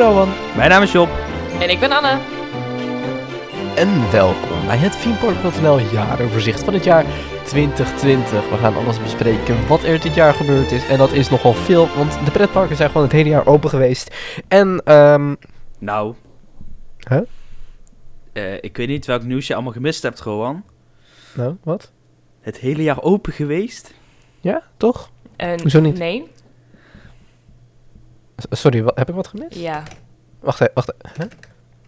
Rowan. 0.00 0.28
Mijn 0.56 0.70
naam 0.70 0.82
is 0.82 0.92
Job. 0.92 1.08
En 1.60 1.70
ik 1.70 1.80
ben 1.80 1.90
Anne. 1.90 2.18
En 3.76 4.10
welkom 4.10 4.66
bij 4.66 4.76
het 4.76 5.02
Themepark.nl 5.02 5.78
jaaroverzicht 5.78 6.64
van 6.64 6.74
het 6.74 6.84
jaar 6.84 7.04
2020. 7.44 8.50
We 8.50 8.56
gaan 8.56 8.76
alles 8.76 9.02
bespreken 9.02 9.66
wat 9.66 9.82
er 9.82 10.00
dit 10.00 10.14
jaar 10.14 10.34
gebeurd 10.34 10.72
is. 10.72 10.88
En 10.88 10.98
dat 10.98 11.12
is 11.12 11.30
nogal 11.30 11.52
veel, 11.52 11.88
want 11.96 12.24
de 12.24 12.30
pretparken 12.30 12.76
zijn 12.76 12.88
gewoon 12.88 13.02
het 13.02 13.12
hele 13.12 13.28
jaar 13.28 13.46
open 13.46 13.70
geweest. 13.70 14.14
En, 14.48 14.82
ehm... 14.84 15.34
Nou. 15.78 16.14
Huh? 17.08 17.20
Eh, 18.32 18.54
ik 18.60 18.76
weet 18.76 18.88
niet 18.88 19.06
welk 19.06 19.22
nieuws 19.22 19.46
je 19.46 19.54
allemaal 19.54 19.72
gemist 19.72 20.02
hebt, 20.02 20.20
Rowan. 20.20 20.64
Nou, 21.34 21.56
wat? 21.62 21.92
Het 22.40 22.58
hele 22.58 22.82
jaar 22.82 23.02
open 23.02 23.32
geweest? 23.32 23.94
Ja, 24.40 24.62
toch? 24.76 25.10
En 25.36 25.60
Hoezo 25.60 25.80
niet? 25.80 25.98
Nee. 25.98 26.30
Sorry, 28.50 28.82
wat, 28.82 28.98
heb 28.98 29.08
ik 29.08 29.14
wat 29.14 29.28
gemist? 29.28 29.54
Ja. 29.54 29.82
Wacht 30.40 30.60
even, 30.60 30.74
wacht 30.74 30.92
even. 31.02 31.22
Huh? 31.22 31.30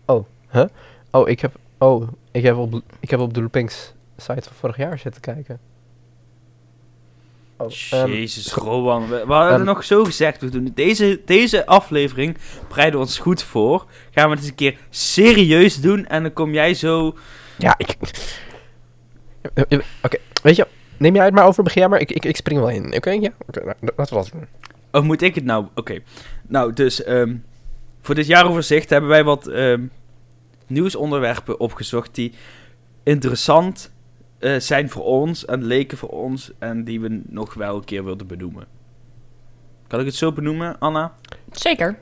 Oh, 0.05 0.27
huh? 0.51 0.67
Oh, 1.11 1.29
ik 1.29 1.41
heb, 1.41 1.55
oh, 1.79 2.09
ik 2.31 2.43
heb 2.43 2.57
op, 2.57 2.81
ik 3.01 3.11
heb 3.11 3.21
op 3.21 3.35
de 3.35 3.41
Loopings 3.41 3.93
site 4.17 4.43
van 4.43 4.53
vorig 4.53 4.77
jaar 4.77 4.99
zitten 4.99 5.21
kijken. 5.21 5.61
Oh, 7.57 7.71
ehm, 7.91 8.11
Jezus, 8.11 8.53
Rowan. 8.53 9.09
We, 9.09 9.27
we 9.27 9.33
hadden 9.33 9.55
ehm, 9.55 9.65
nog 9.65 9.85
zo 9.85 10.05
gezegd. 10.05 10.41
We 10.41 10.49
doen 10.49 10.73
deze, 10.75 11.21
deze 11.25 11.67
aflevering 11.67 12.37
bereiden 12.69 13.01
we 13.01 13.07
ons 13.07 13.19
goed 13.19 13.43
voor. 13.43 13.87
Gaan 14.11 14.25
we 14.25 14.31
het 14.31 14.39
eens 14.39 14.49
een 14.49 14.55
keer 14.55 14.79
serieus 14.91 15.81
doen. 15.81 16.07
En 16.07 16.23
dan 16.23 16.33
kom 16.33 16.53
jij 16.53 16.75
zo... 16.75 17.17
Ja, 17.59 17.75
ik... 17.79 17.97
Eh, 19.55 19.65
eh, 19.69 19.79
Oké, 20.03 20.17
weet 20.43 20.57
je, 20.57 20.67
neem 20.97 21.15
jij 21.15 21.25
het 21.25 21.35
maar 21.35 21.47
over, 21.47 21.63
begin 21.63 21.81
jij 21.81 21.91
maar, 21.91 22.01
ik, 22.01 22.11
ik, 22.11 22.25
ik 22.25 22.37
spring 22.37 22.61
wel 22.61 22.69
in, 22.69 22.95
oké? 22.95 23.11
Ja, 23.11 23.31
oké, 23.47 23.65
nou, 23.65 23.77
laten 23.97 24.17
we 24.17 24.23
dat 24.23 24.31
doen. 24.33 24.47
Of 24.93 25.03
moet 25.03 25.23
ik 25.23 25.35
het 25.35 25.45
nou? 25.45 25.67
Oké. 25.75 25.99
Nou, 26.53 26.73
dus 26.73 27.03
ehm, 27.03 27.37
voor 28.01 28.15
dit 28.15 28.27
jaaroverzicht 28.27 28.91
hebben 28.91 29.11
wij 29.11 29.25
wat 29.25 29.47
ehm, 29.47 29.87
nieuwsonderwerpen 30.67 31.61
opgezocht 31.61 32.15
die 32.15 32.33
interessant 33.03 33.93
eh, 34.39 34.59
zijn 34.59 34.91
voor 34.91 35.05
ons 35.05 35.45
en 35.45 35.65
leken 35.65 35.99
voor 35.99 36.09
ons 36.09 36.53
en 36.59 36.85
die 36.85 37.01
we 37.01 37.23
nog 37.29 37.55
wel 37.55 37.77
een 37.77 37.85
keer 37.85 38.05
wilden 38.05 38.27
benoemen. 38.27 38.67
Kan 39.87 40.01
ik 40.01 40.07
het 40.07 40.15
zo 40.15 40.33
benoemen, 40.33 40.79
Anna? 40.79 41.15
Zeker. 41.51 41.99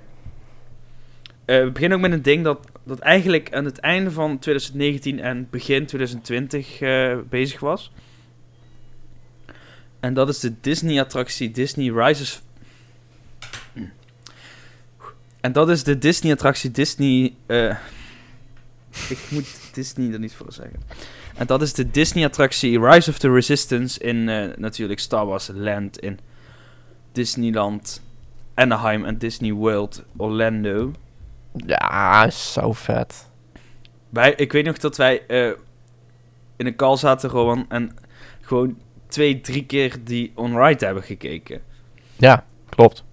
Eh, 1.44 1.62
we 1.62 1.70
beginnen 1.70 1.98
ook 1.98 2.04
met 2.04 2.12
een 2.12 2.22
ding 2.22 2.44
dat, 2.44 2.66
dat 2.84 2.98
eigenlijk 2.98 3.54
aan 3.54 3.64
het 3.64 3.78
einde 3.78 4.10
van 4.10 4.38
2019 4.38 5.20
en 5.20 5.48
begin 5.50 5.86
2020 5.86 6.80
eh, 6.80 7.18
bezig 7.28 7.60
was. 7.60 7.92
En 10.00 10.14
dat 10.14 10.28
is 10.28 10.40
de 10.40 10.54
Disney-attractie 10.60 11.50
Disney 11.50 11.92
Rises. 11.92 12.42
En 15.40 15.52
dat 15.52 15.70
is 15.70 15.84
de 15.84 15.98
Disney-attractie 15.98 16.70
Disney. 16.70 17.34
eh, 17.46 17.76
ik 19.08 19.18
moet 19.28 19.74
Disney 19.74 20.12
er 20.12 20.18
niet 20.18 20.34
voor 20.34 20.52
zeggen. 20.52 20.80
En 21.36 21.46
dat 21.46 21.62
is 21.62 21.72
de 21.72 21.90
Disney-attractie 21.90 22.80
Rise 22.80 23.10
of 23.10 23.18
the 23.18 23.32
Resistance 23.32 24.00
in 24.00 24.28
eh, 24.28 24.56
natuurlijk 24.56 25.00
Star 25.00 25.26
Wars 25.26 25.50
Land 25.52 25.98
in 25.98 26.18
Disneyland 27.12 28.02
Anaheim 28.54 29.04
en 29.04 29.18
Disney 29.18 29.52
World 29.52 30.02
Orlando. 30.16 30.92
Ja, 31.52 32.30
zo 32.30 32.72
vet. 32.72 33.28
Wij, 34.08 34.32
ik 34.34 34.52
weet 34.52 34.64
nog 34.64 34.78
dat 34.78 34.96
wij 34.96 35.26
eh, 35.26 35.52
in 36.56 36.66
een 36.66 36.76
call 36.76 36.96
zaten, 36.96 37.30
Rowan, 37.30 37.66
en 37.68 37.96
gewoon 38.40 38.78
twee, 39.08 39.40
drie 39.40 39.66
keer 39.66 39.96
die 40.04 40.32
on-ride 40.34 40.84
hebben 40.84 41.02
gekeken. 41.02 41.60
Ja, 42.16 42.44
klopt. 42.68 43.04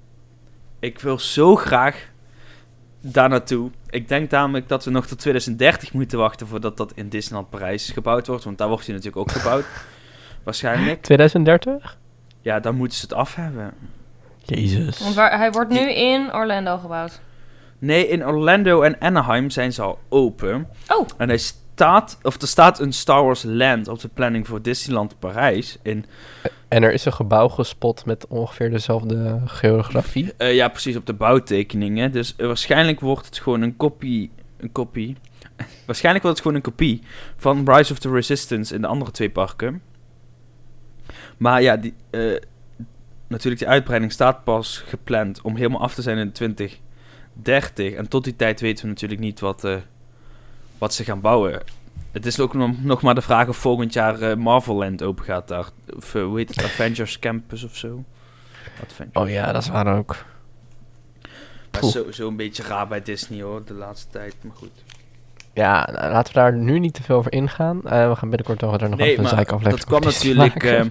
Ik 0.79 0.99
wil 0.99 1.19
zo 1.19 1.55
graag 1.55 2.09
daar 3.13 3.29
naartoe. 3.29 3.71
Ik 3.89 4.07
denk 4.07 4.31
namelijk 4.31 4.67
dat 4.67 4.85
we 4.85 4.91
nog 4.91 5.05
tot 5.05 5.19
2030 5.19 5.93
moeten 5.93 6.17
wachten 6.17 6.47
voordat 6.47 6.77
dat 6.77 6.91
in 6.95 7.09
Disneyland 7.09 7.49
Parijs 7.49 7.89
gebouwd 7.89 8.27
wordt. 8.27 8.43
Want 8.43 8.57
daar 8.57 8.67
wordt 8.67 8.85
hij 8.85 8.95
natuurlijk 8.95 9.21
ook 9.21 9.31
gebouwd. 9.31 9.65
Waarschijnlijk. 10.43 11.01
2030? 11.01 11.97
Ja, 12.41 12.59
dan 12.59 12.75
moeten 12.75 12.97
ze 12.97 13.03
het 13.03 13.13
af 13.13 13.35
hebben. 13.35 13.73
Jezus. 14.43 14.99
Want 14.99 15.15
waar, 15.15 15.37
hij 15.37 15.51
wordt 15.51 15.69
nu 15.69 15.91
in 15.91 16.33
Orlando 16.33 16.77
gebouwd. 16.77 17.19
Nee, 17.79 18.07
in 18.07 18.25
Orlando 18.25 18.81
en 18.81 18.99
Anaheim 18.99 19.49
zijn 19.49 19.73
ze 19.73 19.81
al 19.81 19.99
open. 20.09 20.67
Oh. 20.87 21.07
En 21.17 21.27
hij 21.27 21.37
staat, 21.37 22.17
of 22.21 22.41
er 22.41 22.47
staat 22.47 22.79
een 22.79 22.93
Star 22.93 23.23
Wars 23.23 23.43
Land 23.43 23.87
op 23.87 23.99
de 23.99 24.07
planning 24.07 24.47
voor 24.47 24.61
Disneyland 24.61 25.19
Parijs. 25.19 25.77
In, 25.81 26.05
En 26.67 26.83
er 26.83 26.93
is 26.93 27.05
een 27.05 27.13
gebouw 27.13 27.47
gespot 27.47 28.05
met 28.05 28.27
ongeveer 28.27 28.69
dezelfde 28.69 29.41
geografie. 29.45 30.33
eh, 30.37 30.55
ja, 30.55 30.67
precies 30.67 30.95
op 30.95 31.05
de 31.05 31.13
bouwtekeningen. 31.13 32.11
Dus 32.11 32.35
eh, 32.35 32.47
waarschijnlijk 32.47 32.99
wordt 32.99 33.25
het 33.25 33.37
gewoon 33.37 33.61
een 33.61 33.77
kopie. 33.77 34.31
Een 34.57 34.71
kopie. 34.71 35.15
waarschijnlijk 35.85 36.23
wordt 36.23 36.39
het 36.39 36.47
gewoon 36.47 36.55
een 36.55 36.71
kopie 36.71 37.01
van 37.37 37.71
Rise 37.73 37.91
of 37.91 37.99
the 37.99 38.09
Resistance 38.09 38.75
in 38.75 38.81
de 38.81 38.87
andere 38.87 39.11
twee 39.11 39.29
parken. 39.29 39.81
Maar 41.37 41.61
ja, 41.61 41.77
die, 41.77 41.93
eh, 42.09 42.21
natuurlijk, 43.27 43.61
die 43.61 43.71
uitbreiding 43.71 44.11
staat 44.11 44.43
pas 44.43 44.83
gepland 44.87 45.41
om 45.41 45.55
helemaal 45.55 45.81
af 45.81 45.93
te 45.93 46.01
zijn 46.01 46.17
in 46.17 46.31
2030. 46.31 47.93
En 47.93 48.07
tot 48.07 48.23
die 48.23 48.35
tijd 48.35 48.59
weten 48.59 48.83
we 48.83 48.89
natuurlijk 48.89 49.21
niet 49.21 49.39
wat, 49.39 49.67
wat 50.77 50.93
ze 50.93 51.03
gaan 51.03 51.21
bouwen. 51.21 51.61
Het 52.11 52.25
is 52.25 52.39
ook 52.39 52.53
nog, 52.83 53.01
maar 53.01 53.15
de 53.15 53.21
vraag 53.21 53.47
of 53.47 53.57
volgend 53.57 53.93
jaar 53.93 54.21
eh, 54.21 54.35
Marvel 54.35 54.75
Land 54.75 55.03
open 55.03 55.25
gaat 55.25 55.47
daar. 55.47 55.69
Of 55.95 56.15
eh, 56.15 56.23
hoe 56.23 56.37
heet 56.37 56.49
het? 56.49 56.63
Avengers 56.63 57.19
Campus 57.19 57.63
of 57.63 57.75
zo. 57.75 58.03
Adventures. 58.81 59.27
Oh 59.27 59.29
ja, 59.29 59.51
dat 59.51 59.61
is 59.61 59.69
waar 59.69 59.97
ook. 59.97 60.15
Dat 61.71 61.83
is 61.83 61.91
sowieso 61.91 62.27
een 62.27 62.35
beetje 62.35 62.63
raar 62.63 62.87
bij 62.87 63.01
Disney 63.01 63.41
hoor, 63.41 63.65
de 63.65 63.73
laatste 63.73 64.07
tijd. 64.09 64.35
Maar 64.41 64.55
goed. 64.55 64.71
Ja, 65.53 65.89
nou, 65.91 66.11
laten 66.11 66.33
we 66.33 66.39
daar 66.39 66.53
nu 66.53 66.79
niet 66.79 66.93
te 66.93 67.03
veel 67.03 67.17
over 67.17 67.31
ingaan. 67.31 67.83
Eh, 67.83 68.09
we 68.09 68.15
gaan 68.15 68.29
binnenkort 68.29 68.61
nog 68.61 68.81
er 68.81 68.89
nog 68.89 68.99
Nee, 68.99 69.07
even 69.07 69.17
een 69.17 69.23
maar 69.23 69.33
zeikaflevering 69.33 69.79
dat 69.79 69.85
kwam 69.85 70.03
natuurlijk... 70.03 70.63
eh, 70.63 70.85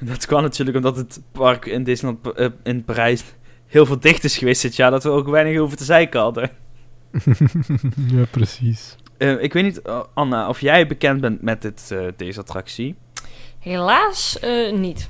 dat 0.10 0.26
kwam 0.26 0.42
natuurlijk 0.42 0.76
omdat 0.76 0.96
het 0.96 1.20
park 1.32 1.66
in 1.66 1.84
Disneyland 1.84 2.52
in 2.62 2.84
Parijs 2.84 3.24
heel 3.66 3.86
veel 3.86 4.00
dicht 4.00 4.24
is 4.24 4.38
geweest 4.38 4.62
dit 4.62 4.76
jaar. 4.76 4.90
Dat 4.90 5.02
we 5.02 5.08
ook 5.08 5.28
weinig 5.28 5.60
over 5.60 5.76
te 5.76 5.84
zeiken 5.84 6.20
hadden. 6.20 6.50
ja, 8.14 8.24
precies. 8.30 8.96
Eh, 9.16 9.42
ik 9.42 9.52
weet 9.52 9.62
niet, 9.64 9.82
eh, 9.82 10.00
Anna, 10.14 10.48
of 10.48 10.60
jij 10.60 10.86
bekend 10.86 11.20
bent 11.20 11.42
met 11.42 11.62
dit, 11.62 11.90
eh, 11.90 12.06
deze 12.16 12.40
attractie. 12.40 12.94
Helaas 13.58 14.38
eh, 14.38 14.72
niet. 14.72 15.08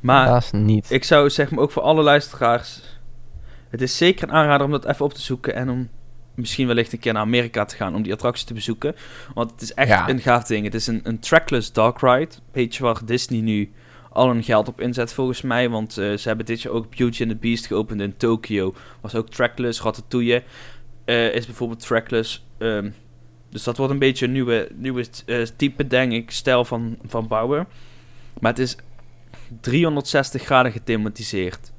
Maar 0.00 0.24
Helaas 0.24 0.50
niet. 0.52 0.90
ik 0.90 1.04
zou 1.04 1.30
zeg 1.30 1.50
maar 1.50 1.60
ook 1.62 1.70
voor 1.70 1.82
alle 1.82 2.02
luisteraars... 2.02 2.80
Het 3.68 3.82
is 3.82 3.96
zeker 3.96 4.28
een 4.28 4.34
aanrader 4.34 4.66
om 4.66 4.72
dat 4.72 4.84
even 4.86 5.04
op 5.04 5.12
te 5.14 5.20
zoeken 5.20 5.54
en 5.54 5.70
om 5.70 5.88
misschien 6.34 6.66
wellicht 6.66 6.92
een 6.92 6.98
keer 6.98 7.12
naar 7.12 7.22
Amerika 7.22 7.64
te 7.64 7.76
gaan 7.76 7.94
om 7.94 8.02
die 8.02 8.12
attractie 8.12 8.46
te 8.46 8.54
bezoeken. 8.54 8.94
Want 9.34 9.50
het 9.50 9.60
is 9.62 9.74
echt 9.74 9.88
Ja. 9.88 10.08
een 10.08 10.20
gaaf 10.20 10.44
ding. 10.44 10.64
Het 10.64 10.74
is 10.74 10.86
een, 10.86 11.00
een 11.02 11.18
trackless 11.18 11.72
dark 11.72 12.00
ride. 12.00 12.34
Weet 12.52 12.74
je 12.74 12.82
waar 12.82 13.00
Disney 13.04 13.40
nu 13.40 13.72
al 14.10 14.28
hun 14.28 14.42
geld 14.42 14.68
op 14.68 14.80
inzet 14.80 15.12
volgens 15.12 15.42
mij. 15.42 15.68
Want 15.68 15.98
eh, 15.98 16.16
ze 16.16 16.28
hebben 16.28 16.46
dit 16.46 16.62
jaar 16.62 16.72
ook 16.72 16.96
Beauty 16.96 17.22
and 17.22 17.30
the 17.30 17.36
Beast 17.36 17.66
geopend 17.66 18.00
in 18.00 18.16
Tokyo. 18.16 18.74
Was 19.00 19.14
ook 19.14 19.28
trackless. 19.28 19.82
Ratatouille 19.82 20.42
eh, 21.04 21.34
is 21.34 21.46
bijvoorbeeld 21.46 21.86
trackless. 21.86 22.44
Ehm, 22.60 22.90
dus 23.50 23.62
dat 23.62 23.76
wordt 23.76 23.92
een 23.92 23.98
beetje 23.98 24.26
een 24.26 24.32
nieuwe, 24.32 24.68
nieuwe 24.74 25.06
eh, 25.26 25.42
type, 25.56 25.86
denk 25.86 26.12
ik, 26.12 26.30
stijl 26.30 26.64
van, 26.64 26.96
van 27.06 27.28
bouwen. 27.28 27.66
Maar 28.40 28.50
het 28.50 28.60
is 28.60 28.76
360 29.60 30.42
graden 30.42 30.72
gethematiseerd. 30.72 31.72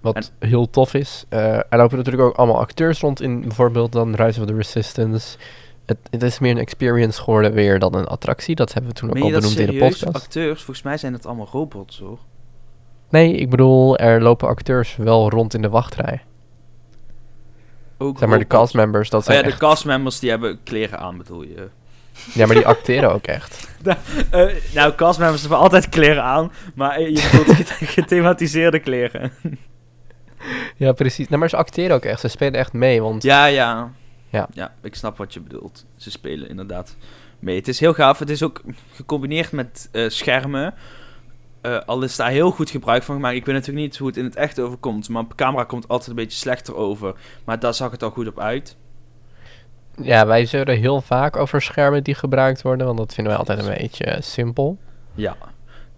Wat 0.00 0.32
heel 0.38 0.70
tof 0.70 0.94
is. 0.94 1.24
eh, 1.28 1.56
er 1.56 1.76
lopen 1.76 1.96
natuurlijk 1.96 2.24
ook 2.24 2.36
allemaal 2.36 2.58
acteurs 2.60 3.00
rond 3.00 3.20
in 3.20 3.40
bijvoorbeeld 3.40 3.92
dan 3.92 4.14
Rise 4.14 4.40
of 4.40 4.46
the 4.46 4.54
Resistance. 4.54 5.38
Het, 5.86 5.98
het 6.10 6.22
is 6.22 6.38
meer 6.38 6.50
een 6.50 6.58
experience 6.58 7.22
geworden 7.22 7.52
weer 7.52 7.78
dan 7.78 7.94
een 7.94 8.06
attractie. 8.06 8.54
Dat 8.54 8.72
hebben 8.72 8.90
we 8.90 8.96
toen 8.96 9.08
ook 9.10 9.18
al 9.18 9.30
benoemd 9.30 9.58
in 9.58 9.66
de 9.66 9.78
podcast. 9.78 10.14
Acteurs, 10.14 10.62
volgens 10.62 10.82
mij 10.82 10.96
zijn 10.96 11.12
het 11.12 11.26
allemaal 11.26 11.48
robots 11.52 11.98
hoor. 11.98 12.18
Nee, 13.10 13.34
ik 13.34 13.50
bedoel, 13.50 13.96
er 13.98 14.22
lopen 14.22 14.48
acteurs 14.48 14.96
wel 14.96 15.30
rond 15.30 15.54
in 15.54 15.62
de 15.62 15.68
wachtrij. 15.68 16.22
Ook 18.02 18.18
Zeg 18.18 18.28
maar 18.28 18.38
de 18.38 18.46
castmembers, 18.46 19.10
dat 19.10 19.20
Oh 19.20 19.26
zijn 19.26 19.36
ja, 19.38 19.42
de 19.42 19.50
echt... 19.50 19.58
castmembers 19.58 20.18
die 20.18 20.30
hebben 20.30 20.58
kleren 20.64 20.98
aan 20.98 21.16
bedoel 21.18 21.42
je. 21.42 21.68
Ja, 22.34 22.46
maar 22.46 22.54
die 22.56 22.66
acteren 22.66 23.12
ook 23.12 23.26
echt. 23.26 23.68
Eh, 24.30 24.46
nou, 24.74 24.94
castmembers 24.94 25.40
hebben 25.40 25.58
altijd 25.58 25.88
kleren 25.88 26.22
aan, 26.22 26.52
maar 26.74 27.00
je 27.00 27.28
bedoelt 27.32 27.56
geth- 27.56 27.88
gethematiseerde 27.90 28.78
kleren. 28.78 29.32
Ja, 30.76 30.92
precies. 30.92 31.28
Nee, 31.28 31.38
maar 31.38 31.48
ze 31.48 31.56
acteren 31.56 31.96
ook 31.96 32.04
echt. 32.04 32.20
Ze 32.20 32.28
spelen 32.28 32.54
echt 32.60 32.72
mee, 32.72 33.02
want... 33.02 33.22
ja, 33.22 33.44
ja. 33.46 33.90
Ja. 34.28 34.48
Ja, 34.52 34.74
ik 34.82 34.94
snap 34.94 35.16
wat 35.16 35.34
je 35.34 35.40
bedoelt. 35.40 35.86
Ze 35.96 36.10
spelen 36.10 36.48
inderdaad 36.48 36.96
mee. 37.38 37.56
Het 37.56 37.68
is 37.68 37.80
heel 37.80 37.92
gaaf. 37.94 38.18
Het 38.18 38.30
is 38.30 38.42
ook 38.42 38.62
gecombineerd 38.94 39.52
met 39.52 39.88
eh, 39.92 40.08
schermen. 40.08 40.74
Eh, 41.60 41.78
al 41.86 42.02
is 42.02 42.16
daar 42.16 42.30
heel 42.30 42.50
goed 42.50 42.70
gebruik 42.70 43.02
van 43.02 43.14
gemaakt. 43.14 43.36
Ik 43.36 43.44
weet 43.44 43.54
natuurlijk 43.54 43.84
niet 43.86 43.96
hoe 43.96 44.06
het 44.06 44.16
in 44.16 44.24
het 44.24 44.36
echt 44.36 44.60
overkomt. 44.60 45.08
Maar 45.08 45.22
op 45.22 45.34
camera 45.34 45.64
komt 45.64 45.82
het 45.82 45.90
altijd 45.92 46.10
een 46.10 46.16
beetje 46.16 46.38
slechter 46.38 46.74
over. 46.76 47.14
Maar 47.44 47.58
daar 47.58 47.74
zag 47.74 47.90
het 47.90 48.02
al 48.02 48.10
goed 48.10 48.26
op 48.26 48.40
uit. 48.40 48.76
Ja, 50.02 50.26
wij 50.26 50.46
zeuren 50.46 50.78
heel 50.78 51.00
vaak 51.00 51.36
over 51.36 51.62
schermen 51.62 52.04
die 52.04 52.14
gebruikt 52.14 52.62
worden, 52.62 52.86
want 52.86 52.98
dat 52.98 53.14
vinden 53.14 53.32
wij 53.32 53.42
altijd 53.46 53.66
een 53.66 53.74
beetje 53.78 54.04
eh, 54.04 54.20
simpel. 54.20 54.78
Ja. 55.14 55.36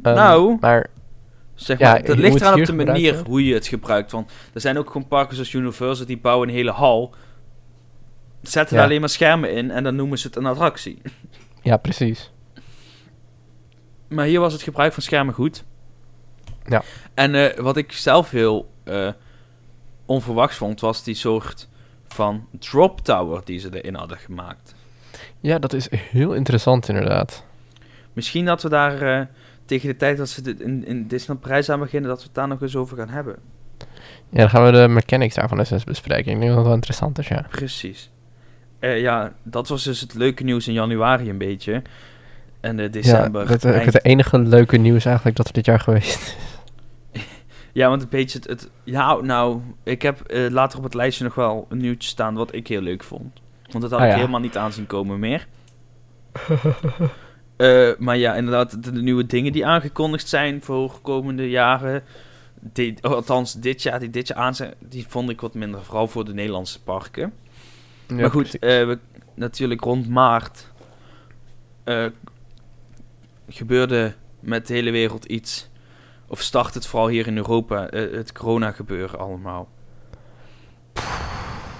Ehm, 0.02 0.14
Nou. 0.14 0.56
Maar 0.60 0.90
Zeg 1.54 1.78
Ja, 1.78 1.90
maar, 1.90 1.98
het 1.98 2.06
hoe 2.06 2.16
ligt 2.16 2.40
eraan 2.40 2.60
op 2.60 2.66
de 2.66 2.72
manier 2.72 3.22
hoe 3.26 3.44
je 3.44 3.54
het 3.54 3.66
gebruikt. 3.66 4.12
Want 4.12 4.32
er 4.52 4.60
zijn 4.60 4.78
ook 4.78 4.86
gewoon 4.86 5.08
parken 5.08 5.34
zoals 5.34 5.52
Universal, 5.52 6.06
die 6.06 6.18
bouwen 6.18 6.48
een 6.48 6.54
hele 6.54 6.70
hal. 6.70 7.14
Zetten 8.42 8.70
Ja. 8.70 8.76
daar 8.76 8.84
alleen 8.90 9.00
maar 9.00 9.08
schermen 9.08 9.52
in 9.52 9.70
en 9.70 9.84
dan 9.84 9.96
noemen 9.96 10.18
ze 10.18 10.26
het 10.26 10.36
een 10.36 10.46
attractie. 10.46 10.98
Ja, 11.62 11.76
precies. 11.76 12.32
Maar 14.12 14.26
hier 14.26 14.40
was 14.40 14.52
het 14.52 14.62
gebruik 14.62 14.92
van 14.92 15.02
schermen 15.02 15.34
goed. 15.34 15.64
Ja. 16.66 16.82
En 17.14 17.34
eh, 17.34 17.58
wat 17.58 17.76
ik 17.76 17.92
zelf 17.92 18.30
heel 18.30 18.70
eh, 18.84 19.08
onverwachts 20.06 20.56
vond, 20.56 20.80
was 20.80 21.04
die 21.04 21.14
soort 21.14 21.68
van 22.06 22.46
drop 22.58 23.00
tower 23.00 23.40
die 23.44 23.58
ze 23.58 23.80
erin 23.80 23.94
hadden 23.94 24.18
gemaakt. 24.18 24.74
Ja, 25.40 25.58
dat 25.58 25.72
is 25.72 25.88
heel 25.90 26.34
interessant 26.34 26.88
inderdaad. 26.88 27.44
Misschien 28.12 28.44
dat 28.44 28.62
we 28.62 28.68
daar 28.68 29.02
eh, 29.02 29.26
tegen 29.64 29.88
de 29.88 29.96
tijd 29.96 30.16
dat 30.16 30.28
ze 30.28 30.42
dit 30.42 30.60
in, 30.60 30.86
in 30.86 31.06
Disneyland 31.06 31.40
Parijs 31.40 31.70
aan 31.70 31.80
beginnen, 31.80 32.10
dat 32.10 32.18
we 32.18 32.24
het 32.24 32.34
daar 32.34 32.48
nog 32.48 32.62
eens 32.62 32.76
over 32.76 32.96
gaan 32.96 33.08
hebben. 33.08 33.36
Ja, 34.28 34.38
dan 34.38 34.50
gaan 34.50 34.64
we 34.64 34.70
de 34.70 34.88
mechanics 34.88 35.34
daarvan 35.34 35.58
eens 35.58 35.84
bespreken. 35.84 36.32
Ik 36.32 36.38
denk 36.38 36.46
dat 36.46 36.56
het 36.56 36.66
wel 36.66 36.74
interessant 36.74 37.18
is, 37.18 37.28
ja. 37.28 37.46
Precies. 37.50 38.10
Ja, 38.80 39.32
dat 39.42 39.68
was 39.68 39.84
dus 39.84 40.00
het 40.00 40.14
leuke 40.14 40.44
nieuws 40.44 40.68
in 40.68 40.72
januari 40.72 41.30
een 41.30 41.38
beetje. 41.38 41.82
En 42.62 42.76
de 42.76 42.90
december. 42.90 43.42
ja, 43.42 43.48
dat, 43.48 43.64
eind- 43.64 43.92
het 43.92 44.04
enige 44.04 44.38
leuke 44.38 44.76
nieuws 44.76 45.04
eigenlijk 45.04 45.36
dat 45.36 45.46
er 45.46 45.52
dit 45.52 45.64
jaar 45.66 45.80
geweest 45.80 46.16
is. 46.20 46.36
Ja, 47.72 47.88
want 47.88 48.02
een 48.02 48.08
beetje 48.08 48.38
het... 48.38 48.48
het 48.48 48.70
ja, 48.84 49.14
nou, 49.20 49.60
ik 49.82 50.02
heb 50.02 50.20
eh, 50.20 50.50
later 50.50 50.78
op 50.78 50.84
het 50.84 50.94
lijstje 50.94 51.24
nog 51.24 51.34
wel 51.34 51.66
een 51.68 51.78
nieuwtje 51.78 52.08
staan 52.08 52.34
wat 52.34 52.54
ik 52.54 52.66
heel 52.66 52.80
leuk 52.80 53.02
vond. 53.04 53.40
Want 53.70 53.82
dat 53.82 53.90
had 53.90 54.00
Ah, 54.00 54.06
ik 54.06 54.10
ja. 54.12 54.18
helemaal 54.18 54.40
niet 54.40 54.56
aanzien 54.56 54.86
komen 54.86 55.18
meer. 55.18 55.46
Eh, 57.56 57.90
maar 57.98 58.16
ja, 58.16 58.34
inderdaad, 58.34 58.84
de, 58.84 58.92
de 58.92 59.02
nieuwe 59.02 59.26
dingen 59.26 59.52
die 59.52 59.66
aangekondigd 59.66 60.28
zijn 60.28 60.62
voor 60.62 60.98
komende 61.02 61.50
jaren... 61.50 62.02
Die, 62.60 62.94
oh, 63.00 63.12
althans, 63.12 63.52
dit 63.54 63.82
jaar, 63.82 63.98
die 64.00 64.10
dit 64.10 64.28
jaar 64.28 64.38
aan 64.38 64.54
zijn, 64.54 64.74
die 64.78 65.04
vond 65.08 65.30
ik 65.30 65.40
wat 65.40 65.54
minder. 65.54 65.82
Vooral 65.84 66.08
voor 66.08 66.24
de 66.24 66.34
Nederlandse 66.34 66.82
parken. 66.82 67.32
Ja, 68.06 68.14
maar 68.14 68.30
goed, 68.30 68.58
eh, 68.58 68.86
we, 68.86 68.98
natuurlijk 69.34 69.80
rond 69.80 70.08
maart 70.08 70.66
gebeurde 73.48 74.14
met 74.40 74.66
de 74.66 74.74
hele 74.74 74.90
wereld 74.90 75.24
iets. 75.24 75.70
Of 76.26 76.40
start 76.40 76.74
het 76.74 76.86
vooral 76.86 77.08
hier 77.08 77.26
in 77.26 77.36
Europa, 77.36 77.88
eh, 77.88 78.12
het 78.16 78.32
corona 78.32 78.70
gebeuren 78.70 79.18
allemaal. 79.18 79.68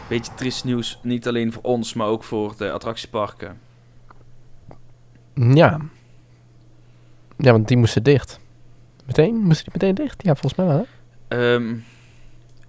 Beetje 0.08 0.34
triest 0.34 0.64
nieuws, 0.64 0.98
niet 1.02 1.26
alleen 1.28 1.52
voor 1.52 1.62
ons, 1.62 1.94
maar 1.94 2.06
ook 2.06 2.24
voor 2.24 2.54
de 2.56 2.70
attractieparken. 2.72 3.58
Ja. 5.34 5.80
Ja, 7.38 7.52
want 7.52 7.68
die 7.68 7.76
moesten 7.76 8.02
dicht. 8.02 8.40
Meteen? 9.06 9.34
Moesten 9.34 9.64
die 9.64 9.72
meteen 9.72 9.94
dicht? 9.94 10.22
Ja, 10.22 10.34
volgens 10.34 10.54
mij 10.54 10.66
wel. 10.66 10.86
hè? 11.28 11.54
Ehm, 11.54 11.74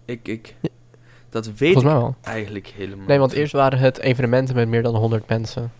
ik, 0.06 0.28
ik, 0.28 0.56
Ja. 0.62 0.70
dat 1.30 1.46
weet 1.46 1.58
Volgens 1.58 1.84
ik 1.84 1.90
mij 1.92 1.94
wel. 2.00 2.16
eigenlijk 2.22 2.68
helemaal 2.68 3.06
Nee, 3.08 3.20
want 3.20 3.32
eerst 3.32 3.54
waren 3.54 3.80
het 3.80 3.98
evenementen 4.00 4.56
met 4.56 4.68
meer 4.68 4.84
dan 4.84 4.96
100 4.96 5.28
mensen. 5.28 5.72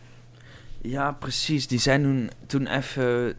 Ja, 0.84 1.12
precies. 1.12 1.68
Die 1.68 1.80
zijn 1.80 2.02
toen, 2.02 2.30
toen 2.48 2.68
even 2.68 3.34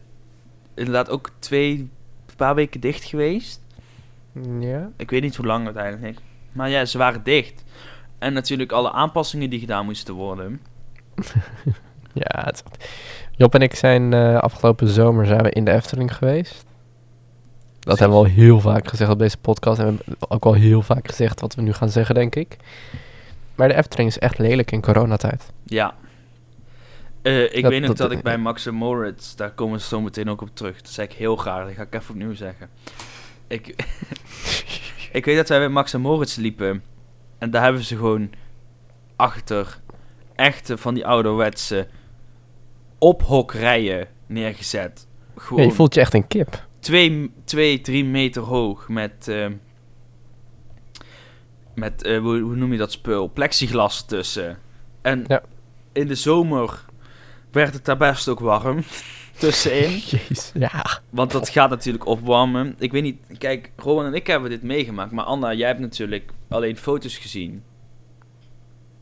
inderdaad 0.74 1.10
ook 1.10 1.30
twee, 1.38 1.90
paar 2.36 2.54
weken 2.54 2.80
dicht 2.80 3.04
geweest. 3.04 3.60
Ja. 4.60 4.90
Ik 4.96 5.10
weet 5.10 5.22
niet 5.22 5.36
hoe 5.36 5.46
lang 5.46 5.64
uiteindelijk. 5.64 6.18
Maar 6.52 6.68
ja, 6.68 6.84
ze 6.84 6.98
waren 6.98 7.22
dicht. 7.22 7.64
En 8.18 8.32
natuurlijk 8.32 8.72
alle 8.72 8.92
aanpassingen 8.92 9.50
die 9.50 9.60
gedaan 9.60 9.84
moesten 9.84 10.14
worden. 10.14 10.60
Ja, 12.14 12.44
het 12.44 12.62
Job 13.36 13.54
en 13.54 13.60
ik 13.60 13.74
zijn 13.74 14.12
eh, 14.12 14.38
afgelopen 14.38 14.88
zomer 14.88 15.26
zijn 15.26 15.42
we 15.42 15.50
in 15.50 15.64
de 15.64 15.70
Efteling 15.70 16.16
geweest. 16.16 16.64
Dat 17.80 17.98
hebben 17.98 18.18
we 18.18 18.24
al 18.24 18.30
heel 18.30 18.60
vaak 18.60 18.88
gezegd 18.88 19.10
op 19.10 19.18
deze 19.18 19.38
podcast. 19.38 19.78
En 19.78 19.96
we 19.96 20.02
hebben 20.06 20.30
ook 20.30 20.44
al 20.44 20.52
heel 20.52 20.82
vaak 20.82 21.08
gezegd 21.08 21.40
wat 21.40 21.54
we 21.54 21.62
nu 21.62 21.72
gaan 21.72 21.88
zeggen, 21.88 22.14
denk 22.14 22.34
ik. 22.34 22.56
Maar 23.54 23.68
de 23.68 23.74
Efteling 23.74 24.08
is 24.08 24.18
echt 24.18 24.38
lelijk 24.38 24.70
in 24.70 24.80
coronatijd. 24.80 25.52
Ja. 25.64 25.94
Eh, 27.24 27.42
ik 27.54 27.62
Dat- 27.62 27.70
weet 27.70 27.80
nog 27.80 27.88
dat, 27.88 27.96
dat- 27.96 28.10
ik 28.10 28.22
bij 28.22 28.38
Max 28.38 28.66
en 28.66 28.74
Moritz, 28.74 29.34
daar 29.34 29.50
komen 29.52 29.80
ze 29.80 29.86
zo 29.86 30.00
meteen 30.00 30.28
ook 30.30 30.40
op 30.40 30.50
terug. 30.52 30.76
Dat 30.82 30.92
zei 30.92 31.06
ik 31.06 31.12
heel 31.12 31.36
graag, 31.36 31.66
dat 31.66 31.74
ga 31.74 31.82
ik 31.82 31.94
even 31.94 32.10
opnieuw 32.10 32.34
zeggen. 32.34 32.68
Ik, 33.46 33.66
ik 35.12 35.24
weet 35.24 35.36
dat 35.36 35.48
wij 35.48 35.58
bij 35.58 35.68
Max 35.68 35.92
en 35.94 36.00
Moritz 36.00 36.36
liepen. 36.36 36.82
En 37.38 37.50
daar 37.50 37.62
hebben 37.62 37.82
ze 37.82 37.96
gewoon 37.96 38.30
achter 39.16 39.80
echte 40.34 40.76
van 40.78 40.94
die 40.94 41.06
ouderwetse 41.06 41.88
ophokrijen 42.98 44.08
neergezet. 44.26 45.06
Ja, 45.36 45.42
Gewoon 45.42 45.64
je 45.66 45.72
voelt 45.72 45.94
je 45.94 46.00
echt 46.00 46.14
een 46.14 46.26
kip. 46.26 46.66
twee, 46.78 47.32
twee, 47.44 47.80
drie 47.80 48.04
meter 48.04 48.42
hoog 48.42 48.88
met, 48.88 49.28
eh, 49.28 49.46
met 51.74 52.02
eh, 52.02 52.18
hoe, 52.18 52.38
hoe 52.40 52.56
noem 52.56 52.72
je 52.72 52.78
dat 52.78 52.92
spul? 52.92 53.28
Plexiglas 53.30 54.04
tussen. 54.06 54.58
En 55.02 55.24
Ja. 55.26 55.42
in 55.92 56.06
de 56.06 56.14
zomer 56.14 56.84
werd 57.54 57.74
het 57.74 57.84
daar 57.84 57.96
best 57.96 58.28
ook 58.28 58.40
warm 58.40 58.84
tussenin. 59.38 59.90
Jeez. 60.10 60.50
Ja. 60.54 60.84
Want 61.10 61.30
dat 61.30 61.48
gaat 61.48 61.70
natuurlijk 61.70 62.06
opwarmen. 62.06 62.74
Ik 62.78 62.92
weet 62.92 63.02
niet, 63.02 63.20
kijk, 63.38 63.70
Rowan 63.76 64.06
en 64.06 64.14
ik 64.14 64.26
hebben 64.26 64.50
dit 64.50 64.62
meegemaakt. 64.62 65.12
Maar 65.12 65.24
Anna, 65.24 65.52
jij 65.52 65.66
hebt 65.68 65.80
natuurlijk 65.80 66.30
alleen 66.48 66.76
foto's 66.76 67.16
gezien. 67.18 67.62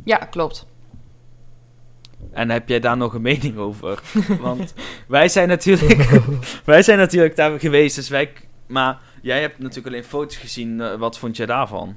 Ja, 0.04 0.16
klopt. 0.16 0.66
En 2.32 2.50
heb 2.50 2.68
jij 2.68 2.80
daar 2.80 2.96
nog 2.96 3.14
een 3.14 3.22
mening 3.22 3.56
over? 3.56 4.02
Want 4.40 4.74
wij 5.06 5.28
zijn 5.28 5.48
natuurlijk, 5.48 6.20
wij 6.64 6.82
zijn 6.82 6.98
natuurlijk 6.98 7.36
daar 7.36 7.60
geweest. 7.60 7.94
Dus 7.96 8.08
wij, 8.08 8.32
maar 8.66 8.98
jij 9.22 9.40
hebt 9.40 9.58
natuurlijk 9.58 9.86
alleen 9.86 10.04
foto's 10.04 10.36
gezien. 10.36 10.80
eh, 10.80 10.94
wat 10.94 11.18
vond 11.18 11.36
jij 11.36 11.46
daarvan? 11.46 11.96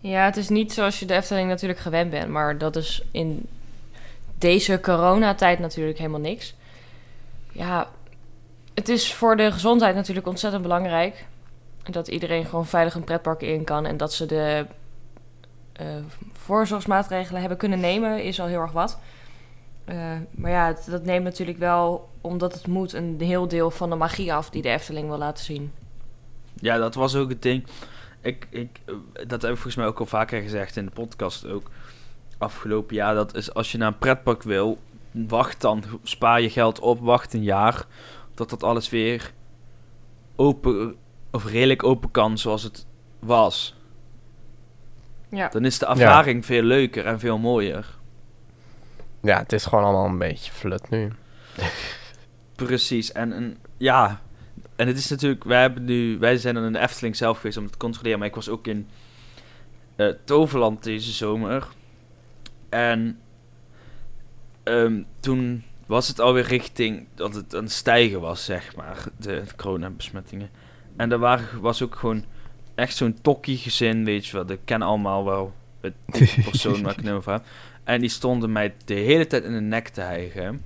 Ja, 0.00 0.24
het 0.24 0.36
is 0.36 0.48
niet 0.48 0.72
zoals 0.72 1.00
je 1.00 1.06
de 1.06 1.14
Efteling 1.14 1.48
natuurlijk 1.48 1.80
gewend 1.80 2.10
bent. 2.10 2.28
Maar 2.28 2.58
dat 2.58 2.76
is 2.76 3.02
in 3.10 3.46
deze 4.44 4.80
coronatijd 4.80 5.58
natuurlijk 5.58 5.98
helemaal 5.98 6.20
niks. 6.20 6.54
Ja, 7.52 7.88
het 8.74 8.88
is 8.88 9.14
voor 9.14 9.36
de 9.36 9.52
gezondheid 9.52 9.94
natuurlijk 9.94 10.26
ontzettend 10.26 10.62
belangrijk. 10.62 11.24
Dat 11.90 12.08
iedereen 12.08 12.44
gewoon 12.44 12.66
veilig 12.66 12.94
een 12.94 13.04
pretpark 13.04 13.40
in 13.42 13.64
kan. 13.64 13.86
En 13.86 13.96
dat 13.96 14.12
ze 14.12 14.26
de 14.26 14.66
eh, 15.72 15.86
voorzorgsmaatregelen 16.32 17.40
hebben 17.40 17.58
kunnen 17.58 17.80
nemen, 17.80 18.22
is 18.24 18.40
al 18.40 18.46
heel 18.46 18.60
erg 18.60 18.72
wat. 18.72 18.98
Eh, 19.84 19.96
maar 20.30 20.50
ja, 20.50 20.66
het- 20.66 20.86
dat 20.90 21.04
neemt 21.04 21.24
natuurlijk 21.24 21.58
wel, 21.58 22.08
omdat 22.20 22.54
het 22.54 22.66
moet, 22.66 22.92
een 22.92 23.16
heel 23.20 23.48
deel 23.48 23.70
van 23.70 23.90
de 23.90 23.96
magie 23.96 24.32
af 24.34 24.50
die 24.50 24.62
de 24.62 24.68
Efteling 24.68 25.08
wil 25.08 25.18
laten 25.18 25.44
zien. 25.44 25.72
Ja, 26.54 26.76
dat 26.76 26.94
was 26.94 27.14
ook 27.14 27.28
het 27.28 27.42
ding. 27.42 27.66
Ik, 28.20 28.46
ik, 28.50 28.80
eh, 28.84 28.94
dat 29.26 29.42
heb 29.42 29.50
ik 29.50 29.56
volgens 29.56 29.76
mij 29.76 29.86
ook 29.86 29.98
al 30.00 30.06
vaker 30.06 30.40
gezegd 30.42 30.76
in 30.76 30.84
de 30.84 30.90
podcast 30.90 31.46
ook. 31.46 31.70
Afgelopen 32.38 32.94
jaar, 32.94 33.14
dat 33.14 33.34
is 33.34 33.54
als 33.54 33.72
je 33.72 33.78
naar 33.78 33.88
een 33.88 33.98
pretpark 33.98 34.42
wil, 34.42 34.78
wacht 35.10 35.60
dan, 35.60 35.84
spaar 36.02 36.40
je 36.40 36.50
geld 36.50 36.80
op, 36.80 37.00
wacht 37.00 37.34
een 37.34 37.42
jaar. 37.42 37.86
Dat 38.34 38.50
dat 38.50 38.62
alles 38.62 38.88
weer 38.88 39.32
open, 40.36 40.96
of 41.30 41.44
redelijk 41.46 41.82
open 41.82 42.10
kan 42.10 42.38
zoals 42.38 42.62
het 42.62 42.86
was. 43.18 43.74
Ja. 45.28 45.48
Dan 45.48 45.64
is 45.64 45.78
de 45.78 45.86
ervaring 45.86 46.46
veel 46.46 46.62
leuker 46.62 47.06
en 47.06 47.20
veel 47.20 47.38
mooier. 47.38 47.98
Ja, 49.20 49.38
het 49.38 49.52
is 49.52 49.64
gewoon 49.64 49.84
allemaal 49.84 50.06
een 50.06 50.18
beetje 50.18 50.52
flut 50.52 50.90
nu. 50.90 51.12
Precies. 52.56 53.12
En, 53.12 53.32
en 53.32 53.58
ja, 53.76 54.20
en 54.76 54.86
het 54.86 54.96
is 54.96 55.10
natuurlijk, 55.10 55.44
wij 55.44 55.60
hebben 55.60 55.84
nu, 55.84 56.18
wij 56.18 56.36
zijn 56.36 56.56
in 56.56 56.72
de 56.72 56.78
Efteling 56.78 57.16
zelf 57.16 57.36
geweest 57.36 57.56
om 57.56 57.62
het 57.62 57.72
te 57.72 57.78
controleren, 57.78 58.18
maar 58.18 58.28
ik 58.28 58.34
was 58.34 58.48
ook 58.48 58.66
in 58.66 58.88
eh, 59.96 60.08
Toverland 60.24 60.82
deze 60.82 61.12
zomer. 61.12 61.66
En 62.74 63.18
ehm, 64.62 65.02
toen 65.20 65.62
was 65.86 66.08
het 66.08 66.20
alweer 66.20 66.44
richting 66.46 67.06
dat 67.14 67.34
het 67.34 67.52
het 67.52 67.72
stijgen 67.72 68.20
was, 68.20 68.44
zeg 68.44 68.76
maar, 68.76 69.04
de, 69.16 69.42
de 69.46 69.54
coronabesmettingen. 69.56 70.50
En 70.96 71.12
er 71.12 71.18
waren, 71.18 71.60
was 71.60 71.82
ook 71.82 71.94
gewoon 71.94 72.24
echt 72.74 72.96
zo'n 72.96 73.18
tokkie 73.22 73.56
gezin, 73.56 74.04
weet 74.04 74.26
je 74.26 74.32
wel, 74.32 74.46
dat 74.46 74.58
kennen 74.64 74.88
allemaal 74.88 75.24
wel 75.24 75.54
het 75.80 75.94
persoon 76.50 76.82
waar 76.82 76.90
ik 76.90 76.96
het 76.96 77.04
nu 77.04 77.12
over 77.12 77.32
heb. 77.32 77.44
En 77.84 78.00
die 78.00 78.08
stonden 78.08 78.52
mij 78.52 78.74
de 78.84 78.94
hele 78.94 79.26
tijd 79.26 79.44
in 79.44 79.52
de 79.52 79.60
nek 79.60 79.88
te 79.88 80.00
hijgen. 80.00 80.62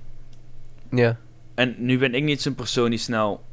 Ja. 0.91 1.17
En 1.55 1.75
nu 1.77 1.97
ben 1.97 2.13
ik 2.13 2.23
niet 2.23 2.41
zo'n 2.41 2.55
persoon 2.55 2.89
die 2.89 2.99
snel 2.99 3.43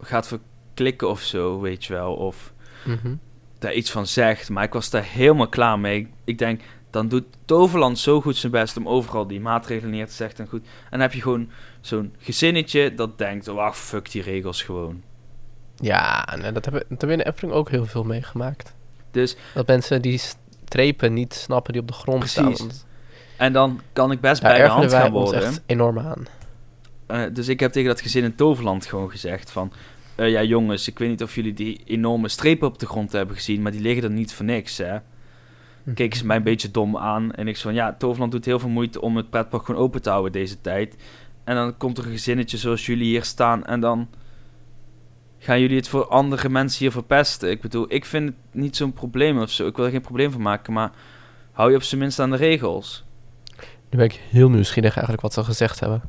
gaat 0.00 0.26
verklikken 0.28 1.08
of 1.08 1.20
zo, 1.20 1.60
weet 1.60 1.84
je 1.84 1.92
wel. 1.92 2.14
Of 2.14 2.52
Mhm. 2.84 3.14
daar 3.58 3.74
iets 3.74 3.90
van 3.90 4.06
zegt. 4.06 4.50
Maar 4.50 4.64
ik 4.64 4.72
was 4.72 4.90
daar 4.90 5.04
helemaal 5.04 5.48
klaar 5.48 5.78
mee. 5.78 5.98
Ik, 6.00 6.08
ik 6.24 6.38
denk, 6.38 6.60
dan 6.94 7.08
doet 7.08 7.24
Toverland 7.44 7.98
zo 7.98 8.20
goed 8.20 8.36
zijn 8.36 8.52
best 8.52 8.76
om 8.76 8.88
overal 8.88 9.26
die 9.26 9.40
maatregelen 9.40 9.90
neer 9.90 10.06
te 10.06 10.12
zetten. 10.12 10.44
En, 10.44 10.50
goed. 10.50 10.62
en 10.62 10.90
dan 10.90 11.00
heb 11.00 11.12
je 11.12 11.20
gewoon 11.22 11.50
zo'n 11.80 12.14
gezinnetje 12.18 12.94
dat 12.94 13.18
denkt, 13.18 13.48
oh, 13.48 13.58
ach, 13.58 13.76
fuck 13.76 14.10
die 14.10 14.22
regels 14.22 14.62
gewoon. 14.62 15.02
Ja, 15.76 16.24
dat, 16.24 16.42
hebben, 16.42 16.62
dat 16.62 16.72
hebben 16.88 17.08
we 17.08 17.12
in 17.12 17.18
de 17.18 17.26
Efteling 17.26 17.54
ook 17.56 17.70
heel 17.70 17.86
veel 17.86 18.04
meegemaakt. 18.04 18.74
Dus, 19.10 19.36
Dat 19.54 19.66
mensen 19.66 20.02
die 20.02 20.20
strepen 20.64 21.12
niet 21.12 21.34
snappen 21.34 21.72
die 21.72 21.82
op 21.82 21.88
de 21.88 21.94
grond 21.94 22.18
Precies. 22.18 22.34
staan. 22.38 22.52
Want 22.56 22.86
en 23.36 23.52
dan 23.52 23.80
kan 23.92 24.10
ik 24.10 24.20
best 24.20 24.42
bij 24.42 24.62
de 24.62 24.68
hand 24.68 24.90
gaan 24.92 25.12
worden. 25.12 25.42
echt 25.42 25.62
enorm 25.66 25.98
aan. 25.98 26.26
Eh, 27.06 27.22
dus 27.32 27.48
ik 27.48 27.60
heb 27.60 27.72
tegen 27.72 27.88
dat 27.88 28.00
gezin 28.00 28.24
in 28.24 28.34
Toverland 28.34 28.86
gewoon 28.86 29.10
gezegd 29.10 29.50
van... 29.50 29.72
eh, 30.14 30.30
ja 30.30 30.42
jongens, 30.42 30.88
ik 30.88 30.98
weet 30.98 31.08
niet 31.08 31.22
of 31.22 31.34
jullie 31.34 31.54
die 31.54 31.80
enorme 31.84 32.28
strepen 32.28 32.68
op 32.68 32.78
de 32.78 32.86
grond 32.86 33.12
hebben 33.12 33.36
gezien, 33.36 33.62
maar 33.62 33.72
die 33.72 33.80
liggen 33.80 34.02
er 34.04 34.10
niet 34.10 34.32
voor 34.34 34.44
niks, 34.44 34.78
hè. 34.78 34.96
Keken 35.94 36.18
ze 36.18 36.26
mij 36.26 36.36
een 36.36 36.42
beetje 36.42 36.70
dom 36.70 36.96
aan 36.96 37.32
en 37.32 37.48
ik 37.48 37.56
zo 37.56 37.62
van, 37.62 37.74
ja, 37.74 37.94
Toverland 37.98 38.32
doet 38.32 38.44
heel 38.44 38.58
veel 38.58 38.68
moeite 38.68 39.00
om 39.00 39.16
het 39.16 39.30
pretpark 39.30 39.64
gewoon 39.64 39.80
open 39.80 40.02
te 40.02 40.10
houden 40.10 40.32
deze 40.32 40.60
tijd. 40.60 40.96
En 41.44 41.54
dan 41.54 41.76
komt 41.76 41.98
er 41.98 42.04
een 42.04 42.10
gezinnetje 42.10 42.56
zoals 42.56 42.86
jullie 42.86 43.04
hier 43.06 43.24
staan 43.24 43.64
en 43.64 43.80
dan 43.80 44.08
gaan 45.38 45.60
jullie 45.60 45.76
het 45.76 45.88
voor 45.88 46.06
andere 46.08 46.48
mensen 46.48 46.78
hier 46.78 46.92
verpesten. 46.92 47.50
Ik 47.50 47.60
bedoel, 47.60 47.86
ik 47.88 48.04
vind 48.04 48.26
het 48.28 48.36
niet 48.52 48.76
zo'n 48.76 48.92
probleem 48.92 49.40
of 49.40 49.50
zo. 49.50 49.66
Ik 49.66 49.76
wil 49.76 49.84
er 49.84 49.90
geen 49.90 50.00
probleem 50.00 50.30
van 50.30 50.42
maken, 50.42 50.72
maar 50.72 50.92
hou 51.52 51.70
je 51.70 51.76
op 51.76 51.82
zijn 51.82 52.00
minst 52.00 52.18
aan 52.18 52.30
de 52.30 52.36
regels. 52.36 53.04
Nu 53.90 53.98
ben 53.98 54.04
ik 54.04 54.20
heel 54.30 54.50
nieuwsgierig 54.50 54.92
eigenlijk 54.92 55.22
wat 55.22 55.32
ze 55.32 55.44
gezegd 55.44 55.80
hebben. 55.80 56.02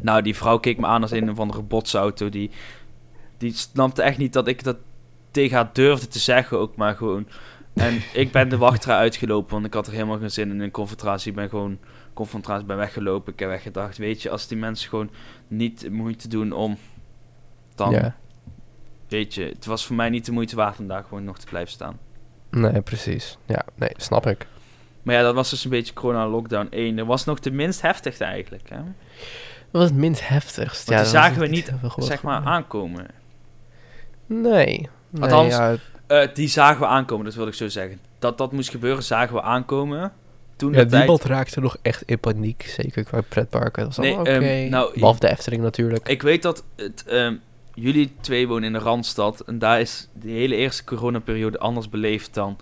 Nou, 0.00 0.22
die 0.22 0.36
vrouw 0.36 0.58
keek 0.58 0.78
me 0.78 0.86
aan 0.86 1.02
als 1.02 1.10
een 1.10 1.30
of 1.30 1.38
andere 1.38 1.62
botsauto. 1.62 2.28
Die, 2.28 2.50
die 3.38 3.52
snapte 3.52 4.02
echt 4.02 4.18
niet 4.18 4.32
dat 4.32 4.48
ik 4.48 4.64
dat 4.64 4.76
tegen 5.30 5.56
haar 5.56 5.70
durfde 5.72 6.08
te 6.08 6.18
zeggen 6.18 6.58
ook, 6.58 6.76
maar 6.76 6.94
gewoon... 6.94 7.26
En 7.76 8.00
ik 8.12 8.32
ben 8.32 8.48
de 8.48 8.56
wachtrij 8.56 8.96
uitgelopen, 8.96 9.52
want 9.52 9.66
ik 9.66 9.74
had 9.74 9.86
er 9.86 9.92
helemaal 9.92 10.18
geen 10.18 10.30
zin 10.30 10.50
in 10.50 10.60
een 10.60 10.70
confrontatie. 10.70 11.30
Ik 11.30 11.36
ben 11.36 11.48
gewoon 11.48 11.78
confrontatie 12.14 12.66
ben 12.66 12.76
weggelopen. 12.76 13.32
Ik 13.32 13.38
heb 13.38 13.48
weggedacht, 13.48 13.96
weet 13.96 14.22
je, 14.22 14.30
als 14.30 14.46
die 14.46 14.58
mensen 14.58 14.88
gewoon 14.88 15.10
niet 15.48 15.90
moeite 15.90 16.28
doen 16.28 16.52
om... 16.52 16.78
Dan, 17.74 17.90
Ja, 17.90 18.16
weet 19.08 19.34
je, 19.34 19.44
het 19.44 19.66
was 19.66 19.86
voor 19.86 19.96
mij 19.96 20.08
niet 20.08 20.26
de 20.26 20.32
moeite 20.32 20.56
waard 20.56 20.78
om 20.78 20.86
daar 20.86 21.04
gewoon 21.04 21.24
nog 21.24 21.38
te 21.38 21.46
blijven 21.46 21.72
staan. 21.72 21.98
nee, 22.50 22.80
precies. 22.80 23.38
Ja, 23.46 23.64
nee, 23.74 23.90
snap 23.96 24.26
ik. 24.26 24.46
Maar 25.02 25.14
ja, 25.14 25.22
dat 25.22 25.34
was 25.34 25.50
dus 25.50 25.64
een 25.64 25.70
beetje 25.70 25.92
corona 25.94 26.28
lockdown 26.28 26.66
1. 26.70 26.96
Dat 26.96 27.06
was 27.06 27.24
nog 27.24 27.40
de 27.40 27.50
minst 27.50 27.82
heftigste 27.82 28.24
eigenlijk, 28.24 28.68
hè? 28.68 28.76
Wat 28.76 29.82
was 29.82 29.84
het 29.84 29.94
minst 29.94 30.28
heftigst? 30.28 30.88
Want 30.88 30.98
ja, 30.98 31.04
die 31.04 31.12
dat 31.12 31.12
was 31.12 31.22
zagen 31.22 31.40
we 31.40 31.46
niet, 31.46 31.72
zeg 31.96 32.22
maar, 32.22 32.44
aankomen. 32.44 33.06
Nee. 34.26 34.88
nee 35.10 35.22
Althans, 35.22 35.54
ja, 35.54 35.76
Eh, 36.06 36.28
die 36.34 36.48
zagen 36.48 36.80
we 36.80 36.86
aankomen, 36.86 37.24
dat 37.24 37.34
wil 37.34 37.46
ik 37.46 37.54
zo 37.54 37.68
zeggen. 37.68 38.00
Dat 38.18 38.38
dat 38.38 38.52
moest 38.52 38.70
gebeuren, 38.70 39.02
zagen 39.02 39.34
we 39.34 39.42
aankomen. 39.42 40.12
Toen 40.56 40.72
ja, 40.72 40.78
tijd... 40.78 40.90
niemand 40.92 41.24
raakte 41.24 41.60
nog 41.60 41.76
echt 41.82 42.02
in 42.02 42.18
paniek. 42.18 42.62
Zeker 42.62 43.04
qua 43.04 43.20
pretparken. 43.20 43.84
Dat 43.84 43.96
was 43.96 44.04
Nee, 44.06 44.14
allemaal 44.14 44.34
oké. 44.36 44.44
ehm, 44.46 44.68
nou, 44.70 44.92
Behalve 44.98 45.20
de 45.20 45.28
Efteling 45.30 45.62
natuurlijk. 45.62 46.08
Ik 46.08 46.22
weet 46.22 46.42
dat 46.42 46.64
het, 46.76 47.04
ehm, 47.06 47.34
jullie 47.74 48.12
twee 48.20 48.48
wonen 48.48 48.64
in 48.64 48.72
de 48.72 48.78
Randstad. 48.78 49.40
En 49.40 49.58
daar 49.58 49.80
is 49.80 50.08
de 50.12 50.30
hele 50.30 50.54
eerste 50.54 50.84
coronaperiode 50.84 51.58
anders 51.58 51.88
beleefd 51.88 52.34
dan 52.34 52.56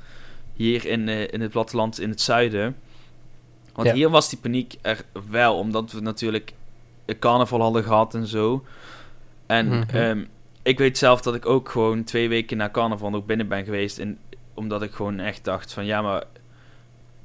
hier 0.55 0.87
in, 0.87 1.09
eh, 1.09 1.33
in 1.33 1.41
het 1.41 1.51
platteland 1.51 2.01
in 2.01 2.11
het 2.11 2.21
zuiden. 2.21 2.77
Want 3.75 3.89
Ja. 3.89 3.95
hier 3.95 4.11
was 4.11 4.29
die 4.29 4.39
paniek 4.39 4.75
er 4.83 5.01
wel, 5.31 5.59
omdat 5.59 5.93
we 5.93 6.01
natuurlijk 6.01 6.53
een 7.07 7.19
carnaval 7.19 7.61
hadden 7.61 7.85
gehad 7.85 8.15
en 8.15 8.27
zo. 8.27 8.65
En 9.47 9.87
ehm, 9.93 10.25
ik 10.65 10.79
weet 10.79 10.99
zelf 10.99 11.21
dat 11.21 11.35
ik 11.35 11.47
ook 11.47 11.69
gewoon 11.69 12.05
twee 12.05 12.29
weken 12.29 12.57
na 12.57 12.71
carnaval 12.71 13.11
nog 13.11 13.25
binnen 13.25 13.49
ben 13.49 13.65
geweest. 13.65 13.99
En, 13.99 14.19
omdat 14.55 14.83
ik 14.83 14.93
gewoon 14.93 15.19
echt 15.21 15.45
dacht 15.45 15.73
van 15.73 15.85
ja, 15.87 16.03
maar 16.03 16.25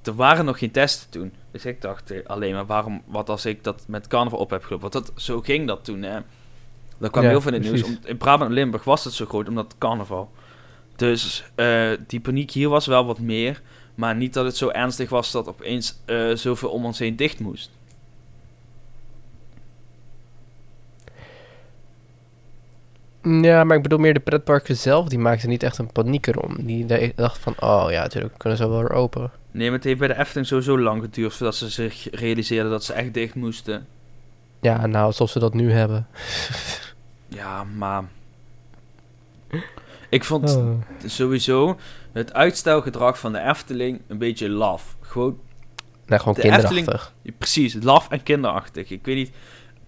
er 0.03 0.15
waren 0.15 0.45
nog 0.45 0.59
geen 0.59 0.71
testen 0.71 1.09
toen. 1.09 1.33
Dus 1.51 1.65
ik 1.65 1.81
dacht 1.81 2.13
alleen 2.27 2.53
maar 2.53 2.65
waarom, 2.65 3.01
wat 3.05 3.29
als 3.29 3.45
ik 3.45 3.63
dat 3.63 3.83
met 3.87 4.07
carnaval 4.07 4.39
op 4.39 4.49
heb 4.49 4.63
gelopen. 4.63 4.91
Want 4.91 5.05
dat, 5.05 5.21
zo 5.21 5.41
ging 5.41 5.67
dat 5.67 5.85
toen 5.85 6.01
hè. 6.01 6.19
Dat 6.97 7.11
kwam 7.11 7.23
Ja, 7.23 7.29
heel 7.29 7.41
veel 7.41 7.53
in 7.53 7.61
het 7.63 7.71
nieuws. 7.71 7.83
Om- 7.83 7.99
in 8.05 8.17
Brabant 8.17 8.49
en 8.49 8.55
Limburg 8.55 8.83
was 8.83 9.03
het 9.03 9.13
zo 9.13 9.25
groot 9.25 9.47
omdat 9.47 9.75
carnaval. 9.77 10.31
Dus 10.95 11.43
eh, 11.55 11.91
die 12.07 12.19
paniek 12.19 12.51
hier 12.51 12.69
was 12.69 12.85
wel 12.85 13.05
wat 13.05 13.19
meer. 13.19 13.61
Maar 13.95 14.15
niet 14.15 14.33
dat 14.33 14.45
het 14.45 14.57
zo 14.57 14.69
ernstig 14.69 15.09
was 15.09 15.31
dat 15.31 15.47
opeens 15.47 15.99
eh, 16.05 16.31
zoveel 16.35 16.69
om 16.69 16.85
ons 16.85 16.99
heen 16.99 17.15
dicht 17.15 17.39
moest. 17.39 17.71
Ja, 23.23 23.63
maar 23.63 23.77
ik 23.77 23.83
bedoel 23.83 23.97
meer 23.99 24.13
de 24.13 24.19
pretparken 24.19 24.75
zelf. 24.77 25.07
Die 25.07 25.19
maakten 25.19 25.49
niet 25.49 25.63
echt 25.63 25.77
een 25.77 25.91
paniek 25.91 26.27
erom. 26.27 26.55
Die 26.65 26.85
dachten 27.15 27.41
van, 27.41 27.55
oh 27.59 27.91
ja, 27.91 28.01
natuurlijk 28.01 28.37
kunnen 28.37 28.57
ze 28.57 28.69
wel 28.69 28.79
weer 28.79 28.91
open. 28.93 29.31
Nee, 29.51 29.65
maar 29.67 29.75
het 29.75 29.83
heeft 29.87 29.99
bij 29.99 30.07
de 30.07 30.17
Efteling 30.17 30.47
sowieso 30.47 30.79
lang 30.79 31.01
geduurd 31.03 31.33
voordat 31.33 31.55
ze 31.55 31.69
zich 31.69 32.07
realiseerden 32.11 32.71
dat 32.71 32.83
ze 32.83 32.93
echt 32.93 33.13
dicht 33.13 33.35
moesten. 33.35 33.87
Ja, 34.61 34.85
nou, 34.87 35.05
alsof 35.05 35.29
ze 35.29 35.39
dat 35.39 35.53
nu 35.53 35.71
hebben. 35.71 36.07
Ja, 37.31 37.63
maar... 37.63 38.03
Ik 40.09 40.23
vond 40.23 40.55
Oh. 40.55 40.73
sowieso 41.05 41.77
het 42.11 42.33
uitstelgedrag 42.33 43.19
van 43.19 43.31
de 43.31 43.39
Efteling 43.39 44.01
een 44.07 44.17
beetje 44.17 44.49
laf. 44.49 44.95
Gewoon, 45.01 45.37
Nee, 46.05 46.19
gewoon 46.19 46.33
De 46.33 46.41
kinderachtig. 46.41 47.13
precies, 47.37 47.77
laf 47.81 48.09
en 48.09 48.23
kinderachtig. 48.23 48.89
Ik 48.89 49.05
weet 49.05 49.15
niet... 49.15 49.31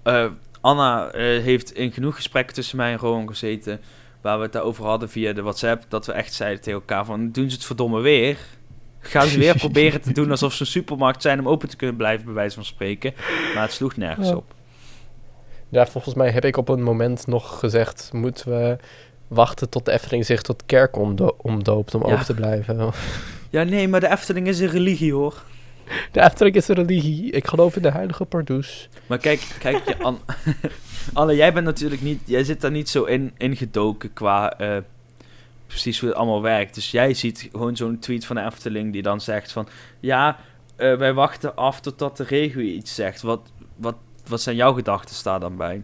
eh, 0.03 0.25
Anna 0.61 1.07
eh, 1.11 1.21
heeft 1.43 1.73
in 1.73 1.91
genoeg 1.91 2.15
gesprekken 2.15 2.55
tussen 2.55 2.77
mij 2.77 2.91
en 2.91 2.97
Rowan 2.97 3.27
gezeten... 3.27 3.81
waar 4.21 4.37
we 4.37 4.43
het 4.43 4.53
daarover 4.53 4.85
hadden 4.85 5.09
via 5.09 5.33
de 5.33 5.41
WhatsApp... 5.41 5.83
dat 5.87 6.05
we 6.05 6.11
echt 6.11 6.33
zeiden 6.33 6.61
tegen 6.61 6.79
elkaar 6.79 7.05
van... 7.05 7.31
doen 7.31 7.49
ze 7.49 7.55
het 7.55 7.65
verdomme 7.65 8.01
weer? 8.01 8.37
Gaan 8.99 9.27
ze 9.27 9.39
weer 9.39 9.55
proberen 9.65 10.01
te 10.01 10.13
doen 10.13 10.31
alsof 10.31 10.53
ze 10.53 10.61
een 10.61 10.67
supermarkt 10.67 11.21
zijn... 11.21 11.39
om 11.39 11.47
open 11.49 11.69
te 11.69 11.75
kunnen 11.75 11.95
blijven, 11.95 12.25
bij 12.25 12.33
wijze 12.33 12.55
van 12.55 12.65
spreken. 12.65 13.13
Maar 13.53 13.63
het 13.63 13.71
sloeg 13.71 13.95
nergens 13.97 14.27
Ja. 14.29 14.35
op. 14.35 14.53
Ja, 15.69 15.87
volgens 15.87 16.15
mij 16.15 16.29
heb 16.31 16.45
ik 16.45 16.57
op 16.57 16.69
een 16.69 16.83
moment 16.83 17.27
nog 17.27 17.59
gezegd... 17.59 18.09
moeten 18.13 18.49
we 18.51 18.77
wachten 19.27 19.69
tot 19.69 19.85
de 19.85 19.91
Efteling 19.91 20.25
zich 20.25 20.41
tot 20.41 20.63
kerk 20.65 20.97
omdo- 20.97 21.35
omdoopt 21.37 21.95
om 21.95 22.05
Ja. 22.07 22.11
open 22.13 22.25
te 22.25 22.33
blijven. 22.33 22.91
Ja, 23.49 23.63
nee, 23.63 23.87
maar 23.87 23.99
de 23.99 24.09
Efteling 24.11 24.47
is 24.47 24.59
een 24.59 24.67
religie, 24.69 25.13
hoor. 25.13 25.43
De 26.11 26.21
Efteling 26.21 26.55
is 26.55 26.67
een 26.67 26.75
religie. 26.75 27.31
Ik 27.31 27.47
geloof 27.47 27.75
in 27.75 27.81
de 27.81 27.91
heilige 27.91 28.25
Pardoes. 28.25 28.89
Maar 29.07 29.17
kijk, 29.17 29.55
kijk 29.59 29.87
je, 29.87 29.97
An 29.97 30.19
Anne, 31.13 31.35
jij 31.35 31.53
bent 31.53 31.65
natuurlijk 31.65 32.01
niet, 32.01 32.21
jij 32.25 32.43
zit 32.43 32.61
daar 32.61 32.71
niet 32.71 32.89
zo 32.89 33.03
in, 33.03 33.33
in 33.37 33.55
gedoken 33.55 34.13
qua 34.13 34.57
eh, 34.57 34.77
precies 35.67 35.99
hoe 35.99 36.09
het 36.09 36.17
allemaal 36.17 36.41
werkt. 36.41 36.75
Dus 36.75 36.91
jij 36.91 37.13
ziet 37.13 37.49
gewoon 37.51 37.75
zo'n 37.75 37.99
tweet 37.99 38.25
van 38.25 38.35
de 38.35 38.41
Efteling 38.41 38.93
die 38.93 39.01
dan 39.01 39.21
zegt 39.21 39.51
van, 39.51 39.67
ja, 39.99 40.37
eh, 40.75 40.95
wij 40.95 41.13
wachten 41.13 41.55
af 41.55 41.81
totdat 41.81 42.17
de 42.17 42.23
regio 42.23 42.61
iets 42.61 42.95
zegt. 42.95 43.21
Wat, 43.21 43.41
wat, 43.75 43.95
wat 44.27 44.41
zijn 44.41 44.55
jouw 44.55 44.73
gedachten 44.73 45.23
daar 45.23 45.39
dan 45.39 45.57
bij? 45.57 45.83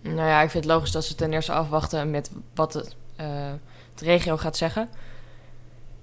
Nou 0.00 0.16
ja, 0.16 0.42
ik 0.42 0.50
vind 0.50 0.64
het 0.64 0.72
logisch 0.72 0.92
dat 0.92 1.04
ze 1.04 1.14
ten 1.14 1.32
eerste 1.32 1.52
afwachten 1.52 2.10
met 2.10 2.30
wat 2.54 2.74
het, 2.74 2.96
eh, 3.16 3.50
het 3.92 4.00
regio 4.00 4.36
gaat 4.36 4.56
zeggen. 4.56 4.88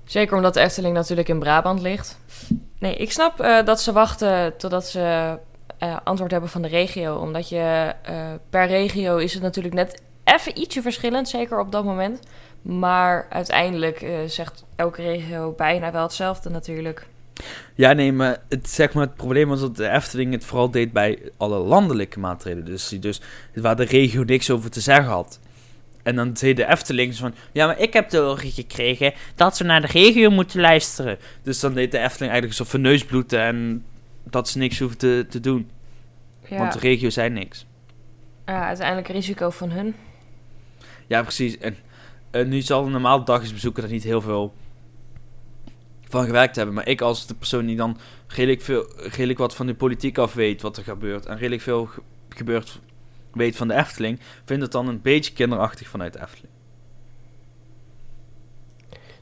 Zeker 0.03 0.35
omdat 0.35 0.53
de 0.53 0.59
Efteling 0.59 0.93
natuurlijk 0.93 1.29
in 1.29 1.39
Brabant 1.39 1.81
ligt. 1.81 2.19
Nee, 2.79 2.95
ik 2.95 3.11
snap 3.11 3.39
eh, 3.39 3.65
dat 3.65 3.81
ze 3.81 3.91
wachten 3.91 4.57
totdat 4.57 4.87
ze 4.87 5.37
eh, 5.77 5.97
antwoord 6.03 6.31
hebben 6.31 6.49
van 6.49 6.61
de 6.61 6.67
regio. 6.67 7.15
Omdat 7.15 7.49
je 7.49 7.93
eh, 8.03 8.15
per 8.49 8.67
regio 8.67 9.17
is 9.17 9.33
het 9.33 9.43
natuurlijk 9.43 9.75
net 9.75 10.01
even 10.23 10.59
ietsje 10.59 10.81
verschillend, 10.81 11.29
zeker 11.29 11.59
op 11.59 11.71
dat 11.71 11.83
moment. 11.83 12.19
Maar 12.61 13.27
uiteindelijk 13.29 14.05
zegt 14.27 14.63
elke 14.75 15.01
regio 15.01 15.53
bijna 15.57 15.91
wel 15.91 16.01
hetzelfde 16.01 16.49
natuurlijk. 16.49 17.07
Ja, 17.75 17.93
nee, 17.93 18.13
maar 18.13 18.37
het, 18.49 18.69
zeg 18.69 18.93
maar, 18.93 19.03
het 19.03 19.15
probleem 19.15 19.49
was 19.49 19.59
dat 19.59 19.75
de 19.75 19.89
Efteling 19.89 20.33
het 20.33 20.45
vooral 20.45 20.71
deed 20.71 20.91
bij 20.93 21.19
alle 21.37 21.57
landelijke 21.57 22.19
maatregelen. 22.19 22.65
Dus, 22.65 22.89
dus 22.89 23.21
waar 23.53 23.75
de 23.75 23.83
regio 23.83 24.23
niks 24.23 24.49
over 24.49 24.69
te 24.69 24.81
zeggen 24.81 25.11
had. 25.11 25.39
En 26.07 26.15
dan 26.15 26.37
zei 26.37 26.53
de 26.53 26.65
Efteling 26.67 27.13
zo 27.13 27.21
van... 27.21 27.33
Ja, 27.51 27.65
maar 27.65 27.79
ik 27.79 27.93
heb 27.93 28.09
te 28.09 28.17
horen 28.17 28.51
gekregen 28.51 29.13
dat 29.35 29.57
ze 29.57 29.63
naar 29.63 29.81
de 29.81 29.87
regio 29.87 30.29
moeten 30.29 30.59
luisteren. 30.61 31.17
Dus 31.43 31.59
dan 31.59 31.73
deed 31.73 31.91
de 31.91 31.97
Efteling 31.97 32.31
eigenlijk 32.31 32.47
alsof 32.59 32.69
van 32.69 32.81
neusbloeden 32.81 33.41
en 33.41 33.85
dat 34.23 34.49
ze 34.49 34.57
niks 34.57 34.79
hoeven 34.79 34.97
te, 34.97 35.25
te 35.29 35.39
doen. 35.39 35.69
Ja, 36.49 36.57
Want 36.57 36.73
de 36.73 36.79
regio 36.79 37.09
zei 37.09 37.29
niks. 37.29 37.65
ja 38.45 38.65
uiteindelijk 38.67 39.07
risico 39.07 39.49
van 39.49 39.69
hun. 39.71 39.95
Ja, 41.07 41.21
precies. 41.21 41.57
En, 41.57 41.75
en 42.31 42.49
nu 42.49 42.61
zal 42.61 42.85
een 42.85 42.91
normaal 42.91 43.23
dagisbezoeker 43.23 43.83
er 43.83 43.89
niet 43.89 44.03
heel 44.03 44.21
veel 44.21 44.53
van 46.09 46.25
gewerkt 46.25 46.55
hebben. 46.55 46.75
Maar 46.75 46.87
ik 46.87 47.01
als 47.01 47.27
de 47.27 47.33
persoon 47.35 47.65
die 47.65 47.75
dan 47.75 47.97
redelijk, 48.27 48.61
veel, 48.61 48.85
redelijk 48.97 49.39
wat 49.39 49.55
van 49.55 49.67
de 49.67 49.73
politiek 49.75 50.17
af 50.17 50.33
weet 50.33 50.61
wat 50.61 50.77
er 50.77 50.83
gebeurt. 50.83 51.25
En 51.25 51.37
redelijk 51.37 51.61
veel 51.61 51.85
ge- 51.85 52.01
gebeurt 52.29 52.79
weet 53.37 53.55
van 53.55 53.67
de 53.67 53.73
Efteling. 53.73 54.19
Vind 54.45 54.61
het 54.61 54.71
dan 54.71 54.87
een 54.87 55.01
beetje 55.01 55.33
kinderachtig 55.33 55.87
vanuit 55.87 56.13
de 56.13 56.21
Efteling. 56.21 56.53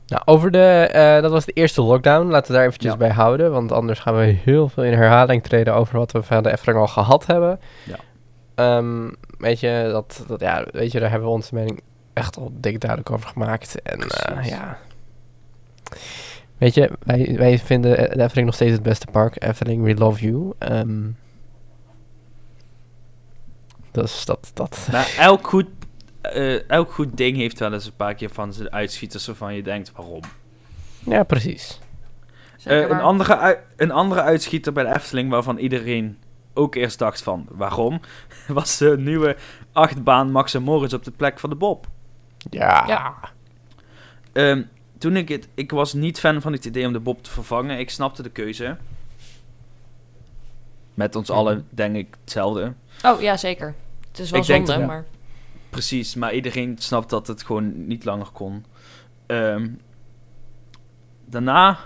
Nou, 0.08 0.22
over 0.26 0.52
de... 0.52 0.90
eh, 0.92 1.22
dat 1.22 1.32
was 1.32 1.46
de 1.46 1.52
eerste 1.52 1.82
lockdown. 1.82 2.28
Laten 2.28 2.52
we 2.52 2.58
daar 2.58 2.66
eventjes 2.68 2.92
Ja. 2.92 2.98
bij 2.98 3.10
houden. 3.10 3.52
Want 3.52 3.72
anders 3.72 4.00
gaan 4.00 4.16
we 4.18 4.24
heel 4.24 4.70
veel 4.70 4.84
in 4.84 4.94
herhaling 4.94 5.44
treden 5.44 5.74
over 5.76 5.98
wat 5.98 6.12
we 6.12 6.24
van 6.24 6.44
de 6.44 6.52
Efteling 6.52 6.80
al 6.80 6.88
gehad 6.88 7.26
hebben. 7.26 7.60
Ja. 7.84 7.96
Ehm, 8.56 9.10
weet 9.38 9.60
je, 9.60 9.90
dat, 9.92 10.24
dat, 10.28 10.40
ja, 10.40 10.66
weet 10.72 10.92
je, 10.92 11.00
daar 11.00 11.10
hebben 11.10 11.28
we 11.28 11.34
onze 11.34 11.54
mening 11.56 11.82
echt 12.14 12.38
al 12.38 12.52
dik 12.54 12.80
duidelijk 12.82 13.12
over 13.12 13.28
gemaakt. 13.30 13.82
En 13.82 14.00
eh, 14.02 14.46
ja... 14.50 14.78
Weet 16.58 16.74
je, 16.74 16.92
wij, 17.04 17.34
wij 17.38 17.60
vinden 17.60 17.92
de 17.96 18.20
Efteling 18.22 18.46
nog 18.46 18.56
steeds 18.56 18.72
het 18.72 18.84
beste 18.84 19.08
park. 19.12 19.44
Efteling, 19.44 19.84
we 19.84 19.96
love 19.96 20.26
you. 20.26 20.54
Ehm 20.58 21.04
dus 24.02 24.26
dat... 24.26 24.52
dat 24.54 24.88
Maar 24.92 25.16
elk 25.18 25.48
goed, 25.48 25.66
eh, 26.22 26.70
elk 26.70 26.92
goed 26.92 27.18
ding 27.18 27.38
heeft 27.38 27.60
wel 27.60 27.74
eens 27.74 27.86
een 27.86 27.96
paar 27.96 28.14
keer 28.16 28.30
van 28.30 28.54
zijn 28.54 28.72
uitschieters 28.72 29.26
waarvan 29.26 29.56
je 29.56 29.64
denkt 29.64 29.92
waarom. 29.96 30.22
ja, 31.00 31.24
precies. 31.24 31.80
Eh, 32.64 32.80
een, 32.90 33.00
andere, 33.02 33.60
een 33.76 33.92
andere 33.92 34.22
uitschieter 34.22 34.74
bij 34.74 34.84
de 34.84 34.96
Efteling 34.96 35.30
waarvan 35.30 35.58
iedereen 35.58 36.18
ook 36.54 36.76
eerst 36.76 37.00
dacht 37.00 37.24
van 37.24 37.46
waarom, 37.50 38.00
was 38.48 38.78
de 38.78 38.98
nieuwe 38.98 39.36
achtbaan 39.72 40.32
Max 40.32 40.54
en 40.54 40.64
Moritz 40.64 40.94
op 40.94 41.04
de 41.04 41.12
plek 41.12 41.40
van 41.40 41.50
de 41.50 41.56
Bob. 41.56 41.88
Ja. 42.50 42.88
Ja. 42.88 43.14
Ehm, 44.34 44.64
toen 44.98 45.16
ik 45.16 45.30
het... 45.30 45.48
Ik 45.54 45.72
was 45.72 45.94
niet 45.94 46.20
fan 46.20 46.42
van 46.42 46.52
het 46.52 46.66
idee 46.66 46.86
om 46.88 46.94
de 46.94 47.00
Bob 47.00 47.24
te 47.24 47.30
vervangen. 47.32 47.80
Ik 47.80 47.90
snapte 47.90 48.24
de 48.24 48.30
keuze. 48.30 48.78
Met 50.94 51.16
ons 51.16 51.30
Mhm. 51.30 51.38
allen 51.38 51.68
denk 51.70 51.96
ik 51.96 52.16
hetzelfde. 52.22 52.74
Oh, 53.04 53.22
ja, 53.22 53.38
zeker. 53.38 53.76
Het 54.16 54.26
is 54.26 54.32
wel 54.32 54.42
Ik 54.42 54.48
denk 54.48 54.66
zonde, 54.66 54.82
dat- 54.82 54.90
ja. 54.90 54.96
maar... 54.96 55.06
Precies, 55.70 56.16
maar 56.16 56.34
iedereen 56.34 56.76
snapt 56.78 57.10
dat 57.10 57.28
het 57.28 57.44
gewoon 57.44 57.88
niet 57.88 58.06
langer 58.06 58.30
kon. 58.34 58.66
Ehm, 59.26 59.68
daarna 61.26 61.78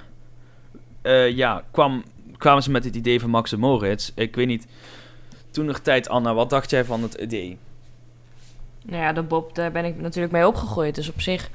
eh, 1.01 1.29
ja, 1.31 1.63
kwam, 1.71 2.03
kwamen 2.37 2.63
ze 2.63 2.71
met 2.71 2.83
het 2.83 2.95
idee 2.95 3.19
van 3.19 3.29
Max 3.29 3.51
en 3.51 3.59
Moritz. 3.59 4.11
Ik 4.15 4.35
weet 4.35 4.47
niet, 4.47 4.67
toen 5.51 5.65
nog 5.65 5.79
tijd, 5.79 6.09
Anna, 6.09 6.33
wat 6.33 6.49
dacht 6.49 6.69
jij 6.69 6.85
van 6.85 7.01
het 7.01 7.13
idee? 7.13 7.57
Nou 8.85 9.01
ja, 9.03 9.13
de 9.13 9.23
Bob, 9.23 9.55
daar 9.55 9.71
ben 9.71 9.85
ik 9.85 9.99
natuurlijk 10.01 10.33
mee 10.33 10.47
opgegroeid. 10.47 10.95
Dus 10.95 11.09
op 11.09 11.21
zich 11.21 11.49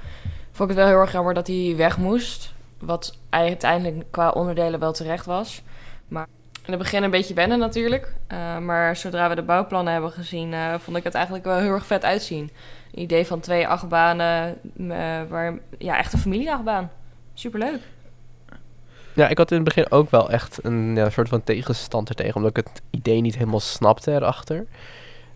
vond 0.53 0.71
ik 0.71 0.77
het 0.77 0.85
wel 0.85 0.95
heel 0.95 1.01
erg 1.05 1.13
jammer 1.13 1.35
dat 1.35 1.47
hij 1.47 1.75
weg 1.77 1.99
moest. 1.99 2.53
Wat 2.79 3.19
uiteindelijk 3.31 4.05
qua 4.11 4.31
onderdelen 4.31 4.81
wel 4.81 4.93
terecht 4.93 5.27
was. 5.27 5.63
Maar 6.09 6.27
in 6.67 6.73
het 6.73 6.79
begin 6.79 7.03
een 7.03 7.11
beetje 7.11 7.35
wennen 7.35 7.59
natuurlijk. 7.59 8.13
Eh, 8.27 8.59
maar 8.59 8.97
zodra 8.97 9.29
we 9.29 9.35
de 9.35 9.43
bouwplannen 9.43 9.93
hebben 9.93 10.11
gezien, 10.11 10.53
eh, 10.53 10.75
vond 10.79 10.97
ik 10.97 11.05
het 11.05 11.15
eigenlijk 11.15 11.45
wel 11.45 11.59
heel 11.59 11.71
erg 11.73 11.87
vet 11.87 12.05
uitzien. 12.05 12.51
Een 12.95 13.03
idee 13.03 13.27
van 13.27 13.41
twee 13.41 13.69
achtbanen, 13.69 14.57
eh, 14.79 15.23
waar, 15.29 15.59
ja, 15.79 15.99
echt 15.99 16.13
een 16.13 16.19
familieachtbaan. 16.19 16.91
Superleuk. 17.35 17.81
Ja, 19.15 19.29
ik 19.29 19.39
had 19.39 19.51
in 19.51 19.57
het 19.57 19.65
begin 19.65 19.91
ook 19.91 20.11
wel 20.11 20.31
echt 20.31 20.59
een 20.65 20.95
ja, 20.95 21.11
soort 21.11 21.29
van 21.29 21.43
tegenstand 21.45 22.09
er 22.09 22.15
tegen, 22.15 22.35
omdat 22.35 22.57
ik 22.57 22.65
het 22.67 22.83
idee 22.91 23.21
niet 23.21 23.35
helemaal 23.35 23.61
snapte 23.61 24.13
erachter. 24.13 24.67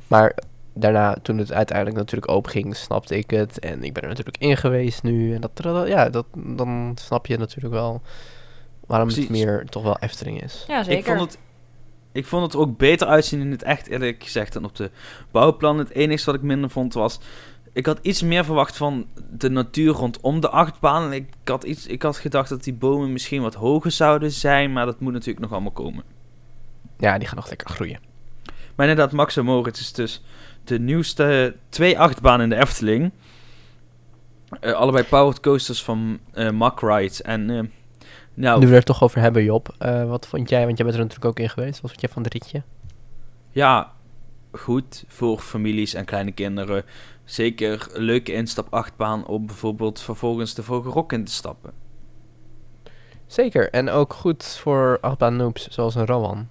Maar 0.06 0.34
daarna, 0.72 1.16
toen 1.22 1.38
het 1.38 1.52
uiteindelijk 1.52 1.96
natuurlijk 1.96 2.30
open 2.32 2.50
ging, 2.50 2.76
snapte 2.76 3.16
ik 3.18 3.30
het. 3.30 3.58
En 3.58 3.82
ik 3.84 3.92
ben 3.92 4.02
er 4.02 4.08
natuurlijk 4.08 4.36
in 4.38 4.56
geweest 4.56 5.02
nu. 5.02 5.34
En 5.34 5.40
dat- 5.40 5.86
ja, 5.88 6.08
dat, 6.10 6.26
dan 6.36 6.92
snap 7.00 7.26
je 7.26 7.38
natuurlijk 7.38 7.74
wel 7.74 8.02
waarom 8.88 9.08
Precies. 9.08 9.28
het 9.28 9.36
meer 9.36 9.64
toch 9.64 9.82
wel 9.82 9.98
Efteling 9.98 10.42
is. 10.42 10.64
Ja, 10.68 10.82
zeker. 10.82 10.98
Ik 10.98 11.04
vond, 11.04 11.20
het, 11.20 11.38
ik 12.12 12.26
vond 12.26 12.42
het 12.42 12.56
ook 12.56 12.76
beter 12.76 13.06
uitzien 13.06 13.40
in 13.40 13.50
het 13.50 13.62
echt, 13.62 13.86
eerlijk 13.86 14.22
gezegd, 14.22 14.52
dan 14.52 14.64
op 14.64 14.76
de 14.76 14.90
bouwplan. 15.30 15.78
Het 15.78 15.90
enige 15.90 16.24
wat 16.24 16.34
ik 16.34 16.42
minder 16.42 16.70
vond 16.70 16.94
was... 16.94 17.20
Ik 17.72 17.86
had 17.86 17.98
iets 18.02 18.22
meer 18.22 18.44
verwacht 18.44 18.76
van 18.76 19.06
de 19.30 19.50
natuur 19.50 19.92
rondom 19.92 20.40
de 20.40 20.48
achtbaan. 20.48 21.12
Ik 21.12 21.28
had, 21.44 21.64
iets, 21.64 21.86
ik 21.86 22.02
had 22.02 22.16
gedacht 22.16 22.48
dat 22.48 22.64
die 22.64 22.72
bomen 22.72 23.12
misschien 23.12 23.42
wat 23.42 23.54
hoger 23.54 23.90
zouden 23.90 24.32
zijn, 24.32 24.72
maar 24.72 24.86
dat 24.86 25.00
moet 25.00 25.12
natuurlijk 25.12 25.40
nog 25.40 25.52
allemaal 25.52 25.70
komen. 25.70 26.04
Ja, 26.98 27.18
die 27.18 27.28
gaan 27.28 27.36
nog 27.36 27.48
lekker 27.48 27.68
groeien. 27.68 28.00
Maar 28.74 28.88
inderdaad, 28.88 29.12
Max 29.12 29.36
en 29.36 29.44
Moritz 29.44 29.80
is 29.80 29.92
dus 29.92 30.22
de 30.64 30.78
nieuwste 30.78 31.56
twee 31.68 31.98
achtbanen 31.98 32.42
in 32.42 32.48
de 32.48 32.64
Efteling. 32.64 33.12
Eh, 34.60 34.72
allebei 34.72 35.04
powered 35.04 35.40
coasters 35.40 35.82
van 35.82 36.18
eh 36.32 36.50
Mack 36.50 36.80
Rides. 36.80 37.22
En 37.22 37.50
eh, 37.50 37.60
nou, 38.40 38.60
Nu 38.60 38.66
we 38.66 38.76
er 38.76 38.82
toch 38.84 39.02
over 39.02 39.20
hebben, 39.20 39.44
Job. 39.44 39.74
eh, 39.78 40.04
wat 40.08 40.26
vond 40.26 40.48
jij, 40.48 40.64
want 40.64 40.76
jij 40.76 40.86
bent 40.86 40.98
er 40.98 41.04
natuurlijk 41.04 41.30
ook 41.30 41.40
in 41.44 41.50
geweest. 41.50 41.80
Wat 41.80 41.90
vond 41.90 42.00
jij 42.02 42.10
van 42.10 42.22
het 42.22 42.32
ritje? 42.32 42.62
ja, 43.50 43.92
goed 44.52 45.04
voor 45.08 45.38
families 45.38 45.94
en 45.94 46.04
kleine 46.04 46.32
kinderen. 46.32 46.84
Zeker 47.24 47.88
een 47.92 48.02
leuke 48.02 48.32
instap 48.32 48.66
achtbaan 48.74 49.26
om 49.26 49.46
bijvoorbeeld 49.46 50.00
vervolgens 50.00 50.54
de 50.54 50.62
Vogelrok 50.62 51.12
in 51.12 51.24
te 51.24 51.32
stappen. 51.32 51.72
Zeker, 53.26 53.70
en 53.70 53.88
ook 53.90 54.12
goed 54.12 54.44
voor 54.44 54.98
achtbaan 55.00 55.36
noobs, 55.36 55.68
zoals 55.68 55.94
een 55.94 56.06
Rowan. 56.06 56.48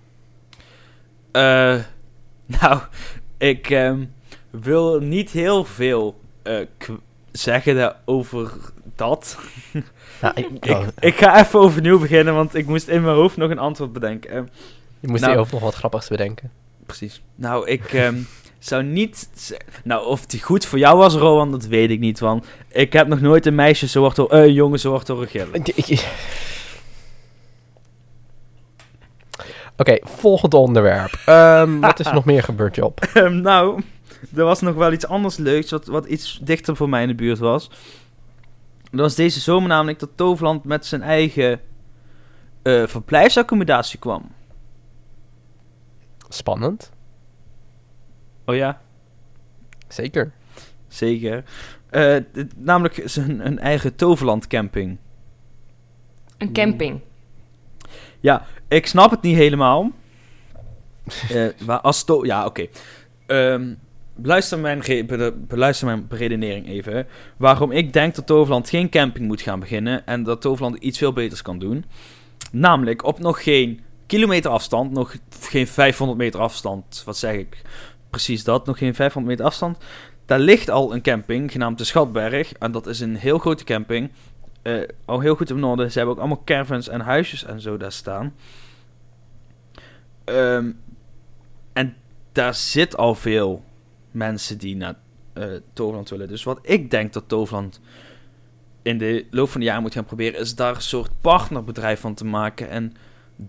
Eh, 1.32 1.76
nou, 2.62 2.82
ik 3.38 3.69
ehm, 3.69 4.06
wil 4.50 5.00
niet 5.00 5.30
heel 5.32 5.63
veel 5.63 6.19
eh, 6.43 6.65
k- 6.78 6.89
zeggen 7.38 7.95
over 8.06 8.52
dat. 8.95 9.38
Ja, 10.21 10.36
ik, 10.36 10.47
Ik, 10.62 10.78
ik 11.00 11.15
ga 11.15 11.39
even 11.39 11.60
overnieuw 11.60 12.00
beginnen, 12.00 12.34
want 12.34 12.56
ik 12.56 12.67
moest 12.67 12.88
in 12.88 13.02
mijn 13.04 13.15
hoofd 13.15 13.38
nog 13.38 13.50
een 13.50 13.60
antwoord 13.60 13.93
bedenken. 13.93 14.30
Eh, 14.30 14.41
je 15.00 15.08
moest 15.08 15.19
nou- 15.21 15.32
hierover 15.34 15.54
nog 15.54 15.63
wat 15.63 15.76
grappigs 15.76 16.08
bedenken. 16.08 16.52
precies. 16.86 17.21
Nou, 17.36 17.67
ik 17.67 17.93
ehm, 17.93 18.15
zou 18.60 18.84
niet... 18.84 19.30
Nou, 19.84 20.06
of 20.06 20.26
die 20.26 20.41
goed 20.43 20.65
voor 20.65 20.80
jou 20.80 20.97
was, 20.97 21.13
Rowan, 21.15 21.52
dat 21.52 21.65
weet 21.65 21.89
ik 21.89 22.00
niet. 22.00 22.19
Want 22.19 22.45
ik 22.67 22.93
heb 22.93 23.08
nog 23.08 23.21
nooit 23.21 23.45
een 23.45 23.56
meisje 23.56 23.88
zo 23.88 24.02
hard 24.02 24.15
door... 24.15 24.30
eh, 24.30 24.41
een 24.41 24.54
jongen 24.54 24.80
zo 24.80 24.91
hard 24.91 25.08
horen 25.08 25.28
gillen. 25.28 25.62
Oké, 29.78 29.97
volgend 30.04 30.54
onderwerp. 30.54 31.19
Ehm, 31.26 31.80
wat 31.80 32.00
is 32.00 32.06
er 32.06 32.13
nog 32.21 32.26
meer 32.26 32.43
gebeurd, 32.43 32.76
Job? 32.76 33.00
Ehm, 33.13 33.41
nou, 33.41 33.82
er 34.35 34.43
was 34.43 34.61
nog 34.61 34.75
wel 34.75 34.91
iets 34.91 35.07
anders 35.07 35.37
leuks, 35.37 35.71
wat, 35.71 35.85
wat 35.85 36.05
iets 36.05 36.39
dichter 36.43 36.75
voor 36.75 36.89
mij 36.89 37.01
in 37.01 37.07
de 37.07 37.15
buurt 37.15 37.37
was. 37.39 37.69
Dat 38.91 38.99
was 38.99 39.15
deze 39.15 39.39
zomer 39.39 39.69
namelijk 39.69 39.99
dat 39.99 40.09
Toverland 40.15 40.63
met 40.63 40.85
zijn 40.85 41.01
eigen 41.01 41.61
eh, 42.61 42.87
verblijfsaccommodatie 42.87 43.99
kwam. 43.99 44.31
Spannend. 46.29 46.91
Oh 48.45 48.55
ja? 48.55 48.81
Zeker. 49.87 50.31
Zeker. 50.87 51.43
Eh, 51.89 52.17
dit- 52.31 52.63
namelijk 52.65 53.01
zijn 53.05 53.45
een 53.45 53.59
eigen 53.59 53.95
Toverland 53.95 54.47
camping. 54.47 54.97
Een 56.37 56.53
camping. 56.53 56.99
Ik 58.67 58.87
snap 58.87 59.11
het 59.11 59.21
niet 59.21 59.35
helemaal. 59.35 59.91
Eh, 61.29 61.47
maar 61.65 61.81
als 61.81 62.03
to 62.03 62.25
ja, 62.25 62.45
oké. 62.45 62.67
Ehm, 63.25 63.73
beluister, 64.17 64.60
mijn 64.60 64.84
beluister 65.47 66.03
redenering 66.10 66.67
even. 66.67 67.08
Waarom 67.38 67.71
ik 67.71 67.93
denk 67.93 68.15
dat 68.15 68.25
Toverland 68.25 68.69
geen 68.69 68.89
camping 68.89 69.27
moet 69.27 69.41
gaan 69.41 69.60
beginnen 69.60 70.06
en 70.06 70.23
dat 70.23 70.41
Toverland 70.41 70.77
iets 70.77 70.97
veel 70.97 71.13
beters 71.13 71.41
kan 71.41 71.60
doen. 71.60 71.86
Namelijk 72.51 73.06
op 73.06 73.19
nog 73.19 73.43
geen 73.43 73.82
kilometer 74.06 74.51
afstand, 74.51 74.91
nog 74.91 75.15
geen 75.39 75.67
500 75.67 76.17
meter 76.19 76.39
afstand. 76.39 77.01
Wat 77.06 77.17
zeg 77.17 77.34
ik? 77.34 77.62
Precies 78.10 78.43
dat, 78.43 78.65
nog 78.65 78.77
geen 78.77 78.95
500 78.95 79.32
meter 79.34 79.45
afstand. 79.45 79.77
Daar 80.25 80.39
ligt 80.39 80.69
al 80.69 80.93
een 80.93 81.01
camping 81.01 81.51
genaamd 81.51 81.77
de 81.77 81.84
Schatberg. 81.84 82.53
En 82.53 82.71
dat 82.71 82.88
is 82.88 82.99
een 82.99 83.15
heel 83.15 83.38
grote 83.38 83.63
camping. 83.63 84.12
eh, 84.62 84.82
al 85.06 85.19
heel 85.19 85.36
goed 85.36 85.49
in 85.49 85.63
orde. 85.63 85.89
Ze 85.89 85.97
hebben 85.97 86.15
ook 86.15 86.21
allemaal 86.21 86.43
caravans 86.45 86.88
en 86.88 87.01
huisjes 87.01 87.43
en 87.43 87.62
zo 87.62 87.77
daar 87.77 87.91
staan. 87.91 88.34
Ehm, 90.23 90.71
en 91.73 91.95
daar 92.32 92.56
zit 92.56 92.97
al 92.97 93.15
veel 93.15 93.63
mensen 94.17 94.58
die 94.58 94.75
naar 94.75 94.95
eh 95.34 95.45
Toverland 95.73 96.10
willen. 96.10 96.27
Dus 96.27 96.43
wat 96.43 96.60
ik 96.62 96.91
denk 96.91 97.13
dat 97.13 97.23
Toverland 97.27 97.80
in 98.82 98.97
de 98.97 99.25
loop 99.32 99.49
van 99.49 99.60
de 99.60 99.65
jaren 99.65 99.82
moet 99.82 99.93
gaan 99.93 100.06
proberen, 100.06 100.39
is 100.39 100.56
daar 100.56 100.75
een 100.75 100.82
soort 100.82 101.12
partnerbedrijf 101.21 101.99
van 101.99 102.13
te 102.13 102.25
maken. 102.25 102.69
En 102.69 102.93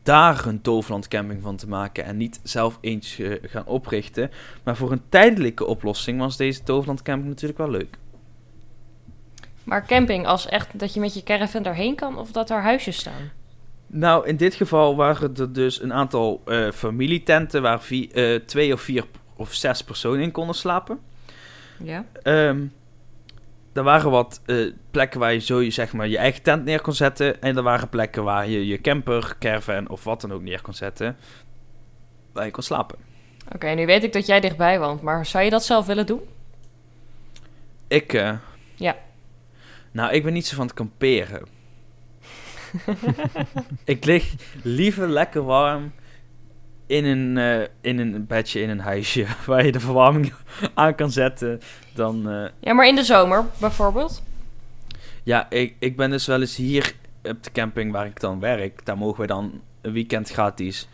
daar 0.03 0.47
een 0.47 0.61
Toverland 0.61 1.09
camping 1.09 1.43
van 1.43 1.57
te 1.57 1.69
maken. 1.69 2.05
En 2.05 2.17
niet 2.17 2.41
zelf 2.43 2.79
eentje 2.81 3.41
gaan 3.43 3.67
oprichten. 3.67 4.31
Maar 4.65 4.77
voor 4.77 4.93
een 4.93 5.03
tijdelijke 5.09 5.67
oplossing 5.67 6.19
was 6.19 6.37
deze 6.37 6.63
Toverland 6.63 7.03
camping 7.03 7.29
natuurlijk 7.29 7.59
wel 7.59 7.71
leuk. 7.71 7.99
Maar 9.65 9.87
camping 9.87 10.27
als 10.27 10.49
echt 10.49 10.79
dat 10.79 10.95
je 10.95 11.01
met 11.01 11.15
je 11.15 11.23
caravan 11.23 11.63
daarheen 11.63 11.95
kan 11.95 12.19
of 12.19 12.33
dat 12.33 12.51
er 12.51 12.63
huisjes 12.63 12.97
staan? 12.97 13.31
Nou, 13.87 14.27
in 14.27 14.37
dit 14.37 14.55
geval 14.55 14.97
waren 14.97 15.35
er 15.37 15.53
dus 15.53 15.83
een 15.83 15.93
aantal 15.93 16.43
eh, 16.45 16.71
familietenten 16.71 17.63
waar 17.63 17.83
vi- 17.83 18.09
eh, 18.13 18.35
twee 18.35 18.73
of 18.73 18.81
vier 18.81 19.05
of 19.39 19.55
zes 19.55 19.83
personen 19.83 20.21
in 20.21 20.33
konden 20.33 20.55
slapen. 20.55 21.01
Ja. 21.83 22.05
Ehm 22.23 22.59
er 23.79 23.85
waren 23.85 24.11
wat 24.11 24.41
eh, 24.47 24.73
plekken 24.91 25.21
waar 25.21 25.33
je 25.33 25.39
zo 25.39 25.61
je, 25.61 25.71
zeg 25.71 25.93
maar, 25.93 26.09
je 26.09 26.19
eigen 26.19 26.43
tent 26.43 26.65
neer 26.65 26.81
kon 26.81 26.93
zetten. 26.93 27.43
En 27.43 27.57
er 27.57 27.63
waren 27.63 27.89
plekken 27.89 28.25
waar 28.25 28.49
je 28.49 28.67
je 28.67 28.81
camper, 28.81 29.37
caravan 29.39 29.89
of 29.89 30.05
wat 30.05 30.21
dan 30.21 30.33
ook 30.33 30.43
neer 30.43 30.63
kon 30.63 30.75
zetten. 30.75 31.17
Waar 32.33 32.45
je 32.45 32.51
kon 32.51 32.63
slapen. 32.63 32.99
Oké, 33.55 33.69
nu 33.69 33.87
weet 33.87 34.05
ik 34.05 34.13
dat 34.13 34.27
jij 34.27 34.41
dichtbij 34.41 34.79
woont, 34.79 35.03
maar 35.03 35.27
zou 35.27 35.45
je 35.45 35.51
dat 35.51 35.65
zelf 35.65 35.87
willen 35.87 36.07
doen? 36.07 36.21
Ik, 37.89 38.13
eh, 38.13 38.33
Ja. 38.75 38.97
Nou, 39.91 40.13
ik 40.13 40.23
ben 40.23 40.33
niet 40.33 40.47
zo 40.47 40.57
van 40.57 40.67
het 40.67 40.75
kamperen. 40.75 41.47
ik 43.85 44.05
lig 44.05 44.35
liever 44.63 45.09
lekker 45.09 45.43
warm 45.43 45.93
in 46.89 47.05
een, 47.05 47.39
eh, 47.39 47.69
in 47.81 47.99
een 47.99 48.27
bedje 48.27 48.61
in 48.61 48.69
een 48.69 48.81
huisje. 48.81 49.27
Waar 49.47 49.65
je 49.65 49.73
de 49.73 49.81
verwarming 49.81 50.33
aan 50.75 50.95
kan 50.95 51.11
zetten. 51.11 51.61
Dan, 51.95 52.31
eh, 52.31 52.49
Ja, 52.61 52.73
maar 52.73 52.87
in 52.87 52.95
de 52.95 53.03
zomer 53.03 53.45
bijvoorbeeld. 53.59 54.23
Ja, 55.23 55.51
ik, 55.51 55.75
ik 55.79 55.97
ben 55.97 56.11
dus 56.11 56.27
wel 56.27 56.41
eens 56.41 56.57
hier 56.57 56.93
op 57.23 57.43
de 57.43 57.51
camping 57.53 57.93
waar 57.93 58.07
ik 58.07 58.21
dan 58.21 58.41
werk. 58.41 58.85
Daar 58.85 58.99
mogen 58.99 59.21
we 59.21 59.27
dan 59.27 59.61
een 59.81 59.93
weekend 59.93 60.31
gratis 60.31 60.89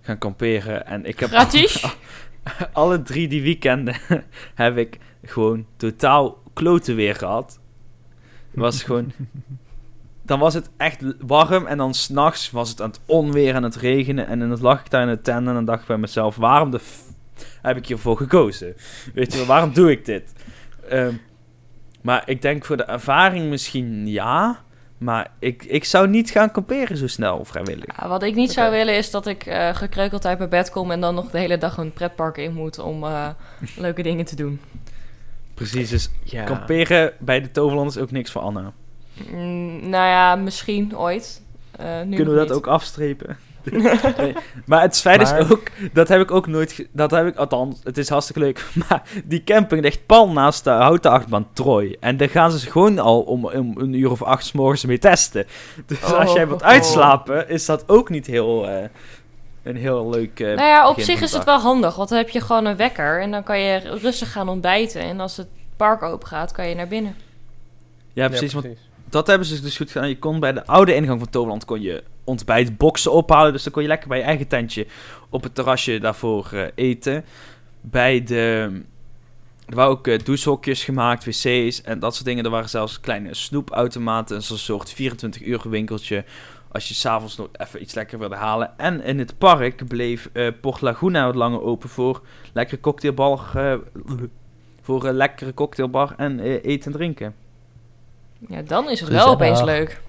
gaan 0.00 0.18
kamperen. 0.18 0.86
En 0.86 1.04
ik 1.04 1.20
heb 1.20 1.28
Gratis? 1.28 1.96
alle 2.72 3.02
drie 3.02 3.28
die 3.28 3.42
weekenden 3.42 3.96
heb 4.54 4.76
ik 4.76 4.98
gewoon 5.24 5.66
totaal 5.76 6.42
kloten 6.52 6.96
weer 6.96 7.14
gehad. 7.14 7.60
Het 8.50 8.60
was 8.60 8.82
gewoon... 8.82 9.12
Dan 10.30 10.38
was 10.38 10.54
het 10.54 10.70
echt 10.76 11.02
warm 11.20 11.66
en 11.66 11.78
dan 11.78 11.94
s'nachts 11.94 12.50
was 12.50 12.68
het 12.70 12.80
aan 12.80 12.90
het 12.90 13.00
onweer 13.06 13.54
en 13.54 13.62
het 13.62 13.76
regenen. 13.76 14.26
En 14.26 14.38
dan 14.38 14.60
lag 14.60 14.80
ik 14.80 14.90
daar 14.90 15.02
in 15.02 15.08
de 15.08 15.20
tent 15.20 15.46
en 15.46 15.54
dan 15.54 15.64
dacht 15.64 15.80
ik 15.80 15.86
bij 15.86 15.96
mezelf... 15.96 16.36
Waarom 16.36 16.70
de 16.70 16.78
f 16.78 17.02
heb 17.62 17.76
ik 17.76 17.86
hiervoor 17.86 18.16
gekozen? 18.16 18.74
Weet 19.14 19.32
je 19.32 19.38
wel, 19.38 19.46
waarom 19.46 19.72
doe 19.74 19.90
ik 19.90 20.04
dit? 20.04 20.32
Ehm, 20.88 21.14
Maar 22.00 22.22
ik 22.26 22.42
denk 22.42 22.64
voor 22.64 22.76
de 22.76 22.82
ervaring 22.84 23.48
misschien 23.48 24.06
ja. 24.08 24.62
Maar 24.98 25.30
ik, 25.38 25.64
ik 25.64 25.84
zou 25.84 26.08
niet 26.08 26.30
gaan 26.30 26.50
kamperen 26.50 26.96
zo 26.96 27.06
snel, 27.06 27.44
vrijwillig. 27.44 27.96
Ja, 28.00 28.08
wat 28.08 28.22
ik 28.22 28.34
niet 28.34 28.52
zou 28.52 28.70
willen 28.70 28.96
is 28.96 29.10
dat 29.10 29.26
ik 29.26 29.46
eh 29.46 29.74
gekreukeld 29.74 30.26
uit 30.26 30.38
mijn 30.38 30.50
bed 30.50 30.70
kom 30.70 30.90
en 30.90 31.00
dan 31.00 31.14
nog 31.14 31.30
de 31.30 31.38
hele 31.38 31.58
dag 31.58 31.76
een 31.76 31.92
pretpark 31.92 32.36
in 32.36 32.54
moet 32.54 32.78
om 32.78 33.04
eh, 33.04 33.28
leuke 33.76 34.02
dingen 34.02 34.24
te 34.24 34.36
doen. 34.36 34.60
Precies, 35.54 35.88
dus 35.90 36.10
Ja. 36.22 36.44
kamperen 36.44 37.12
bij 37.18 37.40
de 37.40 37.50
Toverland 37.50 37.90
is 37.90 37.98
ook 37.98 38.10
niks 38.10 38.30
voor 38.30 38.42
Anna. 38.42 38.72
Mm, 39.30 39.88
nou 39.88 40.06
ja, 40.08 40.34
misschien 40.36 40.98
ooit. 40.98 41.42
Eh, 41.76 41.86
nu 42.02 42.16
Kunnen 42.16 42.32
we 42.34 42.38
dat 42.40 42.48
niet. 42.48 42.56
ook 42.56 42.66
afstrepen? 42.66 43.36
nee. 44.16 44.34
Maar 44.66 44.82
het 44.82 45.00
feit 45.00 45.22
Maar- 45.22 45.38
is 45.40 45.50
ook, 45.50 45.62
dat 45.92 46.08
heb 46.08 46.20
ik 46.20 46.30
ook 46.30 46.46
nooit, 46.46 46.86
dat 46.92 47.10
heb 47.10 47.26
ik, 47.26 47.36
althans, 47.36 47.80
het 47.84 47.98
is 47.98 48.08
hartstikke 48.08 48.40
leuk, 48.40 48.64
maar 48.88 49.02
die 49.24 49.44
camping 49.44 49.82
ligt 49.82 50.06
pal 50.06 50.30
naast 50.30 50.64
de 50.64 50.70
houten 50.70 51.10
achtbaan 51.10 51.46
Troy. 51.52 51.96
En 52.00 52.16
daar 52.16 52.28
gaan 52.28 52.50
ze 52.50 52.70
gewoon 52.70 52.98
al 52.98 53.20
om, 53.20 53.44
om 53.46 53.72
een 53.78 53.92
uur 53.92 54.10
of 54.10 54.22
acht 54.22 54.44
's 54.44 54.52
morgens 54.52 54.84
mee 54.84 54.98
testen. 54.98 55.46
Dus 55.86 56.02
als 56.12 56.32
jij 56.32 56.46
wilt 56.48 56.62
Oh. 56.62 56.68
uitslapen, 56.68 57.48
is 57.48 57.66
dat 57.66 57.88
ook 57.88 58.08
niet 58.08 58.26
heel, 58.26 58.68
eh, 58.68 58.84
een 59.62 59.76
heel 59.76 60.10
leuk... 60.10 60.40
eh, 60.40 60.46
Nou 60.46 60.68
ja, 60.68 60.88
op 60.88 61.00
zich 61.00 61.20
is 61.20 61.32
het 61.32 61.44
wel 61.44 61.58
handig, 61.58 61.96
want 61.96 62.08
dan 62.08 62.18
heb 62.18 62.28
je 62.28 62.40
gewoon 62.40 62.64
een 62.64 62.76
wekker 62.76 63.20
en 63.20 63.30
dan 63.30 63.42
kan 63.42 63.60
je 63.60 63.78
rustig 63.78 64.32
gaan 64.32 64.48
ontbijten. 64.48 65.00
En 65.00 65.20
als 65.20 65.36
het 65.36 65.48
park 65.76 66.02
open 66.02 66.28
gaat, 66.28 66.52
kan 66.52 66.68
je 66.68 66.74
naar 66.74 66.88
binnen. 66.88 67.16
Ja, 68.12 68.28
precies, 68.28 68.52
want 68.52 68.66
dat 69.10 69.26
hebben 69.26 69.46
ze 69.46 69.60
dus 69.60 69.76
goed 69.76 69.90
gedaan. 69.90 70.08
Je 70.08 70.18
kon 70.18 70.40
bij 70.40 70.52
de 70.52 70.66
oude 70.66 70.94
ingang 70.94 71.18
van 71.18 71.30
Toverland 71.30 71.64
kon 71.64 71.80
je 71.80 72.02
ontbijtboxen 72.24 73.12
ophalen. 73.12 73.52
Dus 73.52 73.62
dan 73.62 73.72
kon 73.72 73.82
je 73.82 73.88
lekker 73.88 74.08
bij 74.08 74.18
je 74.18 74.24
eigen 74.24 74.48
tentje 74.48 74.86
op 75.28 75.42
het 75.42 75.54
terrasje 75.54 75.98
daarvoor 75.98 76.48
eh, 76.52 76.64
eten. 76.74 77.24
Bij 77.80 78.22
de... 78.22 78.70
Er 79.66 79.76
waren 79.76 79.90
ook 79.90 80.06
eh, 80.06 80.18
douchehokjes 80.18 80.84
gemaakt, 80.84 81.24
wc's 81.24 81.82
en 81.82 81.98
dat 81.98 82.14
soort 82.14 82.26
dingen. 82.26 82.44
Er 82.44 82.50
waren 82.50 82.68
zelfs 82.68 83.00
kleine 83.00 83.34
snoepautomaten. 83.34 84.42
Zo'n 84.42 84.56
soort 84.56 84.90
24 84.90 85.42
uur 85.42 85.60
winkeltje. 85.68 86.24
Als 86.72 86.88
je 86.88 86.94
s'avonds 86.94 87.36
nog 87.36 87.48
even 87.52 87.82
iets 87.82 87.94
lekker 87.94 88.18
wilde 88.18 88.36
halen. 88.36 88.78
En 88.78 89.02
in 89.02 89.18
het 89.18 89.38
park 89.38 89.88
bleef 89.88 90.30
eh, 90.32 90.48
Port 90.60 90.80
Laguna 90.80 91.26
wat 91.26 91.34
langer 91.34 91.62
open 91.62 91.88
voor 91.88 92.22
lekkere 92.52 92.80
cocktailbar. 92.80 93.40
voor 94.82 95.04
een 95.04 95.14
lekkere 95.14 95.54
cocktailbar 95.54 96.14
en 96.16 96.40
eten 96.40 96.92
en 96.92 96.98
drinken. 96.98 97.34
Ja, 98.48 98.62
dan 98.62 98.84
is 98.84 99.00
het 99.00 99.08
Gezellig. 99.08 99.24
wel 99.24 99.34
opeens 99.34 99.62
leuk. 99.62 100.00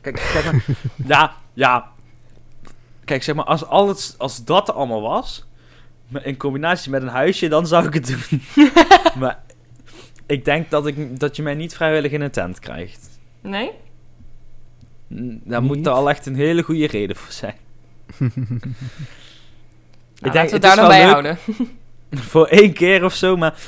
Kijk, 0.00 0.30
kijk 0.32 0.44
maar. 0.44 0.64
ja, 1.18 1.34
ja. 1.52 1.90
Kijk, 3.04 3.22
zeg 3.22 3.34
maar, 3.34 3.44
als, 3.44 3.64
alles, 3.64 4.14
als 4.18 4.44
dat 4.44 4.72
allemaal 4.72 5.02
was, 5.02 5.46
in 6.22 6.36
combinatie 6.36 6.90
met 6.90 7.02
een 7.02 7.08
huisje, 7.08 7.48
dan 7.48 7.66
zou 7.66 7.86
ik 7.86 7.94
het 7.94 8.06
doen. 8.06 8.42
maar 9.20 9.42
ik 10.26 10.44
denk 10.44 10.70
dat, 10.70 10.86
ik, 10.86 11.20
dat 11.20 11.36
je 11.36 11.42
mij 11.42 11.54
niet 11.54 11.74
vrijwillig 11.74 12.12
in 12.12 12.20
een 12.20 12.30
tent 12.30 12.58
krijgt. 12.58 13.18
Nee? 13.40 13.70
Daar 15.44 15.62
moet 15.62 15.86
er 15.86 15.92
al 15.92 16.10
echt 16.10 16.26
een 16.26 16.34
hele 16.34 16.62
goede 16.62 16.86
reden 16.86 17.16
voor 17.16 17.32
zijn. 17.32 17.54
Nou, 20.20 20.34
denk, 20.34 20.50
laten 20.50 20.60
we 20.60 20.66
het 20.66 20.76
daar 20.76 20.88
dan 20.88 20.88
wel 20.88 20.96
bij 20.96 21.04
leuk. 21.04 21.12
houden. 21.12 21.38
voor 22.30 22.46
één 22.46 22.72
keer 22.72 23.04
of 23.04 23.14
zo, 23.14 23.36
maar 23.36 23.52
eh, 23.52 23.58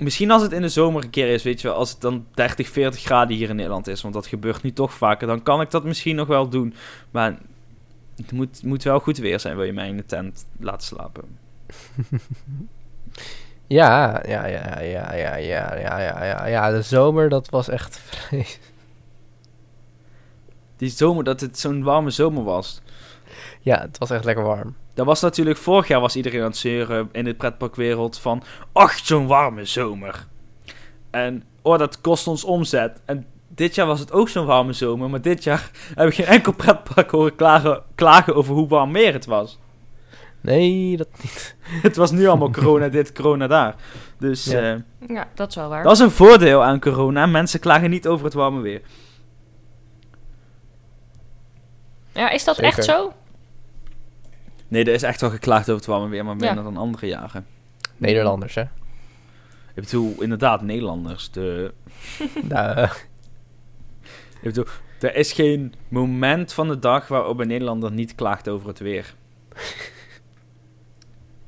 misschien 0.00 0.30
als 0.30 0.42
het 0.42 0.52
in 0.52 0.62
de 0.62 0.68
zomer 0.68 1.04
een 1.04 1.10
keer 1.10 1.28
is, 1.28 1.42
weet 1.42 1.60
je 1.60 1.68
wel, 1.68 1.76
als 1.76 1.90
het 1.90 2.00
dan 2.00 2.26
30, 2.34 2.68
40 2.68 3.00
graden 3.00 3.36
hier 3.36 3.48
in 3.48 3.56
Nederland 3.56 3.86
is, 3.86 4.02
want 4.02 4.14
dat 4.14 4.26
gebeurt 4.26 4.62
nu 4.62 4.72
toch 4.72 4.94
vaker, 4.94 5.26
dan 5.26 5.42
kan 5.42 5.60
ik 5.60 5.70
dat 5.70 5.84
misschien 5.84 6.16
nog 6.16 6.26
wel 6.26 6.48
doen. 6.48 6.74
Maar 7.10 7.38
het 8.16 8.32
moet, 8.32 8.62
moet 8.62 8.82
wel 8.82 9.00
goed 9.00 9.18
weer 9.18 9.40
zijn, 9.40 9.56
wil 9.56 9.64
je 9.64 9.72
mij 9.72 9.88
in 9.88 9.96
de 9.96 10.06
tent 10.06 10.46
laten 10.58 10.86
slapen. 10.86 11.24
Ja, 13.70 14.22
ja, 14.26 14.46
ja, 14.46 14.80
ja, 14.80 15.12
ja, 15.12 15.36
ja, 15.36 15.74
ja, 15.76 15.98
ja, 15.98 16.24
ja, 16.24 16.46
ja. 16.46 16.70
De 16.70 16.82
zomer, 16.82 17.28
dat 17.28 17.48
was 17.48 17.68
echt 17.68 17.98
vreselijk. 17.98 18.72
Die 20.76 20.90
zomer, 20.90 21.24
dat 21.24 21.40
het 21.40 21.58
zo'n 21.58 21.82
warme 21.82 22.10
zomer 22.10 22.44
was. 22.44 22.80
Ja, 23.60 23.80
het 23.80 23.98
was 23.98 24.10
echt 24.10 24.24
lekker 24.24 24.44
warm. 24.44 24.76
Dat 24.94 25.06
was 25.06 25.20
natuurlijk, 25.20 25.58
vorig 25.58 25.88
jaar 25.88 26.00
was 26.00 26.16
iedereen 26.16 26.40
aan 26.40 26.46
het 26.46 26.56
zeuren 26.56 27.08
in 27.12 27.24
de 27.24 27.34
pretparkwereld 27.34 28.18
van, 28.18 28.42
ach, 28.72 28.98
zo'n 28.98 29.26
warme 29.26 29.64
zomer. 29.64 30.26
En, 31.10 31.44
oh, 31.62 31.78
dat 31.78 32.00
kost 32.00 32.26
ons 32.26 32.44
omzet. 32.44 33.00
En 33.04 33.26
dit 33.48 33.74
jaar 33.74 33.86
was 33.86 34.00
het 34.00 34.12
ook 34.12 34.28
zo'n 34.28 34.46
warme 34.46 34.72
zomer, 34.72 35.10
maar 35.10 35.20
dit 35.22 35.44
jaar 35.44 35.70
heb 35.94 36.08
ik 36.08 36.14
geen 36.14 36.26
enkel 36.26 36.52
pretpark 36.52 37.10
horen 37.10 37.34
klagen, 37.34 37.82
klagen 37.94 38.34
over 38.34 38.54
hoe 38.54 38.68
warm 38.68 38.90
meer 38.90 39.12
het 39.12 39.26
was. 39.26 39.58
Nee, 40.42 40.96
dat 40.96 41.08
niet. 41.22 41.56
Het 41.82 41.96
was 41.96 42.10
nu 42.10 42.26
allemaal 42.26 42.50
corona 42.50 42.88
dit, 42.88 43.12
corona 43.12 43.46
daar. 43.46 43.74
Dus 44.18 44.44
Ja. 44.44 44.60
eh, 44.72 45.08
Ja, 45.08 45.28
dat 45.34 45.48
is 45.48 45.54
wel 45.54 45.68
waar. 45.68 45.82
dat 45.82 45.92
is 45.92 45.98
een 45.98 46.10
voordeel 46.10 46.62
aan 46.64 46.80
corona. 46.80 47.26
Mensen 47.26 47.60
klagen 47.60 47.90
niet 47.90 48.06
over 48.06 48.24
het 48.24 48.34
warme 48.34 48.60
weer. 48.60 48.80
Ja, 52.12 52.30
is 52.30 52.44
dat 52.44 52.54
Zeker. 52.56 52.70
echt 52.72 52.84
zo? 52.84 53.12
Nee, 54.70 54.84
er 54.84 54.92
is 54.92 55.02
echt 55.02 55.20
wel 55.20 55.30
geklaagd 55.30 55.62
over 55.62 55.74
het 55.74 55.86
warme 55.86 56.08
weer, 56.08 56.24
maar 56.24 56.36
Ja. 56.38 56.46
minder 56.46 56.64
dan 56.64 56.76
andere 56.76 57.06
jaren. 57.06 57.46
Nederlanders, 57.96 58.54
hè? 58.54 58.62
Ik 59.74 59.84
bedoel, 59.84 60.14
inderdaad, 60.22 60.62
Nederlanders. 60.62 61.30
De, 61.30 61.72
nou, 62.48 62.76
eh, 62.76 62.90
ik 64.34 64.42
bedoel, 64.42 64.64
er 65.00 65.14
is 65.16 65.32
geen 65.32 65.74
moment 65.88 66.52
van 66.52 66.68
de 66.68 66.78
dag 66.78 67.08
waarop 67.08 67.38
een 67.38 67.48
Nederlander 67.48 67.92
niet 67.92 68.14
klaagt 68.14 68.48
over 68.48 68.68
het 68.68 68.78
weer. 68.78 69.14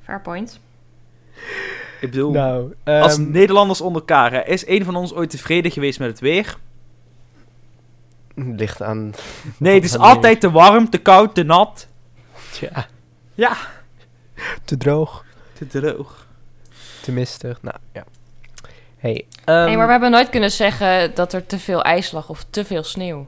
Fair 0.02 0.20
point. 0.20 0.60
Ik 2.00 2.10
bedoel, 2.10 2.30
nou 2.32 2.74
als 2.84 3.14
ehm, 3.18 3.30
Nederlanders 3.30 3.80
onder 3.80 4.00
elkaar, 4.00 4.32
hè, 4.32 4.44
is 4.44 4.66
een 4.66 4.84
van 4.84 4.96
ons 4.96 5.12
ooit 5.14 5.30
tevreden 5.30 5.70
geweest 5.70 5.98
met 5.98 6.08
het 6.08 6.20
weer? 6.20 6.56
ligt 8.34 8.82
aan... 8.82 9.12
Nee, 9.58 9.74
het 9.74 9.84
is 9.84 9.98
altijd 10.10 10.40
te 10.40 10.50
warm, 10.50 10.90
te 10.90 10.98
koud, 10.98 11.34
te 11.34 11.42
nat, 11.42 11.88
Ja. 12.60 12.86
Ja. 13.34 13.56
Te 14.64 14.76
droog, 14.76 15.24
te 15.52 15.66
droog. 15.66 16.26
te 17.02 17.12
mistig. 17.12 17.62
Nou, 17.62 17.76
ja. 17.92 18.04
Hey, 18.96 19.26
ehm, 19.44 19.64
nee, 19.64 19.76
maar 19.76 19.86
we 19.86 19.92
hebben 19.92 20.10
nooit 20.10 20.28
kunnen 20.28 20.50
zeggen 20.50 21.14
dat 21.14 21.32
er 21.32 21.46
te 21.46 21.58
veel 21.58 21.82
ijs 21.82 22.12
lag 22.12 22.28
of 22.28 22.44
te 22.50 22.64
veel 22.64 22.82
sneeuw. 22.82 23.26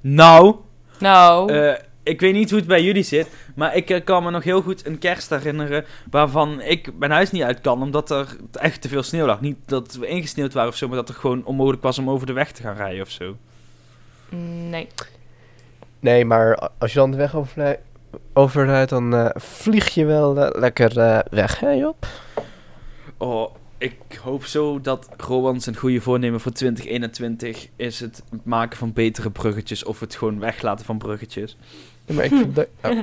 Nou, 0.00 0.56
Nou, 0.98 1.52
Eh, 1.52 1.74
ik 2.02 2.20
weet 2.20 2.32
niet 2.34 2.50
hoe 2.50 2.58
het 2.58 2.68
bij 2.68 2.82
jullie 2.82 3.02
zit, 3.02 3.28
maar 3.54 3.76
ik 3.76 3.90
eh, 3.90 4.04
kan 4.04 4.22
me 4.22 4.30
nog 4.30 4.44
heel 4.44 4.62
goed 4.62 4.86
een 4.86 4.98
kerst 4.98 5.30
herinneren 5.30 5.84
waarvan 6.10 6.60
ik 6.60 6.90
mijn 6.98 7.10
huis 7.10 7.30
niet 7.30 7.42
uit 7.42 7.60
kan, 7.60 7.82
omdat 7.82 8.10
er 8.10 8.36
echt 8.52 8.80
te 8.80 8.88
veel 8.88 9.02
sneeuw 9.02 9.26
lag. 9.26 9.40
Niet 9.40 9.56
dat 9.66 9.94
we 9.94 10.06
ingesneeuwd 10.06 10.52
waren 10.52 10.70
of 10.70 10.76
zo, 10.76 10.86
maar 10.88 10.96
dat 10.96 11.08
het 11.08 11.16
gewoon 11.16 11.44
onmogelijk 11.44 11.82
was 11.82 11.98
om 11.98 12.10
over 12.10 12.26
de 12.26 12.32
weg 12.32 12.52
te 12.52 12.62
gaan 12.62 12.76
rijden 12.76 13.02
of 13.02 13.10
zo. 13.10 13.36
nee. 14.68 14.88
Nee, 16.00 16.24
maar 16.24 16.68
als 16.78 16.92
je 16.92 16.98
dan 16.98 17.10
de 17.10 17.16
weg 17.16 17.34
overrij- 17.36 17.80
overrijdt, 18.32 18.90
dan 18.90 19.14
eh, 19.14 19.30
vlieg 19.34 19.88
je 19.88 20.04
wel 20.04 20.40
eh, 20.40 20.60
lekker 20.60 20.98
eh, 20.98 21.18
weg, 21.30 21.60
hè 21.60 21.70
Job? 21.70 22.06
Oh, 23.16 23.54
ik 23.80 24.18
hoop 24.22 24.44
zo 24.44 24.80
dat 24.80 25.08
Rowan 25.16 25.60
zijn 25.60 25.76
goede 25.76 26.00
voornemen 26.00 26.40
voor 26.40 26.52
2021 26.52 27.68
is 27.76 28.00
het 28.00 28.22
maken 28.42 28.78
van 28.78 28.92
betere 28.92 29.30
bruggetjes 29.30 29.84
of 29.84 30.00
het 30.00 30.14
gewoon 30.14 30.38
weglaten 30.38 30.84
van 30.84 30.98
bruggetjes. 30.98 31.56
Ja, 32.04 32.14
maar 32.14 32.24
ik 32.24 32.30
vind 32.30 32.54
dat- 32.54 32.68
oh. 32.84 32.98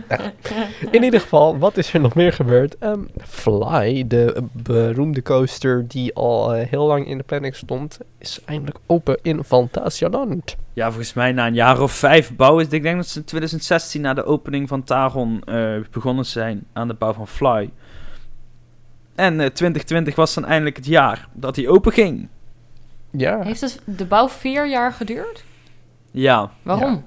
In 0.91 1.03
ieder 1.03 1.19
geval, 1.21 1.57
wat 1.57 1.77
is 1.77 1.93
er 1.93 1.99
nog 1.99 2.15
meer 2.15 2.33
gebeurd? 2.33 2.77
Ehm, 2.77 2.99
Fly, 3.27 4.07
de 4.07 4.43
beroemde 4.51 5.21
coaster 5.21 5.87
die 5.87 6.13
al 6.15 6.53
eh, 6.55 6.67
heel 6.69 6.85
lang 6.85 7.07
in 7.07 7.17
de 7.17 7.23
planning 7.23 7.55
stond, 7.55 7.97
is 8.17 8.39
eindelijk 8.45 8.77
open 8.85 9.17
in 9.21 9.43
Fantasialand. 9.43 10.55
Ja, 10.73 10.85
volgens 10.87 11.13
mij 11.13 11.31
na 11.31 11.47
een 11.47 11.53
jaar 11.53 11.81
of 11.81 11.91
vijf 11.91 12.35
bouwen. 12.35 12.67
Ik 12.71 12.81
denk 12.81 12.95
dat 12.95 13.07
ze 13.07 13.19
in 13.19 13.25
2016 13.25 14.01
na 14.01 14.13
de 14.13 14.25
opening 14.25 14.67
van 14.67 14.83
Taron 14.83 15.41
eh, 15.43 15.75
begonnen 15.91 16.25
zijn 16.25 16.65
aan 16.73 16.87
de 16.87 16.93
bouw 16.93 17.13
van 17.13 17.27
Fly. 17.27 17.69
En 19.17 19.33
eh, 19.39 19.45
2020 19.45 20.15
was 20.15 20.33
dan 20.33 20.45
eindelijk 20.45 20.75
het 20.75 20.85
jaar 20.85 21.27
dat 21.33 21.55
hij 21.55 21.67
open 21.67 21.91
ging. 21.91 22.27
Ja, 23.11 23.41
Heeft 23.43 23.61
het 23.61 23.81
de 23.85 24.05
bouw 24.05 24.29
vier 24.29 24.67
jaar 24.67 24.93
geduurd? 24.93 25.43
Ja, 26.11 26.51
Waarom? 26.61 27.05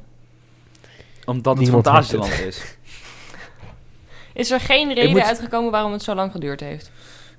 omdat 1.24 1.54
het 1.54 1.62
Niemand 1.62 1.84
Fantasieland 1.86 2.38
is. 2.40 2.64
Is 4.34 4.50
er 4.50 4.60
geen 4.60 4.94
reden 4.94 5.10
moet- 5.10 5.20
uitgekomen 5.22 5.70
waarom 5.70 5.92
het 5.92 6.02
zo 6.02 6.14
lang 6.14 6.32
geduurd 6.32 6.60
heeft? 6.60 6.90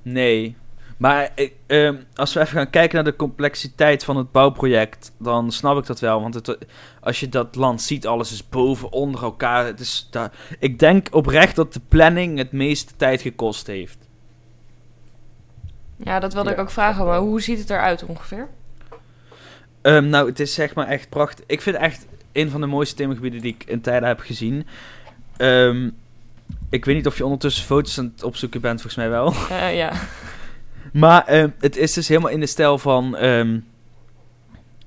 Nee. 0.02 0.56
Maar 0.98 1.32
ik, 1.36 1.54
ehm, 1.68 1.96
als 2.16 2.34
we 2.34 2.40
even 2.40 2.54
gaan 2.58 2.70
kijken 2.70 2.96
naar 2.96 3.04
de 3.12 3.16
complexiteit 3.16 4.04
van 4.04 4.18
het 4.18 4.32
bouwproject, 4.32 5.12
dan 5.20 5.52
snap 5.52 5.78
ik 5.78 5.86
dat 5.86 6.00
wel. 6.00 6.22
Want 6.22 6.34
het, 6.34 6.58
als 7.02 7.20
je 7.20 7.30
dat 7.30 7.56
land 7.56 7.82
ziet, 7.82 8.08
alles 8.08 8.32
is 8.32 8.50
boven, 8.50 8.92
onder 8.92 9.24
elkaar. 9.24 9.66
Het 9.66 9.80
is 9.80 10.08
daar, 10.12 10.32
ik 10.60 10.80
denk 10.80 11.08
oprecht 11.16 11.56
dat 11.56 11.74
de 11.74 11.82
planning 11.88 12.38
het 12.38 12.52
meeste 12.52 12.94
tijd 12.96 13.22
gekost 13.22 13.68
heeft. 13.68 13.98
Ja, 16.04 16.20
dat 16.20 16.34
wilde 16.34 16.50
Ja, 16.50 16.56
ik 16.56 16.62
ook 16.62 16.72
vragen, 16.72 17.06
maar 17.06 17.20
hoe 17.20 17.42
ziet 17.42 17.60
het 17.60 17.70
eruit 17.70 18.04
ongeveer? 18.04 18.48
Ehm, 19.82 20.10
nou, 20.10 20.30
het 20.30 20.40
is 20.40 20.54
zeg 20.54 20.74
maar 20.74 20.88
echt 20.88 21.10
prachtig. 21.10 21.46
Ik 21.48 21.62
vind 21.62 21.76
het 21.76 21.86
echt 21.86 22.06
een 22.32 22.50
van 22.50 22.62
de 22.62 22.68
mooiste 22.68 22.96
themagebieden 22.96 23.42
die 23.42 23.54
ik 23.54 23.64
in 23.64 23.82
tijden 23.82 24.08
heb 24.08 24.20
gezien. 24.20 24.68
Ehm, 25.38 25.90
ik 26.70 26.86
weet 26.86 26.96
niet 26.96 27.08
of 27.08 27.18
je 27.18 27.24
ondertussen 27.24 27.66
foto's 27.66 28.00
aan 28.00 28.12
het 28.16 28.24
opzoeken 28.24 28.62
bent, 28.62 28.82
volgens 28.82 28.96
mij 28.96 29.10
wel. 29.10 29.34
Eh, 29.50 29.76
ja. 29.76 29.92
Maar 30.94 31.26
ehm, 31.26 31.50
het 31.60 31.78
is 31.78 31.94
dus 31.94 32.08
helemaal 32.08 32.32
in 32.32 32.40
de 32.40 32.46
stijl 32.46 32.78
van 32.78 33.16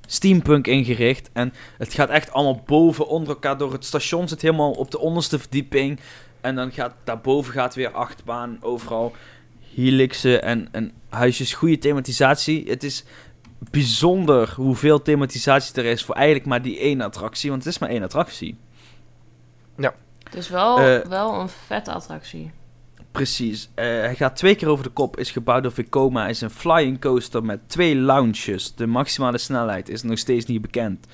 steampunk 0.07 0.67
ingericht. 0.67 1.31
En 1.33 1.53
het 1.79 1.95
gaat 1.95 2.09
echt 2.09 2.33
allemaal 2.33 2.63
boven 2.67 3.09
onder 3.09 3.29
elkaar 3.29 3.59
door. 3.59 3.73
Het 3.73 3.85
station 3.85 4.29
zit 4.29 4.43
helemaal 4.43 4.71
op 4.71 4.91
de 4.91 4.99
onderste 4.99 5.39
verdieping. 5.39 6.01
En 6.41 6.55
dan 6.55 6.73
gaat 6.73 6.95
daarboven 7.05 7.53
gaat 7.53 7.75
weer 7.75 7.91
achtbaan 7.91 8.59
overal. 8.61 9.15
Helixen 9.75 10.43
en, 10.43 10.69
en 10.73 10.93
huisjes. 11.09 11.55
Goede 11.55 11.79
thematisatie. 11.79 12.65
Het 12.69 12.83
is 12.83 13.05
bijzonder 13.71 14.53
hoeveel 14.57 15.03
thematisatie 15.03 15.75
er 15.75 15.85
is 15.85 16.05
voor 16.05 16.15
eigenlijk 16.15 16.47
maar 16.47 16.63
die 16.63 16.79
één 16.79 17.01
attractie. 17.01 17.51
Want 17.51 17.65
het 17.65 17.73
is 17.73 17.79
maar 17.79 17.89
één 17.89 18.03
attractie. 18.03 18.57
Het 20.25 20.35
is 20.35 20.49
wel, 20.49 20.79
Eh, 20.79 20.99
wel 21.09 21.41
een 21.41 21.49
vette 21.49 21.93
attractie. 21.93 22.51
Precies. 23.13 23.69
Eh, 23.75 23.85
hij 23.85 24.15
gaat 24.15 24.37
twee 24.37 24.55
keer 24.55 24.69
over 24.69 24.85
de 24.85 24.91
kop. 24.91 25.19
Is 25.19 25.31
gebouwd 25.31 25.63
door 25.63 25.73
Vekoma. 25.73 26.29
Is 26.29 26.41
een 26.41 26.51
flying 26.51 27.01
coaster 27.01 27.45
met 27.45 27.61
twee 27.67 27.97
lounges. 27.97 28.75
De 28.75 28.87
maximale 28.87 29.39
snelheid 29.39 29.89
is 29.89 30.03
nog 30.03 30.19
steeds 30.19 30.47
niet 30.47 30.61
bekend. 30.63 31.07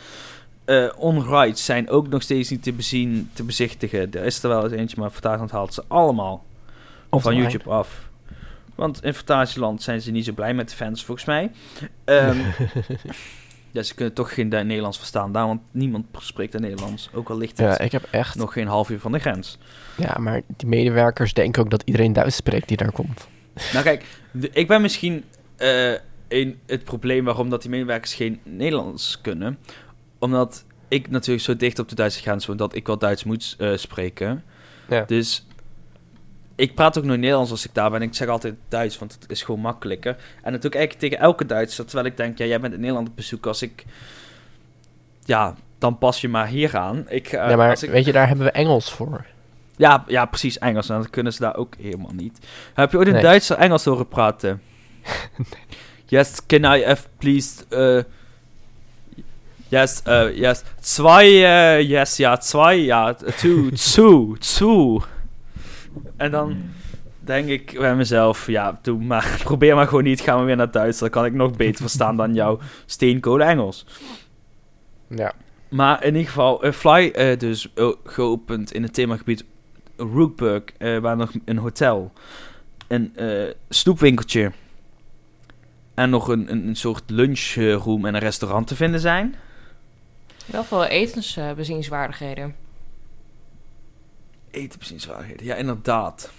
Eh 0.64 0.88
on-rides 0.96 1.64
zijn 1.64 1.88
ook 1.90 2.09
nog 2.09 2.23
steeds 2.23 2.51
niet 2.51 2.62
te 2.62 2.73
bezien, 2.73 3.31
te 3.33 3.42
bezichtigen. 3.42 4.12
Er 4.12 4.25
is 4.25 4.42
er 4.42 4.49
wel 4.49 4.62
eens 4.64 4.73
eentje, 4.73 5.01
maar 5.01 5.11
Fantasieland 5.11 5.51
haalt 5.51 5.75
ze 5.75 5.85
allemaal 5.88 6.44
van 7.11 7.18
Offline. 7.18 7.40
YouTube 7.40 7.70
af. 7.70 8.10
Want 8.81 9.05
in 9.05 9.14
Fantasieland 9.14 9.83
zijn 9.83 10.01
ze 10.01 10.11
niet 10.11 10.25
zo 10.25 10.33
blij 10.33 10.55
met 10.55 10.69
de 10.69 10.77
fans, 10.77 11.05
volgens 11.05 11.27
mij. 11.27 11.51
Ehm, 12.05 12.38
ja, 13.73 13.83
ze 13.83 13.95
kunnen 13.95 14.14
toch 14.14 14.35
geen 14.35 14.49
Nederlands 14.49 14.99
verstaan. 14.99 15.33
Daar, 15.33 15.47
want 15.47 15.61
niemand 15.71 16.07
spreekt 16.19 16.55
er 16.55 16.61
Nederlands. 16.61 17.11
Ook 17.12 17.29
al 17.29 17.37
ligt 17.37 17.59
het 17.59 17.79
Ja, 17.79 17.85
ik 17.85 17.93
heb 17.93 18.07
echt... 18.11 18.35
nog 18.35 18.53
geen 18.53 18.66
half 18.66 18.90
uur 18.90 19.01
van 19.01 19.12
de 19.12 19.19
grens. 19.19 19.59
Ja, 19.97 20.16
maar 20.19 20.43
die 20.47 20.69
medewerkers 20.69 21.33
denken 21.33 21.62
ook 21.62 21.71
dat 21.71 21.83
iedereen 21.85 22.12
Duits 22.12 22.37
spreekt 22.37 22.69
die 22.69 22.77
daar 22.77 22.93
komt. 22.93 23.29
Nou 23.73 23.85
kijk, 23.85 24.05
ik 24.53 24.69
ben 24.69 24.83
misschien 24.83 25.25
eh 25.57 25.95
een, 26.29 26.59
het 26.66 26.85
probleem 26.85 27.25
waarom 27.25 27.51
dat 27.51 27.62
die 27.62 27.71
medewerkers 27.71 28.14
geen 28.14 28.40
Nederlands 28.45 29.21
kunnen. 29.21 29.59
Omdat 30.19 30.64
ik 30.88 31.11
natuurlijk 31.11 31.45
zo 31.45 31.57
dicht 31.57 31.79
op 31.79 31.88
de 31.88 31.95
Duitse 31.95 32.21
grens 32.21 32.47
woon 32.47 32.57
dat 32.57 32.75
ik 32.75 32.87
wel 32.87 32.99
Duits 32.99 33.25
moet 33.25 33.55
eh, 33.59 33.77
spreken. 33.77 34.45
Ja. 34.88 35.05
Dus 35.05 35.47
ik 36.61 36.75
praat 36.75 36.99
ook 36.99 37.05
nooit 37.05 37.20
Nederlands 37.20 37.51
als 37.51 37.64
ik 37.64 37.75
daar 37.75 37.90
ben. 37.90 38.03
Ik 38.03 38.14
zeg 38.14 38.29
altijd 38.29 38.55
Duits, 38.68 38.99
want 38.99 39.12
het 39.20 39.31
is 39.31 39.42
gewoon 39.42 39.61
makkelijker. 39.61 40.16
En 40.42 40.53
dat 40.53 40.62
doe 40.62 40.70
ik 40.70 40.77
eigenlijk 40.77 41.07
tegen 41.09 41.25
elke 41.25 41.46
Duitser. 41.46 41.85
Terwijl 41.85 42.07
ik 42.07 42.16
denk, 42.16 42.38
ja, 42.38 42.44
jij 42.44 42.61
bent 42.61 42.75
in 42.75 42.81
Nederland 42.81 43.09
op 43.09 43.16
bezoek. 43.16 43.46
Als 43.46 43.62
ik... 43.62 43.85
Ja, 45.25 45.55
dan 45.79 45.99
pas 45.99 46.20
je 46.20 46.29
maar 46.29 46.46
hier 46.46 46.77
aan. 46.77 47.05
Ik, 47.09 47.29
ga- 47.29 47.49
ja, 47.51 47.57
maar 47.57 47.70
als 47.70 47.83
ik, 47.83 47.90
weet 47.90 48.05
je, 48.05 48.12
daar 48.12 48.29
hebben 48.29 48.44
we 48.46 48.51
Engels 48.53 48.92
voor. 48.92 49.25
ja, 49.77 50.05
ja, 50.07 50.25
precies, 50.27 50.59
Engels. 50.59 50.88
En 50.88 50.96
dat 50.96 51.11
kunnen 51.11 51.33
ze 51.33 51.40
daar 51.40 51.57
ook 51.57 51.75
helemaal 51.81 52.12
niet. 52.14 52.38
Heb 52.75 52.90
je 52.90 52.96
ooit 52.96 53.07
een 53.07 53.12
Nee. 53.12 53.23
Duitser 53.23 53.57
Engels 53.57 53.85
horen 53.85 54.09
praten? 54.09 54.62
Yes, 56.07 56.46
can 56.46 56.64
I 56.64 56.85
have 56.85 57.07
please... 57.18 57.64
eh, 57.68 58.03
yes, 59.68 60.03
eh, 60.03 60.37
yes. 60.37 60.62
Zwei, 60.81 61.27
yes, 61.87 62.16
ja, 62.16 62.40
zwei, 62.40 62.73
ja. 62.85 63.14
Two, 63.14 63.70
two, 63.70 64.35
two. 64.38 65.01
En 66.16 66.31
dan 66.31 66.57
denk 67.20 67.48
ik 67.48 67.79
bij 67.79 67.94
mezelf, 67.96 68.46
ja, 68.46 68.79
doe 68.83 69.03
maar. 69.05 69.37
Probeer 69.44 69.74
maar 69.74 69.87
gewoon 69.87 70.05
niet, 70.05 70.20
gaan 70.20 70.38
we 70.38 70.44
weer 70.44 70.57
naar 70.57 70.70
Duits. 70.70 70.98
Dan 70.98 71.11
kan 71.11 71.24
ik 71.24 71.33
nog 71.33 71.57
beter 71.57 71.81
verstaan 71.81 72.16
dan 72.16 72.35
jouw 72.35 72.59
steenkolen 72.87 73.46
Engels. 73.46 73.87
Ja. 75.07 75.33
Maar 75.68 76.05
in 76.05 76.14
ieder 76.14 76.29
geval, 76.29 76.62
eh, 76.62 76.72
Fly 76.72 77.11
eh, 77.14 77.38
dus 77.38 77.72
eh, 77.74 77.92
geopend 78.05 78.72
in 78.72 78.83
het 78.83 78.94
themagebied 78.94 79.44
Rookburg, 80.00 80.62
eh, 80.79 80.98
waar 80.98 81.16
nog 81.16 81.33
een 81.44 81.57
hotel, 81.57 82.12
een 82.87 83.16
eh, 83.16 83.55
snoepwinkeltje 83.68 84.53
en 85.94 86.11
nog 86.11 86.29
een, 86.29 86.50
een, 86.50 86.66
een 86.66 86.76
soort 86.76 87.11
lunchroom 87.11 88.07
en 88.07 88.14
een 88.14 88.20
restaurant 88.20 88.66
te 88.66 88.76
vinden 88.76 89.00
zijn. 89.00 89.35
Wel 90.46 90.64
veel 90.64 90.85
etensbezienswaardigheden. 90.85 92.55
Etenbezienswaardigheden, 94.51 95.47
ja 95.47 95.55
inderdaad. 95.55 96.31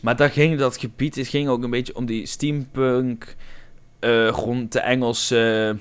Maar 0.00 0.16
daar 0.16 0.30
ging 0.30 0.58
dat 0.58 0.76
gebied, 0.76 1.14
het 1.14 1.28
ging 1.28 1.48
ook 1.48 1.62
een 1.62 1.70
beetje 1.70 1.96
om 1.96 2.06
die 2.06 2.26
steampunk, 2.26 3.36
rond 4.30 4.72
de 4.72 4.80
Engelse 4.80 5.76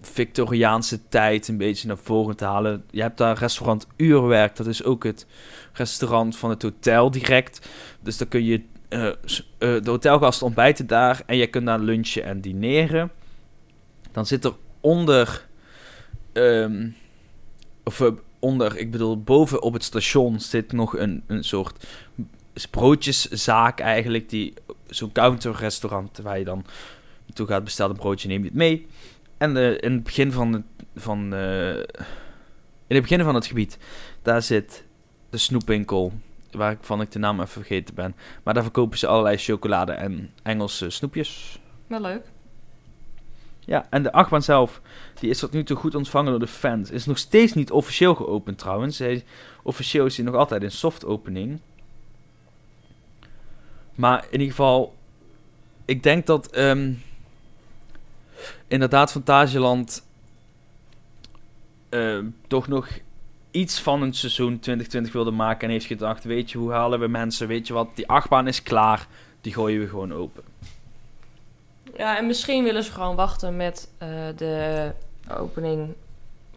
Victoriaanse 0.00 1.08
tijd 1.08 1.48
een 1.48 1.56
beetje 1.56 1.86
naar 1.86 1.98
voren 1.98 2.36
te 2.36 2.44
halen. 2.44 2.84
Je 2.90 3.02
hebt 3.02 3.18
daar 3.18 3.38
restaurant 3.38 3.86
Uurwerk, 3.96 4.56
dat 4.56 4.66
is 4.66 4.84
ook 4.84 5.04
het 5.04 5.26
restaurant 5.72 6.36
van 6.36 6.50
het 6.50 6.62
hotel 6.62 7.10
direct. 7.10 7.68
Dus 8.00 8.16
dan 8.16 8.28
kun 8.28 8.44
je, 8.44 8.62
eh, 8.88 9.06
eh, 9.06 9.14
de 9.58 9.90
hotelgasten 9.90 10.46
ontbijten 10.46 10.86
daar 10.86 11.22
en 11.26 11.36
je 11.36 11.46
kunt 11.46 11.66
daar 11.66 11.80
lunchen 11.80 12.24
en 12.24 12.40
dineren. 12.40 13.10
Dan 14.12 14.26
zit 14.26 14.44
er 14.44 14.54
onder, 14.80 15.46
ehm, 16.32 16.88
of 17.84 18.02
onder, 18.40 18.76
ik 18.76 18.90
bedoel 18.90 19.22
boven 19.22 19.62
op 19.62 19.72
het 19.72 19.84
station 19.84 20.40
zit 20.40 20.72
nog 20.72 20.96
een, 20.96 21.22
een 21.26 21.44
soort 21.44 21.86
broodjeszaak 22.70 23.80
eigenlijk, 23.80 24.28
die 24.28 24.54
zo'n 24.86 25.12
counterrestaurant 25.12 26.18
waar 26.18 26.38
je 26.38 26.44
dan 26.44 26.64
naartoe 27.26 27.46
gaat 27.46 27.64
bestellen 27.64 27.92
een 27.92 28.00
broodje, 28.00 28.28
neem 28.28 28.38
je 28.38 28.48
het 28.48 28.54
mee. 28.54 28.86
En 29.38 29.56
eh, 29.56 29.70
in 29.70 29.92
het 29.92 30.02
begin 30.02 30.32
van 30.32 30.52
het, 30.52 30.62
van, 30.94 31.34
eh, 31.34 31.76
in 32.86 32.96
het 32.96 33.02
begin 33.02 33.22
van 33.22 33.34
het 33.34 33.46
gebied, 33.46 33.78
daar 34.22 34.42
zit 34.42 34.84
de 35.30 35.38
snoepwinkel, 35.38 36.12
waarvan 36.50 37.00
ik 37.00 37.10
de 37.10 37.18
naam 37.18 37.40
even 37.40 37.52
vergeten 37.52 37.94
ben. 37.94 38.14
Maar 38.42 38.54
daar 38.54 38.62
verkopen 38.62 38.98
ze 38.98 39.06
allerlei 39.06 39.36
chocolade 39.36 39.92
en 39.92 40.30
Engelse 40.42 40.90
snoepjes. 40.90 41.60
Wel 41.86 42.00
leuk. 42.00 42.22
Ja, 43.70 43.86
en 43.90 44.02
de 44.02 44.12
achtbaan 44.12 44.42
zelf, 44.42 44.80
die 45.14 45.30
is 45.30 45.38
tot 45.38 45.52
nu 45.52 45.64
toe 45.64 45.76
goed 45.76 45.94
ontvangen 45.94 46.30
door 46.30 46.40
de 46.40 46.46
fans. 46.46 46.90
Is 46.90 47.06
nog 47.06 47.18
steeds 47.18 47.52
niet 47.52 47.70
officieel 47.70 48.14
geopend 48.14 48.58
trouwens. 48.58 49.02
Officieel 49.62 50.06
is 50.06 50.16
hij 50.16 50.26
nog 50.26 50.34
altijd 50.34 50.62
in 50.62 50.70
soft 50.70 51.04
opening. 51.04 51.60
Maar 53.94 54.24
in 54.24 54.32
ieder 54.32 54.48
geval, 54.48 54.94
ik 55.84 56.02
denk 56.02 56.26
dat 56.26 56.50
ehm, 56.50 56.92
inderdaad 58.68 59.10
Fantasieland 59.10 60.06
ehm, 61.88 62.26
toch 62.46 62.68
nog 62.68 62.88
iets 63.50 63.80
van 63.80 64.02
een 64.02 64.14
seizoen 64.14 64.58
2020 64.58 65.12
wilde 65.12 65.30
maken. 65.30 65.66
En 65.66 65.72
heeft 65.72 65.86
gedacht, 65.86 66.24
weet 66.24 66.50
je, 66.50 66.58
hoe 66.58 66.72
halen 66.72 67.00
we 67.00 67.08
mensen? 67.08 67.48
Weet 67.48 67.66
je 67.66 67.72
wat, 67.72 67.96
die 67.96 68.08
achtbaan 68.08 68.48
is 68.48 68.62
klaar. 68.62 69.06
Die 69.40 69.52
gooien 69.52 69.80
we 69.80 69.88
gewoon 69.88 70.12
open. 70.12 70.49
Ja, 72.00 72.16
en 72.16 72.26
misschien 72.26 72.64
willen 72.64 72.84
ze 72.84 72.92
gewoon 72.92 73.16
wachten 73.16 73.56
met 73.56 73.88
eh, 73.98 74.08
de 74.36 74.92
opening 75.38 75.94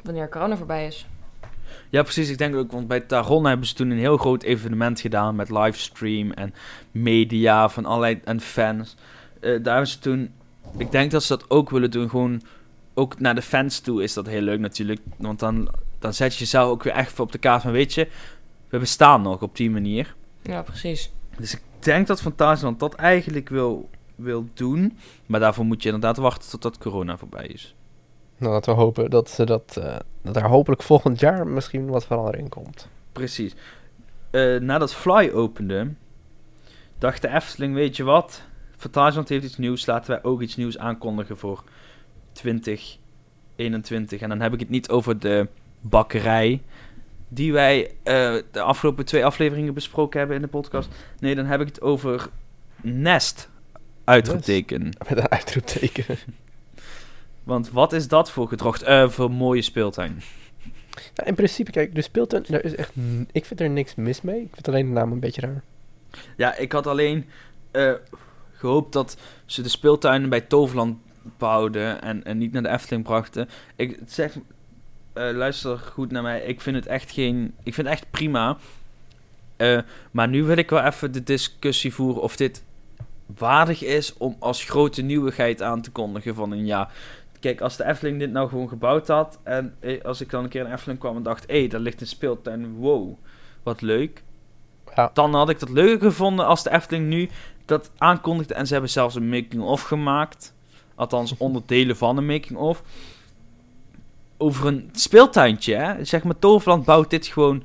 wanneer 0.02 0.30
corona 0.30 0.58
voorbij 0.58 0.88
is. 0.88 1.08
Ja, 1.90 2.02
precies. 2.04 2.30
Ik 2.30 2.38
denk 2.38 2.56
ook, 2.56 2.72
want 2.72 2.88
bij 2.88 3.00
Taron 3.00 3.46
hebben 3.46 3.68
ze 3.68 3.74
toen 3.74 3.90
een 3.90 3.98
heel 3.98 4.18
groot 4.18 4.44
evenement 4.44 5.00
gedaan 5.00 5.36
met 5.36 5.50
livestream 5.50 6.32
en 6.32 6.54
media 6.92 7.70
van 7.70 7.86
allerlei 7.86 8.20
en 8.24 8.42
fans. 8.42 8.96
Eh, 9.40 9.42
daar 9.42 9.74
hebben 9.74 9.88
ze 9.88 10.00
toen, 10.00 10.32
ik 10.78 10.92
denk 10.92 11.12
dat 11.12 11.24
ze 11.24 11.38
dat 11.38 11.50
ook 11.50 11.70
willen 11.70 11.92
doen, 11.92 12.10
gewoon 12.10 12.42
ook 12.94 13.20
naar 13.20 13.36
de 13.36 13.42
fans 13.42 13.80
toe 13.80 14.04
is 14.04 14.14
dat 14.14 14.26
heel 14.26 14.42
leuk 14.42 14.60
natuurlijk. 14.60 15.02
Want 15.18 15.40
dan, 15.40 15.70
dan 16.00 16.14
zet 16.14 16.34
je 16.34 16.40
jezelf 16.40 16.70
ook 16.70 16.84
weer 16.84 16.94
echt 16.94 17.20
op 17.20 17.32
de 17.32 17.38
kaart 17.38 17.62
van, 17.62 17.72
weet 17.72 17.94
je, 17.94 18.08
we 18.70 18.80
bestaan 18.80 19.22
nog 19.22 19.42
op 19.42 19.56
die 19.56 19.72
manier. 19.72 20.16
Ja, 20.42 20.62
precies. 20.62 21.12
Dus 21.38 21.54
ik 21.54 21.62
denk 21.80 22.08
dat 22.08 22.22
Fantasieland 22.22 22.80
dat 22.80 22.96
eigenlijk 22.96 23.50
wil, 23.50 23.90
wil 24.24 24.46
doen. 24.54 24.98
Maar 25.26 25.40
daarvoor 25.40 25.66
moet 25.66 25.84
je 25.84 25.90
inderdaad 25.90 26.18
wachten 26.18 26.50
totdat 26.50 26.78
corona 26.78 27.18
voorbij 27.18 27.48
is. 27.48 27.76
Nou, 28.38 28.54
laten 28.54 28.76
we 28.76 28.82
hopen 28.82 29.10
dat, 29.10 29.30
ze 29.30 29.46
dat, 29.46 29.78
eh, 29.78 29.96
dat 30.22 30.36
er 30.36 30.48
hopelijk 30.48 30.82
volgend 30.82 31.20
jaar 31.20 31.48
misschien 31.48 31.88
wat 31.88 32.06
verandering 32.06 32.50
komt. 32.50 32.88
Precies. 33.12 33.56
Eh, 34.32 34.60
nadat 34.60 34.94
Fly 34.94 35.30
opende, 35.34 35.94
dacht 36.98 37.22
de 37.22 37.28
Efteling, 37.28 37.74
weet 37.74 37.96
je 37.96 38.04
wat? 38.04 38.44
Fantasieland 38.78 39.30
heeft 39.30 39.46
iets 39.46 39.58
nieuws, 39.58 39.86
laten 39.86 40.12
wij 40.12 40.24
ook 40.24 40.42
iets 40.42 40.56
nieuws 40.56 40.78
aankondigen 40.78 41.38
voor 41.38 41.64
2021. 42.32 44.22
En 44.22 44.30
dan 44.30 44.42
heb 44.42 44.54
ik 44.54 44.60
het 44.60 44.70
niet 44.70 44.90
over 44.90 45.20
de 45.20 45.48
bakkerij, 45.82 46.62
die 47.28 47.54
wij 47.54 47.92
eh, 48.04 48.36
de 48.52 48.62
afgelopen 48.62 49.06
twee 49.06 49.26
afleveringen 49.26 49.74
besproken 49.74 50.20
hebben 50.20 50.36
in 50.38 50.42
de 50.42 50.48
podcast. 50.48 50.90
Nee, 51.20 51.36
dan 51.36 51.46
heb 51.46 51.62
ik 51.62 51.68
het 51.68 51.82
over 51.82 52.30
Nest, 52.82 53.50
uitroepteken. 54.04 54.84
Met 55.10 55.18
een 55.18 55.30
uitroepteken. 55.30 56.06
Want 57.44 57.72
wat 57.72 57.94
is 57.94 58.08
dat 58.08 58.32
voor 58.32 58.48
gedrocht, 58.48 58.82
eh, 58.82 59.10
voor 59.10 59.32
mooie 59.32 59.62
speeltuin? 59.62 60.22
Ja, 61.14 61.26
in 61.26 61.36
principe, 61.36 61.72
kijk, 61.72 61.96
de 61.96 62.02
speeltuin, 62.02 62.44
daar 62.48 62.64
is 62.64 62.76
echt, 62.76 62.92
ik 63.32 63.46
vind 63.46 63.60
er 63.60 63.70
niks 63.70 63.96
mis 63.96 64.22
mee. 64.22 64.42
Ik 64.42 64.50
vind 64.54 64.68
alleen 64.68 64.86
de 64.86 64.92
naam 64.92 65.12
een 65.12 65.20
beetje 65.20 65.42
raar. 65.42 65.64
Ja, 66.38 66.56
ik 66.56 66.72
had 66.72 66.88
alleen 66.88 67.26
eh, 67.72 67.94
gehoopt 68.52 68.94
dat 68.94 69.18
ze 69.46 69.62
de 69.62 69.70
speeltuinen 69.70 70.30
bij 70.30 70.42
Toverland 70.42 70.98
bouwden 71.38 72.02
en, 72.02 72.24
en 72.24 72.38
niet 72.38 72.52
naar 72.52 72.64
de 72.64 72.70
Efteling 72.70 73.04
brachten. 73.04 73.50
Ik 73.76 74.00
zeg, 74.08 74.38
eh, 75.14 75.32
luister 75.32 75.78
goed 75.78 76.12
naar 76.12 76.24
mij. 76.24 76.42
Ik 76.42 76.62
vind 76.62 76.76
het 76.76 76.88
echt 76.88 77.12
geen. 77.12 77.54
Ik 77.64 77.74
vind 77.74 77.88
het 77.88 77.96
echt 77.96 78.12
prima. 78.12 78.58
Maar 80.12 80.28
nu 80.28 80.44
wil 80.44 80.58
ik 80.58 80.70
wel 80.70 80.84
even 80.84 81.12
de 81.12 81.24
discussie 81.24 81.94
voeren 81.94 82.22
of 82.22 82.36
dit 82.36 82.64
waardig 83.38 83.84
is 83.84 84.14
om 84.18 84.36
als 84.40 84.64
grote 84.64 85.02
nieuwigheid 85.02 85.62
aan 85.62 85.82
te 85.82 85.92
kondigen 85.92 86.36
van 86.36 86.52
een 86.52 86.66
jaar. 86.66 86.94
Kijk, 87.40 87.62
als 87.62 87.78
de 87.78 87.86
Efteling 87.86 88.20
dit 88.20 88.32
nou 88.32 88.50
gewoon 88.50 88.70
gebouwd 88.70 89.08
had 89.08 89.40
en 89.44 89.76
eh, 89.80 90.04
als 90.04 90.22
ik 90.22 90.30
dan 90.30 90.44
een 90.44 90.50
keer 90.50 90.66
in 90.66 90.74
Efteling 90.74 91.00
kwam 91.00 91.16
en 91.16 91.24
dacht, 91.24 91.44
hé, 91.48 91.60
hey, 91.60 91.68
daar 91.68 91.80
ligt 91.80 92.02
een 92.02 92.08
speeltuin, 92.08 92.76
wow, 92.76 93.18
wat 93.64 93.82
leuk. 93.82 94.24
Ja. 94.96 95.10
Dan 95.14 95.34
had 95.34 95.50
ik 95.50 95.60
dat 95.60 95.70
leuker 95.70 96.08
gevonden 96.08 96.46
als 96.46 96.64
de 96.64 96.72
Efteling 96.72 97.08
nu 97.08 97.30
dat 97.66 97.92
aankondigde 97.98 98.54
en 98.54 98.68
ze 98.68 98.74
hebben 98.74 98.92
zelfs 98.92 99.16
een 99.16 99.30
making-of 99.30 99.82
gemaakt. 99.82 100.54
Althans, 100.96 101.38
onderdelen 101.48 101.98
van 101.98 102.18
een 102.18 102.26
making-of. 102.26 102.84
Over 104.38 104.68
een 104.68 104.90
speeltuintje, 104.92 105.76
hè. 105.76 106.06
Zeg 106.06 106.24
maar, 106.24 106.40
Toverland 106.40 106.86
bouwt 106.86 107.10
dit 107.10 107.28
gewoon 107.28 107.64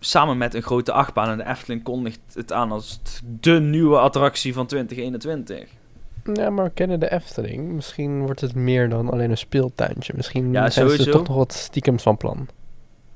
samen 0.00 0.38
met 0.38 0.54
een 0.54 0.62
grote 0.62 0.92
achtbaan. 0.92 1.28
En 1.28 1.36
de 1.38 1.46
Efteling 1.46 1.82
kondigt 1.82 2.20
het 2.34 2.52
aan 2.52 2.72
als 2.72 3.00
de 3.40 3.60
nieuwe 3.60 3.98
attractie 3.98 4.52
van 4.52 4.66
2021. 4.66 5.68
Ja, 6.34 6.50
maar 6.50 6.64
we 6.64 6.70
kennen 6.70 7.00
de 7.00 7.10
Efteling. 7.10 7.72
Misschien 7.72 8.20
wordt 8.20 8.40
het 8.40 8.54
meer 8.54 8.88
dan 8.88 9.10
alleen 9.10 9.30
een 9.30 9.38
speeltuintje. 9.38 10.12
Misschien 10.16 10.52
Ja, 10.52 10.70
zijn 10.70 10.88
ze 10.90 11.10
toch 11.10 11.26
nog 11.26 11.36
wat 11.36 11.52
stiekems 11.52 12.02
van 12.02 12.16
plan. 12.16 12.48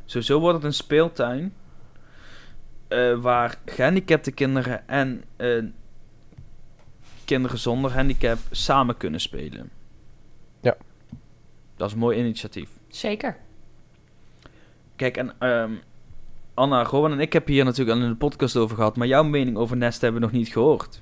Sowieso 0.05 0.41
wordt 0.41 0.57
het 0.57 0.65
een 0.65 0.75
speeltuin. 0.75 1.53
eh, 2.89 3.15
waar 3.21 3.59
gehandicapte 3.67 4.33
kinderen 4.33 4.89
en 4.89 5.25
eh, 5.37 5.63
kinderen 7.25 7.59
zonder 7.59 7.93
handicap 7.93 8.39
samen 8.51 8.97
kunnen 8.97 9.21
spelen. 9.21 9.71
Ja. 10.61 10.77
Dat 11.77 11.87
is 11.87 11.93
een 11.93 11.99
mooi 11.99 12.19
initiatief. 12.19 12.69
Zeker. 12.89 13.37
Kijk, 14.97 15.17
en 15.17 15.33
ehm, 15.39 15.71
Anna, 16.55 16.83
Rowan 16.83 17.13
en 17.13 17.21
ik 17.21 17.33
hebben 17.33 17.53
hier 17.53 17.65
natuurlijk 17.65 17.99
al 17.99 18.05
in 18.05 18.11
de 18.11 18.17
podcast 18.17 18.57
over 18.57 18.77
gehad. 18.77 18.97
Maar 18.97 19.07
jouw 19.07 19.23
mening 19.23 19.57
over 19.57 19.77
Nest 19.77 20.01
hebben 20.01 20.21
we 20.21 20.27
nog 20.27 20.37
niet 20.37 20.49
gehoord. 20.49 21.01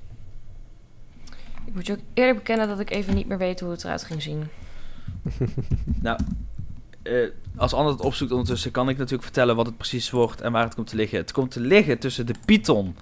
Ik 1.66 1.74
moet 1.74 1.86
je 1.86 1.92
ook 1.92 1.98
eerlijk 2.14 2.36
bekennen 2.36 2.68
dat 2.68 2.80
ik 2.80 2.90
even 2.90 3.14
niet 3.14 3.26
meer 3.26 3.38
weet 3.38 3.60
hoe 3.60 3.70
het 3.70 3.84
eruit 3.84 4.04
ging 4.04 4.22
zien. 4.22 4.48
Eh, 7.02 7.28
als 7.56 7.74
Anna 7.74 7.90
het 7.90 8.00
opzoekt 8.00 8.30
ondertussen, 8.30 8.70
kan 8.70 8.88
ik 8.88 8.96
natuurlijk 8.96 9.22
vertellen 9.22 9.56
wat 9.56 9.66
het 9.66 9.76
precies 9.76 10.10
wordt 10.10 10.40
en 10.40 10.52
waar 10.52 10.64
het 10.64 10.74
komt 10.74 10.86
te 10.86 10.96
liggen. 10.96 11.18
Het 11.18 11.32
komt 11.32 11.50
te 11.50 11.60
liggen 11.60 11.98
tussen 11.98 12.26
de 12.26 12.34
Python 12.44 12.96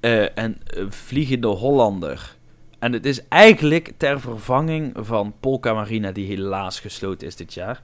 eh, 0.00 0.38
en 0.38 0.58
eh, 0.66 0.84
Vliegende 0.88 1.46
Hollander. 1.46 2.36
En 2.78 2.92
het 2.92 3.06
is 3.06 3.28
eigenlijk 3.28 3.92
ter 3.96 4.20
vervanging 4.20 4.92
van 4.94 5.34
Polka 5.40 5.74
Marina, 5.74 6.12
die 6.12 6.26
helaas 6.26 6.80
gesloten 6.80 7.26
is 7.26 7.36
dit 7.36 7.54
jaar. 7.54 7.80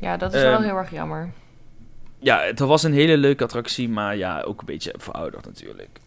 Ja, 0.00 0.16
dat 0.16 0.34
is 0.34 0.42
wel 0.42 0.52
Ehm, 0.52 0.62
heel 0.62 0.76
erg 0.76 0.90
jammer. 0.90 1.32
Ja, 2.18 2.40
het 2.40 2.58
was 2.58 2.82
een 2.82 2.92
hele 2.92 3.16
leuke 3.16 3.44
attractie, 3.44 3.88
maar 3.88 4.16
ja, 4.16 4.40
ook 4.40 4.60
een 4.60 4.66
beetje 4.66 4.94
verouderd 4.96 5.46
natuurlijk. 5.46 5.98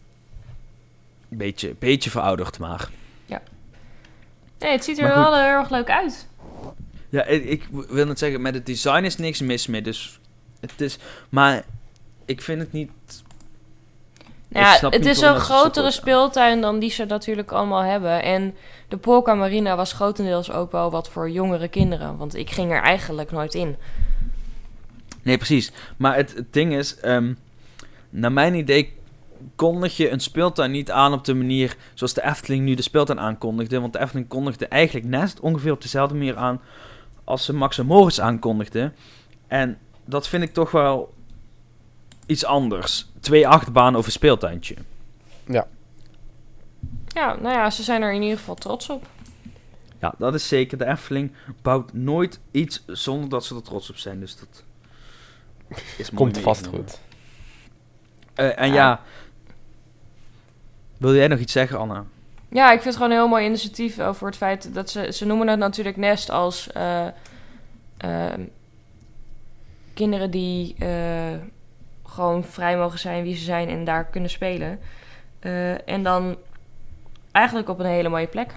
Beetje, 1.28 1.74
beetje 1.78 2.10
verouderd, 2.10 2.58
maar... 2.58 2.90
Nee, 4.60 4.70
het 4.70 4.84
ziet 4.84 4.98
er 4.98 5.08
wel 5.08 5.34
heel 5.34 5.44
erg 5.44 5.70
leuk 5.70 5.90
uit. 5.90 6.26
Ja, 7.08 7.24
ik, 7.24 7.44
ik 7.44 7.68
wil 7.70 8.06
net 8.06 8.18
zeggen, 8.18 8.42
met 8.42 8.54
het 8.54 8.66
design 8.66 9.04
is 9.04 9.16
niks 9.16 9.40
mis 9.40 9.66
mee, 9.66 9.82
dus 9.82 10.18
het 10.60 10.80
is... 10.80 10.98
Maar 11.28 11.64
ik 12.24 12.42
vind 12.42 12.60
het 12.60 12.72
niet... 12.72 12.90
Nou 14.48 14.66
ja, 14.66 14.72
het 14.72 14.98
niet 14.98 15.06
is 15.06 15.20
een 15.20 15.40
grotere 15.40 15.90
speeltuin 15.90 16.60
dan 16.60 16.78
die 16.78 16.90
ze 16.90 17.04
natuurlijk 17.04 17.52
allemaal 17.52 17.82
hebben. 17.82 18.22
En 18.22 18.54
de 18.88 18.96
Polka 18.96 19.34
Marina 19.34 19.76
was 19.76 19.92
grotendeels 19.92 20.50
ook 20.50 20.72
wel 20.72 20.90
wat 20.90 21.08
voor 21.08 21.30
jongere 21.30 21.68
kinderen. 21.68 22.16
Want 22.16 22.34
ik 22.34 22.50
ging 22.50 22.72
er 22.72 22.82
eigenlijk 22.82 23.30
nooit 23.30 23.54
in. 23.54 23.76
Nee, 25.22 25.36
precies. 25.36 25.72
Maar 25.96 26.16
het, 26.16 26.34
het 26.34 26.52
ding 26.52 26.74
is, 26.74 26.96
ehm, 26.96 27.34
naar 28.10 28.32
mijn 28.32 28.54
idee 28.54 28.98
kondig 29.56 29.96
je 29.96 30.10
een 30.10 30.20
speeltuin 30.20 30.70
niet 30.70 30.90
aan 30.90 31.12
op 31.12 31.24
de 31.24 31.34
manier 31.34 31.76
zoals 31.94 32.14
de 32.14 32.24
Efteling 32.24 32.64
nu 32.64 32.74
de 32.74 32.82
speeltuin 32.82 33.20
aankondigde. 33.20 33.80
Want 33.80 33.92
de 33.92 34.00
Efteling 34.00 34.28
kondigde 34.28 34.66
eigenlijk 34.66 35.06
Nest 35.06 35.40
ongeveer 35.40 35.72
op 35.72 35.82
dezelfde 35.82 36.14
manier 36.14 36.36
aan 36.36 36.60
als 37.24 37.44
ze 37.44 37.54
Max 37.54 37.78
en 37.78 38.22
aankondigde. 38.22 38.92
En 39.46 39.78
dat 40.04 40.28
vind 40.28 40.42
ik 40.42 40.52
toch 40.52 40.70
wel 40.70 41.14
iets 42.26 42.44
anders. 42.44 43.06
Twee 43.20 43.48
achtbanen 43.48 43.98
over 43.98 44.12
speeltuintje. 44.12 44.74
Ja, 47.06 47.36
nou 47.40 47.54
ja, 47.54 47.70
ze 47.70 47.82
zijn 47.82 48.02
er 48.02 48.12
in 48.12 48.22
ieder 48.22 48.38
geval 48.38 48.54
trots 48.54 48.88
op. 48.90 49.06
Ja, 50.00 50.14
dat 50.18 50.34
is 50.34 50.48
zeker. 50.48 50.78
De 50.78 50.86
Efteling 50.86 51.32
bouwt 51.62 51.92
nooit 51.92 52.40
iets 52.50 52.84
zonder 52.86 53.28
dat 53.28 53.44
ze 53.44 53.54
er 53.54 53.62
trots 53.62 53.90
op 53.90 53.96
zijn. 53.96 54.20
Dus 54.20 54.36
dat 54.36 54.64
is 55.98 56.10
Komt 56.14 56.38
vast 56.38 56.66
goed. 56.66 57.00
Eh, 58.34 58.58
en 58.60 58.68
Ja. 58.68 58.74
ja. 58.74 59.00
Wil 60.96 61.14
jij 61.14 61.28
nog 61.28 61.38
iets 61.38 61.52
zeggen, 61.52 61.78
Anna? 61.78 62.04
Ja, 62.48 62.66
ik 62.66 62.72
vind 62.72 62.84
het 62.84 62.94
gewoon 62.94 63.10
een 63.10 63.16
heel 63.16 63.28
mooi 63.28 63.44
initiatief 63.44 64.00
over 64.00 64.26
het 64.26 64.36
feit 64.36 64.74
dat 64.74 64.90
ze... 64.90 65.12
Ze 65.12 65.26
noemen 65.26 65.48
het 65.48 65.58
natuurlijk 65.58 65.96
Nest 65.96 66.30
als... 66.30 66.72
eh, 66.72 67.06
ehm, 67.96 68.40
kinderen 69.94 70.30
die 70.30 70.74
eh, 70.78 71.38
gewoon 72.04 72.44
vrij 72.44 72.76
mogen 72.76 72.98
zijn 72.98 73.22
wie 73.22 73.36
ze 73.36 73.44
zijn 73.44 73.68
en 73.68 73.84
daar 73.84 74.04
kunnen 74.04 74.30
spelen. 74.30 74.80
Eh, 75.40 75.88
en 75.88 76.02
dan 76.02 76.36
eigenlijk 77.32 77.68
op 77.68 77.78
een 77.78 77.86
hele 77.86 78.08
mooie 78.08 78.26
plek. 78.26 78.54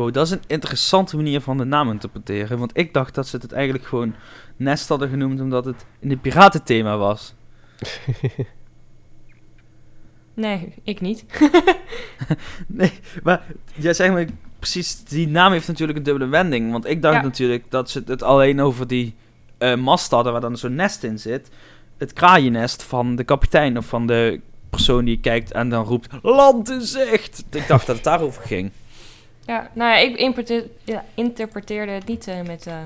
Wow, 0.00 0.12
dat 0.12 0.26
is 0.26 0.32
een 0.32 0.42
interessante 0.46 1.16
manier 1.16 1.40
van 1.40 1.56
de 1.56 1.64
naam 1.64 1.90
interpreteren. 1.90 2.58
Want 2.58 2.70
ik 2.78 2.94
dacht 2.94 3.14
dat 3.14 3.26
ze 3.28 3.36
het 3.36 3.52
eigenlijk 3.52 3.84
gewoon 3.84 4.14
Nest 4.56 4.88
hadden 4.88 5.08
genoemd 5.08 5.40
omdat 5.40 5.64
het 5.64 5.86
in 5.98 6.10
het 6.10 6.20
piratenthema 6.20 6.96
was. 6.96 7.34
Nee, 10.34 10.74
ik 10.82 11.00
niet. 11.00 11.24
Nee, 12.66 12.92
maar 13.22 13.46
ja, 13.74 13.92
zeg 13.92 14.10
maar 14.10 14.26
precies, 14.58 15.04
die 15.04 15.28
naam 15.28 15.52
heeft 15.52 15.68
natuurlijk 15.68 15.98
een 15.98 16.04
dubbele 16.04 16.26
wending. 16.30 16.72
Want 16.72 16.86
ik 16.86 17.02
dacht 17.02 17.14
Ja. 17.14 17.22
natuurlijk 17.22 17.70
dat 17.70 17.90
ze 17.90 18.02
het 18.06 18.22
alleen 18.22 18.60
over 18.60 18.86
die 18.86 19.14
eh, 19.58 19.74
mast 19.76 20.10
hadden 20.10 20.32
waar 20.32 20.40
dan 20.40 20.56
zo'n 20.56 20.74
nest 20.74 21.02
in 21.02 21.18
zit. 21.18 21.48
Het 21.98 22.12
kraaiennest 22.12 22.82
van 22.82 23.16
de 23.16 23.24
kapitein 23.24 23.78
of 23.78 23.86
van 23.86 24.06
de 24.06 24.40
persoon 24.70 25.04
die 25.04 25.20
kijkt 25.20 25.52
en 25.52 25.68
dan 25.68 25.84
roept 25.84 26.08
land 26.22 26.70
in 26.70 26.82
zicht. 26.82 27.44
Ik 27.50 27.66
dacht 27.68 27.86
dat 27.86 27.94
het 27.96 28.04
daarover 28.04 28.42
ging. 28.42 28.70
Ja, 29.50 29.70
nou 29.72 29.90
ja, 29.90 29.96
ik 29.96 30.16
ja, 30.84 31.04
interpreteerde 31.14 31.92
het 31.92 32.06
niet 32.06 32.28
eh, 32.28 32.42
met 32.42 32.66
eh, 32.66 32.78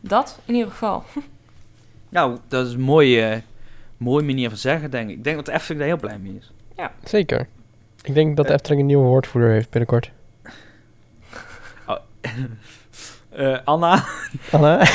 dat, 0.00 0.38
in 0.44 0.54
ieder 0.54 0.70
geval. 0.70 1.04
Nou, 2.08 2.38
dat 2.48 2.66
is 2.66 2.72
een 2.72 2.80
mooie, 2.80 3.42
mooie 3.96 4.24
manier 4.24 4.48
van 4.48 4.58
zeggen, 4.58 4.90
denk 4.90 5.10
ik. 5.10 5.16
Ik 5.16 5.24
denk 5.24 5.36
dat 5.36 5.46
de 5.46 5.52
Efteling 5.52 5.78
daar 5.78 5.88
heel 5.88 5.98
blij 5.98 6.18
mee 6.18 6.38
is. 6.38 6.52
Zeker. 7.04 7.48
Ik 8.02 8.14
denk 8.14 8.36
dat 8.36 8.46
de 8.46 8.52
Eh. 8.52 8.58
Efteling 8.58 8.80
een 8.80 8.86
nieuwe 8.86 9.06
woordvoerder 9.06 9.50
heeft 9.50 9.70
binnenkort. 9.70 10.10
Eh, 13.30 13.58
Anna, 13.64 14.04
Anna? 14.50 14.86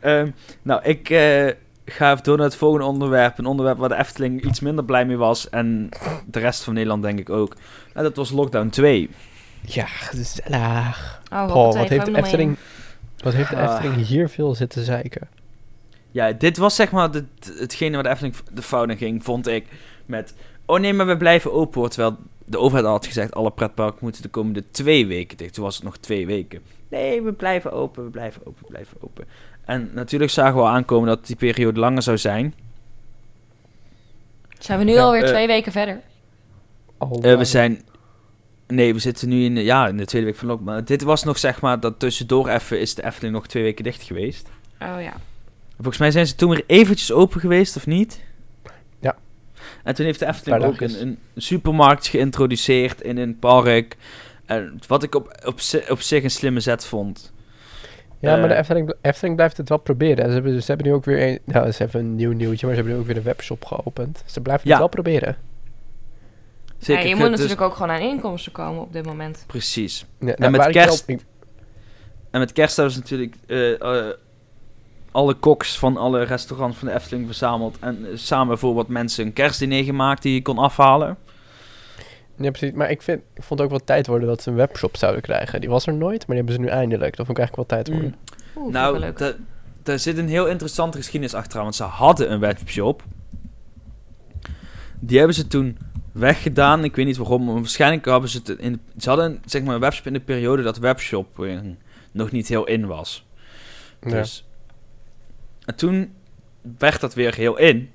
Ehm, 0.00 0.30
nou, 0.62 0.82
ik 0.82 1.10
eh, 1.10 1.48
ga 1.84 2.12
even 2.12 2.24
door 2.24 2.36
naar 2.36 2.46
het 2.46 2.56
volgende 2.56 2.86
onderwerp. 2.86 3.38
Een 3.38 3.46
onderwerp 3.46 3.78
waar 3.78 3.88
de 3.88 3.94
Efteling 3.96 4.44
iets 4.44 4.60
minder 4.60 4.84
blij 4.84 5.06
mee 5.06 5.16
was. 5.16 5.48
En 5.50 5.88
de 6.26 6.38
rest 6.38 6.62
van 6.62 6.74
Nederland 6.74 7.02
denk 7.02 7.18
ik 7.18 7.30
ook. 7.30 7.56
En 7.94 8.02
dat 8.02 8.16
was 8.16 8.30
Lockdown 8.30 8.68
2. 8.68 9.10
ja, 9.60 9.86
gezellig. 9.86 11.22
Oh, 11.32 11.46
Paul, 11.46 11.76
wat 11.76 11.88
heeft 11.88 12.06
de. 12.06 12.16
Efteling... 12.16 12.56
Wat 13.16 13.32
heeft 13.34 13.50
de 13.50 13.56
Ah. 13.56 13.74
Efteling 13.74 14.06
hier 14.06 14.28
veel 14.28 14.54
zitten 14.54 14.84
zeiken? 14.84 15.28
Ja, 16.10 16.32
dit 16.32 16.56
was 16.56 16.74
zeg 16.74 16.90
maar 16.90 17.10
de, 17.10 17.24
hetgene 17.58 17.94
waar 17.94 18.02
de 18.02 18.08
Efteling 18.08 18.36
de 18.52 18.62
fout 18.62 18.88
in 18.90 18.96
ging, 18.96 19.24
vond 19.24 19.46
ik. 19.46 19.66
Met, 20.06 20.34
oh 20.66 20.80
nee, 20.80 20.92
maar 20.92 21.06
we 21.06 21.16
blijven 21.16 21.52
open. 21.52 21.80
hoor. 21.80 21.88
Terwijl 21.90 22.16
de 22.44 22.58
overheid 22.58 22.86
al 22.86 22.92
had 22.92 23.06
gezegd, 23.06 23.34
alle 23.34 23.50
pretparken 23.50 23.98
moeten 24.00 24.22
de 24.22 24.28
komende 24.28 24.64
twee 24.70 25.06
weken 25.06 25.36
dicht. 25.36 25.54
Toen 25.54 25.64
was 25.64 25.74
het 25.74 25.84
nog 25.84 25.96
twee 25.96 26.26
weken. 26.26 26.62
Nee, 26.88 27.22
we 27.22 27.32
blijven 27.32 27.72
open, 27.72 28.04
we 28.04 28.10
blijven 28.10 28.46
open, 28.46 28.62
we 28.62 28.68
blijven 28.68 28.96
open. 29.00 29.24
En 29.64 29.90
natuurlijk 29.92 30.30
zagen 30.30 30.54
we 30.54 30.60
al 30.60 30.68
aankomen 30.68 31.08
dat 31.08 31.26
die 31.26 31.36
periode 31.36 31.80
langer 31.80 32.02
zou 32.02 32.18
zijn. 32.18 32.54
Zijn 34.58 34.78
we 34.78 34.84
nu 34.84 34.92
Ja, 34.92 35.02
alweer 35.02 35.22
eh, 35.22 35.28
twee 35.28 35.46
weken 35.46 35.72
verder? 35.72 36.00
Al 36.98 37.20
Eh, 37.22 37.36
we 37.36 37.44
zijn. 37.44 37.82
Nee, 38.66 38.94
we 38.94 38.98
zitten 38.98 39.28
nu 39.28 39.44
in 39.44 39.54
de, 39.54 39.64
ja, 39.64 39.88
in 39.88 39.96
de 39.96 40.04
tweede 40.04 40.26
week 40.26 40.36
van 40.36 40.48
lockdown. 40.48 40.70
Maar 40.70 40.84
dit 40.84 41.02
was 41.02 41.24
nog 41.24 41.38
zeg 41.38 41.60
maar 41.60 41.80
dat 41.80 41.98
tussendoor 41.98 42.48
even 42.48 42.80
is 42.80 42.94
de 42.94 43.04
Efteling 43.04 43.34
nog 43.34 43.46
twee 43.46 43.62
weken 43.62 43.84
dicht 43.84 44.02
geweest. 44.02 44.48
Oh 44.80 45.02
ja. 45.02 45.12
Volgens 45.74 45.98
mij 45.98 46.10
zijn 46.10 46.26
ze 46.26 46.34
toen 46.34 46.50
weer 46.50 46.64
eventjes 46.66 47.12
open 47.12 47.40
geweest, 47.40 47.76
of 47.76 47.86
niet? 47.86 48.20
Ja. 49.00 49.16
En 49.84 49.94
toen 49.94 50.04
heeft 50.04 50.18
de 50.18 50.26
Efteling 50.26 50.64
ook 50.64 50.80
een, 50.80 51.00
een 51.00 51.18
supermarkt 51.36 52.06
geïntroduceerd 52.06 53.00
in 53.00 53.16
een 53.18 53.38
park. 53.38 53.96
En 54.46 54.78
wat 54.86 55.02
ik 55.02 55.14
op, 55.14 55.42
op, 55.46 55.60
op 55.88 56.00
zich 56.00 56.22
een 56.22 56.30
slimme 56.30 56.60
zet 56.60 56.86
vond. 56.86 57.32
Ja, 58.24 58.36
maar 58.36 58.48
de 58.48 58.54
eh, 58.54 58.60
Efteling, 58.60 58.94
Efteling 59.00 59.36
blijft 59.36 59.56
het 59.56 59.68
wel 59.68 59.78
proberen. 59.78 60.26
Ze 60.26 60.32
hebben, 60.32 60.62
ze 60.62 60.66
hebben 60.66 60.86
nu 60.86 60.92
ook 60.94 61.04
weer 61.04 61.28
een... 61.28 61.38
Nou, 61.44 61.66
is 61.66 61.78
even 61.78 62.00
een 62.00 62.14
nieuw 62.14 62.32
nieuwtje, 62.32 62.66
maar 62.66 62.74
ze 62.74 62.80
hebben 62.80 62.92
nu 62.92 63.00
ook 63.00 63.06
weer 63.06 63.16
een 63.16 63.22
webshop 63.22 63.64
geopend. 63.64 64.22
Ze 64.26 64.40
blijven 64.40 64.64
Ja. 64.66 64.70
het 64.70 64.80
wel 64.80 64.88
proberen. 64.88 65.36
Zeker. 66.78 67.02
ja, 67.02 67.08
je 67.08 67.14
moet 67.14 67.22
dus- 67.22 67.30
natuurlijk 67.30 67.60
ook 67.60 67.74
gewoon 67.74 67.90
aan 67.90 68.00
inkomsten 68.00 68.52
komen 68.52 68.82
op 68.82 68.92
dit 68.92 69.06
moment. 69.06 69.44
Precies. 69.46 70.06
Ja, 70.20 70.26
met 70.26 70.38
waar 70.38 70.68
ik 70.68 70.74
wel- 70.74 70.84
kerst- 70.84 71.08
En 72.30 72.40
met 72.40 72.52
kerst 72.52 72.76
hebben 72.76 72.94
ze 72.94 73.00
natuurlijk 73.00 73.34
eh, 73.46 73.80
eh, 73.80 74.12
alle 75.10 75.34
koks 75.34 75.78
van 75.78 75.96
alle 75.96 76.22
restaurants 76.22 76.76
van 76.78 76.88
de 76.88 76.94
Efteling 76.94 77.26
verzameld. 77.26 77.76
En 77.80 78.06
samen 78.14 78.58
voor 78.58 78.74
wat 78.74 78.88
mensen 78.88 79.26
een 79.26 79.32
kerstdiner 79.32 79.84
gemaakt 79.84 80.22
die 80.22 80.34
je 80.34 80.42
kon 80.42 80.58
afhalen. 80.58 81.16
Ja, 82.36 82.50
precies. 82.50 82.72
Maar 82.72 82.90
ik, 82.90 83.02
vind, 83.02 83.22
ik 83.34 83.42
vond 83.42 83.60
het 83.60 83.68
ook 83.68 83.76
wel 83.76 83.84
tijd 83.84 84.06
worden 84.06 84.28
dat 84.28 84.42
ze 84.42 84.50
een 84.50 84.56
webshop 84.56 84.96
zouden 84.96 85.22
krijgen. 85.22 85.60
Die 85.60 85.70
was 85.70 85.86
er 85.86 85.94
nooit, 85.94 86.26
maar 86.26 86.36
die 86.36 86.36
hebben 86.36 86.54
ze 86.54 86.60
nu 86.60 86.66
eindelijk. 86.66 87.16
Dat 87.16 87.26
vond 87.26 87.38
ik 87.38 87.44
eigenlijk 87.44 87.68
wel 87.68 87.78
tijd 87.78 87.96
worden. 87.96 88.14
Oeh, 88.56 88.66
ik 88.66 88.72
nou, 88.72 89.34
daar 89.82 89.98
zit 89.98 90.18
een 90.18 90.28
heel 90.28 90.46
interessante 90.46 90.98
geschiedenis 90.98 91.34
achteraan. 91.34 91.62
Want 91.62 91.74
ze 91.74 91.82
hadden 91.82 92.32
een 92.32 92.40
webshop. 92.40 93.02
Die 95.00 95.18
hebben 95.18 95.36
ze 95.36 95.46
toen 95.46 95.78
weggedaan. 96.12 96.84
Ik 96.84 96.96
weet 96.96 97.06
niet 97.06 97.16
waarom. 97.16 97.44
Maar 97.44 97.54
waarschijnlijk 97.54 98.04
hebben 98.04 98.28
ze 98.28 98.40
het 98.44 98.48
in... 98.48 98.80
Ze 98.98 99.08
hadden 99.08 99.26
een, 99.26 99.40
zeg 99.44 99.62
maar, 99.62 99.74
een 99.74 99.80
webshop 99.80 100.06
in 100.06 100.12
de 100.12 100.20
periode 100.20 100.62
dat 100.62 100.78
webshop 100.78 101.44
eh, 101.44 101.58
nog 102.12 102.30
niet 102.30 102.48
heel 102.48 102.66
in 102.66 102.86
was. 102.86 103.26
Ja. 104.00 104.10
Dus. 104.10 104.46
En 105.64 105.74
toen 105.74 106.14
werd 106.78 107.00
dat 107.00 107.14
weer 107.14 107.34
heel 107.34 107.58
in. 107.58 107.90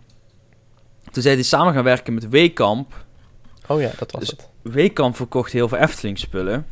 Toen 1.12 1.24
zijn 1.24 1.36
die 1.36 1.46
samen 1.46 1.74
gaan 1.74 1.84
werken 1.84 2.14
met 2.14 2.30
Weekamp. 2.30 3.06
Oh 3.70 3.82
ja, 3.82 3.92
dat 3.98 4.12
was 4.12 4.22
Dus- 4.22 4.30
het. 4.30 4.50
Weekamp 4.62 5.16
verkocht 5.16 5.52
heel 5.52 5.68
veel 5.68 5.78
Efteling 5.78 6.20
spullen. 6.20 6.66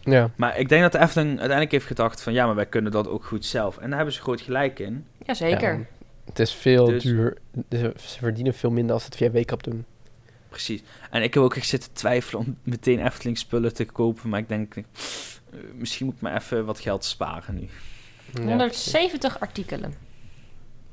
Ja. 0.00 0.30
Maar 0.36 0.58
ik 0.58 0.68
denk 0.68 0.82
dat 0.82 0.92
de 0.92 0.98
Efteling 0.98 1.28
uiteindelijk 1.30 1.70
heeft 1.70 1.86
gedacht 1.86 2.22
van... 2.22 2.32
Ja, 2.32 2.46
maar 2.46 2.54
wij 2.54 2.66
kunnen 2.66 2.92
dat 2.92 3.08
ook 3.08 3.24
goed 3.24 3.44
zelf. 3.44 3.78
En 3.78 3.86
daar 3.88 3.96
hebben 3.96 4.14
ze 4.14 4.20
groot 4.20 4.40
gelijk 4.40 4.78
in. 4.78 5.04
Jazeker. 5.26 5.72
Ja, 5.78 5.84
het 6.24 6.38
is 6.38 6.52
veel 6.52 6.84
Dus- 6.86 7.02
duur. 7.02 7.36
Ze 7.70 7.92
ze 7.96 8.18
verdienen 8.18 8.54
veel 8.54 8.70
minder 8.70 8.92
als 8.92 9.02
ze 9.02 9.08
het 9.08 9.18
via 9.18 9.30
Weekap 9.30 9.62
doen. 9.62 9.84
Precies. 10.48 10.82
En 11.10 11.22
ik 11.22 11.34
heb 11.34 11.42
ook 11.42 11.56
echt 11.56 11.68
zitten 11.68 11.92
twijfelen 11.92 12.40
om 12.46 12.56
meteen 12.62 13.06
Efteling 13.06 13.38
spullen 13.38 13.74
te 13.74 13.84
kopen. 13.84 14.28
Maar 14.28 14.40
ik 14.40 14.48
denk... 14.48 14.76
eh, 14.76 14.82
misschien 15.74 16.06
moet 16.06 16.14
ik 16.14 16.20
maar 16.20 16.36
even 16.36 16.64
wat 16.64 16.80
geld 16.80 17.04
sparen 17.04 17.54
nu. 17.54 17.68
Ja, 18.34 18.40
170 18.48 19.40
artikelen. 19.40 19.94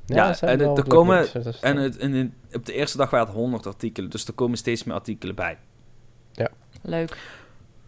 Ja, 0.06 0.40
en 0.40 0.60
er 0.60 0.86
komen- 0.88 1.26
dus 1.42 1.60
En 1.60 1.76
het, 1.76 1.96
en 1.96 2.14
in- 2.14 2.34
op 2.52 2.66
de 2.66 2.72
eerste 2.72 2.96
dag 2.96 3.10
waren 3.10 3.26
het 3.26 3.36
100 3.36 3.66
artikelen. 3.66 4.10
Dus 4.10 4.26
er 4.26 4.32
komen 4.32 4.58
steeds 4.58 4.84
meer 4.84 4.94
artikelen 4.94 5.34
bij. 5.34 5.58
Leuk. 6.82 7.16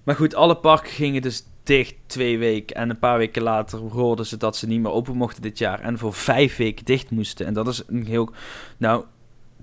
Maar 0.05 0.17
goed, 0.17 0.35
alle 0.35 0.57
parken 0.57 0.91
gingen 0.91 1.23
dus 1.23 1.45
dicht 1.63 1.95
twee 2.07 2.39
weken. 2.39 2.77
En 2.77 2.91
een 2.91 2.99
paar 2.99 3.19
weken 3.19 3.43
later 3.43 3.79
hoorden 3.79 4.27
ze 4.27 4.37
dat 4.37 4.57
ze 4.57 4.67
niet 4.67 4.81
meer 4.81 4.93
open 4.93 5.17
mochten 5.17 5.43
dit 5.43 5.59
jaar. 5.59 5.81
En 5.81 5.99
voor 5.99 6.13
vijf 6.15 6.57
weken 6.57 6.85
dicht 6.85 7.11
moesten. 7.11 7.47
En 7.47 7.55
dat 7.55 7.69
is 7.69 7.83
een 7.87 8.07
heel... 8.07 8.31
Nou, 8.77 9.05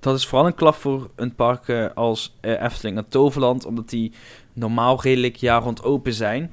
dat 0.00 0.16
is 0.16 0.26
vooral 0.26 0.46
een 0.46 0.54
klap 0.54 0.74
voor 0.74 1.10
een 1.16 1.34
park 1.34 1.68
eh, 1.68 1.86
als 1.94 2.36
eh, 2.40 2.62
Efteling 2.62 2.96
en 2.96 3.08
Toverland. 3.08 3.64
Omdat 3.64 3.88
die 3.88 4.12
normaal 4.52 5.00
redelijk 5.02 5.36
jaar 5.36 5.62
rond 5.62 5.82
open 5.82 6.12
zijn. 6.12 6.52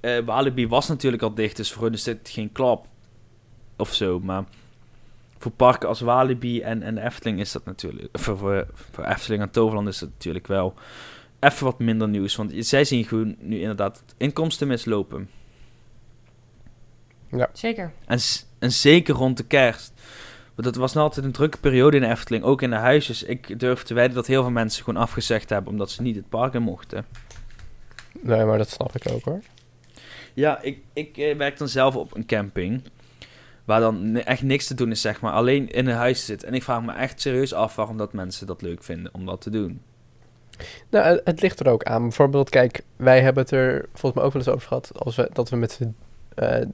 Eh 0.00 0.18
Walibi 0.24 0.68
was 0.68 0.88
natuurlijk 0.88 1.22
al 1.22 1.34
dicht, 1.34 1.56
dus 1.56 1.72
voor 1.72 1.82
hun 1.82 1.92
is 1.92 2.02
dit 2.02 2.28
geen 2.28 2.52
klap. 2.52 2.86
Of 3.76 3.94
zo, 3.94 4.20
maar... 4.20 4.44
Voor 5.38 5.52
parken 5.52 5.88
als 5.88 6.00
Walibi 6.00 6.60
en, 6.60 6.82
en 6.82 6.98
Efteling 6.98 7.40
is 7.40 7.52
dat 7.52 7.64
natuurlijk... 7.64 8.08
Voor, 8.12 8.38
voor, 8.38 8.66
voor 8.90 9.04
Efteling 9.04 9.42
en 9.42 9.50
Toverland 9.50 9.88
is 9.88 9.98
dat 9.98 10.08
natuurlijk 10.08 10.46
wel 10.46 10.74
even 11.40 11.64
wat 11.64 11.78
minder 11.78 12.08
nieuws. 12.08 12.36
Want 12.36 12.52
zij 12.58 12.84
zien 12.84 13.04
gewoon 13.04 13.36
nu 13.38 13.60
inderdaad 13.60 14.04
inkomsten 14.16 14.68
mislopen. 14.68 15.28
Zeker. 17.52 17.92
En, 18.06 18.18
en 18.58 18.72
zeker 18.72 19.14
rond 19.14 19.36
de 19.36 19.44
kerst. 19.44 19.92
Want 20.54 20.68
dat 20.68 20.76
was 20.76 20.92
nou 20.92 21.06
altijd 21.06 21.26
een 21.26 21.32
drukke 21.32 21.58
periode 21.58 21.96
in 21.96 22.02
de 22.02 22.08
Efteling, 22.08 22.44
ook 22.44 22.62
in 22.62 22.70
de 22.70 22.76
huisjes. 22.76 23.22
Ik 23.22 23.58
durf 23.60 23.82
te 23.82 23.94
wedden 23.94 24.14
dat 24.14 24.26
heel 24.26 24.42
veel 24.42 24.50
mensen 24.50 24.84
gewoon 24.84 25.02
afgezegd 25.02 25.50
hebben 25.50 25.72
omdat 25.72 25.90
ze 25.90 26.02
niet 26.02 26.16
het 26.16 26.28
park 26.28 26.54
in 26.54 26.62
mochten. 26.62 27.06
Nee, 28.20 28.44
maar 28.44 28.58
dat 28.58 28.70
snap 28.70 28.96
ik 28.96 29.12
ook 29.12 29.24
hoor. 29.24 29.40
Ja, 30.34 30.60
ik, 30.60 30.78
ik 30.92 31.16
eh, 31.16 31.36
werk 31.36 31.58
dan 31.58 31.68
zelf 31.68 31.96
op 31.96 32.16
een 32.16 32.26
camping. 32.26 32.82
Waar 33.66 33.80
dan 33.80 34.16
echt 34.16 34.42
niks 34.42 34.66
te 34.66 34.74
doen 34.74 34.90
is, 34.90 35.00
zeg 35.00 35.20
maar. 35.20 35.32
Alleen 35.32 35.70
in 35.70 35.86
een 35.86 35.96
huis 35.96 36.24
zit. 36.24 36.44
En 36.44 36.54
ik 36.54 36.62
vraag 36.62 36.82
me 36.82 36.92
echt 36.92 37.20
serieus 37.20 37.52
af 37.52 37.76
waarom 37.76 37.96
dat 37.96 38.12
mensen 38.12 38.46
dat 38.46 38.62
leuk 38.62 38.82
vinden 38.82 39.14
om 39.14 39.26
dat 39.26 39.40
te 39.40 39.50
doen. 39.50 39.80
Nou, 40.90 41.20
het, 41.24 41.40
ligt 41.40 41.60
er 41.60 41.68
ook 41.68 41.84
aan. 41.84 42.02
Bijvoorbeeld, 42.02 42.48
kijk, 42.48 42.82
wij 42.96 43.20
hebben 43.20 43.42
het 43.42 43.52
er 43.52 43.88
volgens 43.92 44.14
mij 44.14 44.22
ook 44.24 44.32
wel 44.32 44.42
eens 44.42 44.50
over 44.50 44.68
gehad. 44.68 44.90
Als 44.94 45.16
we, 45.16 45.30
dat 45.32 45.50
we 45.50 45.56
met 45.56 45.72
z'n 45.72 45.94
eh, 46.34 46.64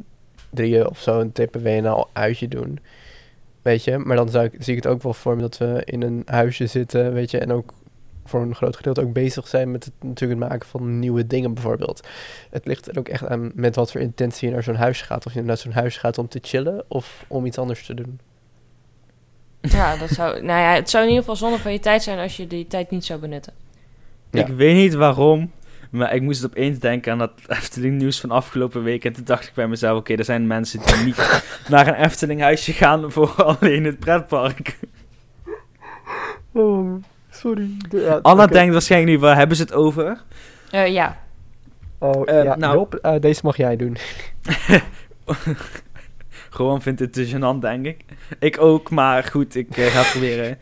drieën 0.50 0.88
of 0.88 1.00
zo 1.00 1.20
een 1.20 1.32
TPW 1.32 1.68
uitje 2.12 2.48
doen. 2.48 2.78
Weet 3.62 3.84
je, 3.84 3.98
maar 3.98 4.16
dan 4.16 4.28
zou 4.28 4.44
ik, 4.44 4.52
zie 4.58 4.76
ik 4.76 4.82
het 4.82 4.92
ook 4.92 5.02
wel 5.02 5.14
voor 5.14 5.34
me 5.34 5.40
dat 5.40 5.58
we 5.58 5.82
in 5.84 6.02
een 6.02 6.22
huisje 6.24 6.66
zitten, 6.66 7.12
weet 7.12 7.30
je, 7.30 7.38
en 7.38 7.52
ook 7.52 7.72
voor 8.24 8.40
een 8.40 8.54
groot 8.54 8.76
gedeelte 8.76 9.00
ook 9.00 9.12
bezig 9.12 9.48
zijn 9.48 9.70
met 9.70 9.84
het, 9.84 9.94
natuurlijk 10.00 10.40
het 10.40 10.50
maken 10.50 10.68
van 10.68 10.98
nieuwe 10.98 11.26
dingen 11.26 11.54
bijvoorbeeld. 11.54 12.08
Het 12.50 12.66
ligt 12.66 12.88
er 12.88 12.98
ook 12.98 13.08
echt 13.08 13.26
aan 13.26 13.50
met 13.54 13.76
wat 13.76 13.92
voor 13.92 14.00
intentie 14.00 14.48
je 14.48 14.54
naar 14.54 14.62
zo'n 14.62 14.74
huis 14.74 15.02
gaat. 15.02 15.26
Of 15.26 15.34
je 15.34 15.42
naar 15.42 15.56
zo'n 15.56 15.72
huis 15.72 15.96
gaat 15.96 16.18
om 16.18 16.28
te 16.28 16.38
chillen 16.42 16.84
of 16.88 17.24
om 17.28 17.46
iets 17.46 17.58
anders 17.58 17.86
te 17.86 17.94
doen. 17.94 18.20
Ja, 19.60 19.96
dat 19.96 20.10
zou, 20.10 20.42
nou 20.42 20.60
ja, 20.60 20.74
het 20.74 20.90
zou 20.90 21.02
in 21.02 21.08
ieder 21.08 21.24
geval 21.24 21.48
zonde 21.48 21.62
van 21.62 21.72
je 21.72 21.80
tijd 21.80 22.02
zijn 22.02 22.18
als 22.18 22.36
je 22.36 22.46
die 22.46 22.66
tijd 22.66 22.90
niet 22.90 23.04
zou 23.04 23.20
benutten. 23.20 23.52
Ja. 24.30 24.46
Ik 24.46 24.54
weet 24.54 24.74
niet 24.74 24.94
waarom, 24.94 25.50
maar 25.90 26.14
ik 26.14 26.22
moest 26.22 26.44
opeens 26.44 26.78
denken 26.78 27.12
aan 27.12 27.18
dat 27.18 27.32
Efteling 27.46 27.98
nieuws 27.98 28.20
van 28.20 28.30
afgelopen 28.30 28.82
week. 28.82 29.04
En 29.04 29.12
toen 29.12 29.24
dacht 29.24 29.46
ik 29.46 29.54
bij 29.54 29.68
mezelf, 29.68 29.98
oké, 29.98 30.14
er 30.14 30.24
zijn 30.24 30.46
mensen 30.46 30.80
die 30.86 31.04
niet 31.04 31.42
naar 31.68 31.86
een 31.86 32.04
Efteling 32.04 32.40
huisje 32.40 32.72
gaan 32.72 33.12
voor 33.12 33.30
alleen 33.44 33.84
het 33.84 33.98
pretpark. 33.98 34.78
Oh, 36.52 37.02
sorry. 37.42 37.70
Anna 38.22 38.46
denkt 38.46 38.72
waarschijnlijk 38.72 39.12
nu, 39.12 39.18
waar 39.18 39.36
hebben 39.36 39.56
ze 39.56 39.62
het 39.62 39.72
over? 39.72 40.22
Eh, 40.70 40.86
ja, 40.92 41.20
Oh, 41.98 42.22
Eh, 42.28 42.44
ja, 42.44 42.56
nou- 42.56 42.76
Job, 42.76 42.94
eh, 42.94 43.20
deze 43.20 43.40
mag 43.44 43.56
jij 43.56 43.76
doen. 43.76 43.96
Gewoon 46.50 46.82
vindt 46.82 47.00
het 47.00 47.12
te 47.12 47.26
gênant, 47.28 47.58
denk 47.60 47.86
ik. 47.86 48.04
Ik 48.38 48.60
ook, 48.60 48.90
maar 48.90 49.24
goed, 49.24 49.54
ik 49.54 49.66
ga 49.70 49.82
het 50.00 50.10
proberen. 50.10 50.58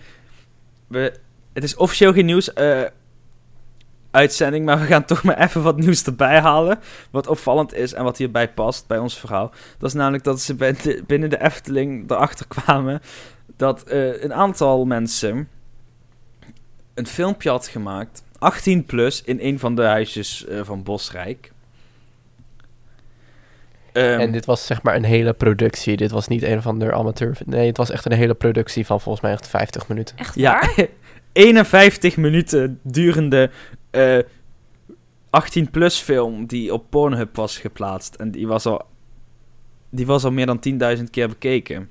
We, 0.87 1.13
het 1.53 1.65
is 1.65 1.77
officieel 1.77 2.13
geen 2.13 2.27
nieuws 2.27 2.53
eh, 2.53 2.83
uitzending, 4.11 4.65
maar 4.65 4.81
we 4.81 4.87
gaan 4.87 5.05
toch 5.05 5.23
maar 5.23 5.39
even 5.39 5.63
wat 5.63 5.77
nieuws 5.77 6.05
erbij 6.05 6.41
halen. 6.41 6.79
Wat 7.11 7.27
opvallend 7.27 7.75
is 7.75 7.93
en 7.93 8.05
wat 8.05 8.19
hierbij 8.19 8.49
past 8.53 8.87
bij 8.87 8.99
ons 8.99 9.19
verhaal. 9.19 9.51
Dat 9.79 9.89
is 9.89 9.95
namelijk 9.95 10.25
dat 10.25 10.41
ze 10.41 10.55
binnen 11.07 11.31
de 11.31 11.41
Efteling 11.43 12.11
erachter 12.11 12.47
kwamen 12.49 13.01
dat 13.57 13.83
eh, 13.83 14.23
een 14.23 14.35
aantal 14.35 14.85
mensen 14.85 15.49
een 16.95 17.07
filmpje 17.07 17.51
had 17.51 17.69
gemaakt, 17.69 18.23
18 18.39 18.85
plus, 18.85 19.23
in 19.23 19.39
een 19.41 19.59
van 19.59 19.75
de 19.75 19.83
huisjes 19.83 20.47
eh, 20.47 20.61
van 20.63 20.83
Bosrijk. 20.83 21.53
Ehm, 23.93 24.21
en 24.21 24.33
dit 24.33 24.45
was 24.45 24.67
zeg 24.67 24.83
maar 24.83 24.97
een 24.97 25.05
hele 25.05 25.33
productie. 25.33 25.97
Dit 25.97 26.11
was 26.11 26.29
niet 26.29 26.43
een 26.43 26.59
of 26.59 26.67
ander 26.67 26.93
amateur. 26.93 27.39
Nee, 27.45 27.67
het 27.67 27.77
was 27.77 27.91
echt 27.91 28.07
een 28.07 28.13
hele 28.13 28.35
productie 28.35 28.87
van 28.87 29.01
volgens 29.01 29.25
mij 29.25 29.33
echt 29.33 29.49
50 29.49 29.89
minuten. 29.89 30.17
echt 30.17 30.35
Ja, 30.35 30.53
waar? 30.53 30.87
51 31.33 32.17
minuten 32.17 32.81
durende 32.83 33.51
eh 33.91 34.19
18-plus 35.31 35.99
film 35.99 36.47
die 36.47 36.73
op 36.73 36.91
Pornhub 36.91 37.37
was 37.37 37.59
geplaatst. 37.59 38.15
En 38.15 38.31
die 38.31 38.47
was 38.47 38.67
al, 38.67 38.83
die 39.91 40.07
was 40.07 40.25
al 40.25 40.31
meer 40.31 40.47
dan 40.47 40.99
10.000 40.99 41.05
keer 41.11 41.29
bekeken. 41.29 41.91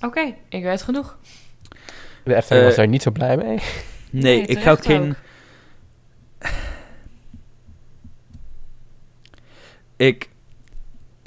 Oké, 0.00 0.34
ik 0.48 0.62
weet 0.62 0.82
genoeg. 0.82 1.18
De 2.24 2.34
Efteling 2.34 2.62
Eh, 2.62 2.68
was 2.68 2.76
daar 2.76 2.88
niet 2.88 3.02
zo 3.02 3.10
blij 3.10 3.36
mee. 3.36 3.46
Nee, 3.46 3.62
Nee, 4.10 4.42
ik 4.46 4.58
ga 4.58 4.70
ook 4.70 4.84
geen... 4.84 5.08
ook. 5.10 6.50
Ik... 9.96 10.28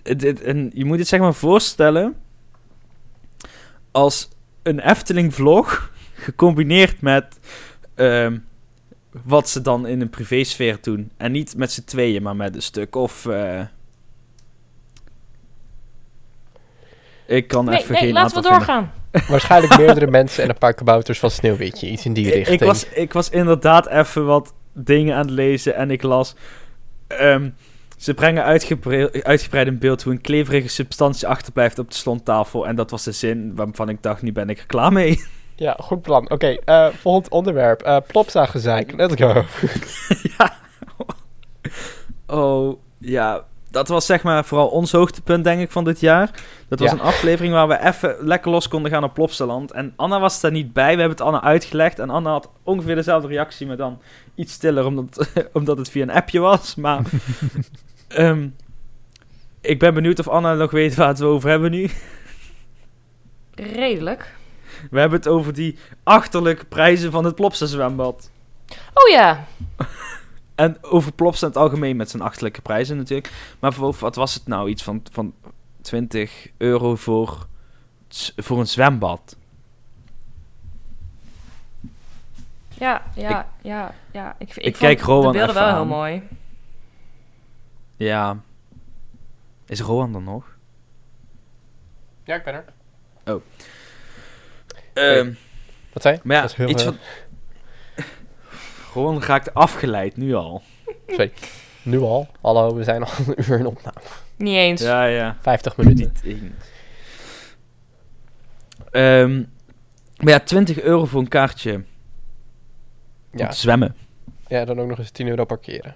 Het, 0.04 0.22
het- 0.22 0.42
en 0.42 0.72
je 0.74 0.86
moet 0.86 1.00
het 1.00 1.08
zeg 1.08 1.20
maar 1.20 1.34
voorstellen... 1.34 2.16
Als 3.92 4.30
een 4.64 4.80
Efteling-vlog... 4.80 5.92
gecombineerd 6.14 7.02
met... 7.02 7.40
ehm, 7.96 8.38
wat 9.24 9.50
ze 9.50 9.62
dan 9.62 9.88
in 9.88 10.02
een 10.02 10.10
privésfeer 10.10 10.78
doen. 10.82 11.12
En 11.18 11.32
niet 11.32 11.56
met 11.58 11.72
z'n 11.72 11.84
tweeën, 11.84 12.24
maar 12.24 12.36
met 12.36 12.56
een 12.56 12.62
stuk 12.62 12.96
of... 12.96 13.26
eh, 13.26 13.62
ik 17.26 17.48
kan 17.48 17.66
Nee, 17.66 17.80
even 17.80 17.92
nee 17.92 18.02
geen 18.02 18.14
laten 18.14 18.42
we 18.42 18.48
vinden. 18.48 18.92
Waarschijnlijk 19.28 19.78
meerdere 19.78 20.08
mensen 20.08 20.44
en 20.44 20.50
een 20.50 20.58
paar 20.58 20.74
kabouters 20.74 21.20
van 21.20 21.32
Sneeuwwitje. 21.32 21.88
Iets 21.90 22.06
in 22.06 22.14
die 22.14 22.32
richting. 22.32 22.60
Ik 22.62 22.68
was, 22.68 22.86
ik 22.90 23.14
was 23.14 23.30
inderdaad 23.30 23.88
even 23.88 24.26
wat 24.26 24.54
dingen 24.74 25.16
aan 25.16 25.22
het 25.26 25.30
lezen 25.30 25.76
en 25.76 25.92
ik 25.92 26.04
las. 26.04 26.36
ehm, 27.08 27.50
ze 27.98 28.14
brengen 28.14 28.44
uitgebre- 28.44 29.10
uitgebreid 29.24 29.68
in 29.68 29.78
beeld 29.80 30.04
hoe 30.04 30.14
een 30.14 30.22
kleverige 30.22 30.68
substantie 30.68 31.28
achterblijft 31.28 31.80
op 31.80 31.90
de 31.92 31.96
slondtafel. 31.98 32.68
En 32.68 32.76
dat 32.76 32.92
was 32.92 33.04
de 33.04 33.12
zin 33.12 33.56
waarvan 33.56 33.90
ik 33.90 33.98
dacht, 34.02 34.22
nu 34.22 34.32
ben 34.32 34.50
ik 34.50 34.60
er 34.60 34.66
klaar 34.66 34.92
mee. 34.94 35.20
Ja, 35.58 35.78
goed 35.80 36.02
plan. 36.02 36.30
Oké, 36.30 36.48
eh, 36.48 36.88
volgend 36.88 37.30
onderwerp. 37.30 37.82
Eh 37.82 37.98
Plopsa 38.08 38.46
gezeik. 38.46 38.94
Let's 38.96 39.14
go. 39.16 39.44
ja. 40.38 40.54
Oh, 42.28 42.80
ja. 42.98 43.46
Dat 43.76 43.88
was 43.88 44.06
zeg 44.06 44.24
maar 44.24 44.46
vooral 44.46 44.68
ons 44.68 44.92
hoogtepunt, 44.92 45.44
denk 45.44 45.62
ik, 45.62 45.72
van 45.72 45.84
dit 45.84 46.00
jaar. 46.00 46.30
Dat 46.68 46.80
was 46.80 46.92
Ja. 46.92 46.96
een 46.98 47.02
aflevering 47.04 47.54
waar 47.54 47.68
we 47.68 47.84
even 47.86 48.16
lekker 48.20 48.52
los 48.52 48.68
konden 48.68 48.92
gaan 48.92 49.04
op 49.04 49.14
Plopsaland. 49.14 49.72
En 49.72 49.94
Anna 49.96 50.20
was 50.20 50.42
daar 50.42 50.52
niet 50.52 50.74
bij. 50.74 50.94
We 50.94 51.00
hebben 51.00 51.18
het 51.18 51.22
Anna 51.22 51.42
uitgelegd. 51.44 52.00
En 52.00 52.10
Anna 52.10 52.30
had 52.32 52.50
ongeveer 52.64 52.96
dezelfde 52.96 53.28
reactie, 53.28 53.68
maar 53.68 53.78
dan 53.78 54.02
iets 54.36 54.54
stiller, 54.54 54.86
omdat, 54.86 55.30
omdat 55.54 55.78
het 55.78 55.90
via 55.90 56.02
een 56.02 56.12
appje 56.12 56.40
was. 56.40 56.76
Maar 56.76 57.02
ehm, 58.08 58.48
ik 59.62 59.80
ben 59.80 59.94
benieuwd 59.94 60.20
of 60.20 60.28
Anna 60.28 60.54
nog 60.54 60.72
weet 60.72 60.96
waar 60.96 61.08
het 61.08 61.20
we 61.20 61.26
over 61.26 61.50
hebben 61.50 61.72
nu. 61.72 61.90
Redelijk. 63.56 64.34
We 64.92 65.00
hebben 65.00 65.18
het 65.20 65.28
over 65.28 65.54
die 65.54 65.78
achterlijke 66.04 66.66
prijzen 66.66 67.12
van 67.12 67.26
het 67.26 67.36
Plopsa 67.36 67.66
zwembad. 67.66 68.30
Oh 68.94 69.10
ja. 69.12 69.46
En 70.56 70.84
over 70.84 71.12
Plopsa 71.12 71.46
in 71.46 71.52
het 71.54 71.62
algemeen 71.62 71.96
met 71.96 72.10
zijn 72.10 72.24
achterlijke 72.24 72.62
prijzen 72.62 72.98
natuurlijk. 72.98 73.32
Maar 73.60 73.74
voor, 73.74 73.96
wat 74.00 74.16
was 74.16 74.34
het 74.34 74.48
nou? 74.48 74.70
Iets 74.70 74.84
van, 74.84 75.02
van 75.12 75.34
20 75.82 76.48
euro 76.58 76.96
voor, 76.96 77.48
voor 78.36 78.60
een 78.60 78.68
zwembad. 78.68 79.38
Ja, 82.78 83.04
ja, 83.16 83.48
ja, 83.62 83.94
ja. 84.12 84.36
Ik, 84.38 84.50
ik, 84.50 84.56
ik 84.56 84.64
vond 84.64 84.78
kijk 84.78 85.02
Rowan 85.02 85.32
de 85.32 85.38
beelden 85.38 85.56
wel 85.56 85.74
heel 85.74 85.86
mooi. 85.86 86.24
Ja. 87.96 88.38
Is 89.66 89.80
Rowan 89.80 90.16
er 90.16 90.22
nog? 90.22 90.56
Ja, 92.24 92.36
ik 92.36 92.44
ben 92.44 92.54
er. 92.54 92.66
Ehm, 94.94 95.34
Wat 95.94 96.02
zei 96.02 96.16
je? 96.16 96.22
maar 96.24 96.36
ja, 96.36 96.42
Dat 96.42 96.52
is 96.52 96.58
heel, 96.58 96.70
iets 96.70 96.84
eh, 96.84 96.90
van... 96.90 96.98
Rowan 98.96 99.22
raakt 99.24 99.54
afgeleid, 99.54 100.18
nu 100.18 100.34
al. 100.36 100.62
Nu 101.84 102.00
al. 102.00 102.28
Hallo, 102.42 102.76
we 102.76 102.84
zijn 102.84 103.04
al 103.04 103.10
een 103.28 103.34
uur 103.38 103.60
in 103.60 103.66
opname. 103.66 103.98
Niet 104.36 104.56
eens. 104.56 104.82
Ja, 104.82 105.06
ja. 105.06 105.38
50 105.42 105.78
minuten. 105.78 106.12
Niet 106.24 106.24
eens. 106.42 106.54
Ehm, 108.92 109.36
maar 110.18 110.34
ja, 110.34 110.40
20 110.40 110.82
euro 110.82 111.06
voor 111.06 111.20
een 111.22 111.28
kaartje 111.28 111.74
om 111.74 111.86
Ja. 113.32 113.48
te 113.48 113.56
zwemmen. 113.58 113.96
ja, 114.48 114.66
dan 114.66 114.80
ook 114.80 114.88
nog 114.88 114.98
eens 114.98 115.12
10 115.12 115.28
euro 115.28 115.46
parkeren. 115.46 115.96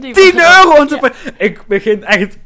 Die 0.00 0.12
10 0.12 0.34
was- 0.34 0.56
euro! 0.64 0.80
om 0.80 0.86
te 0.86 0.94
Ja. 0.94 1.00
pa- 1.00 1.12
Ik 1.38 1.66
begin 1.66 2.04
echt... 2.04 2.38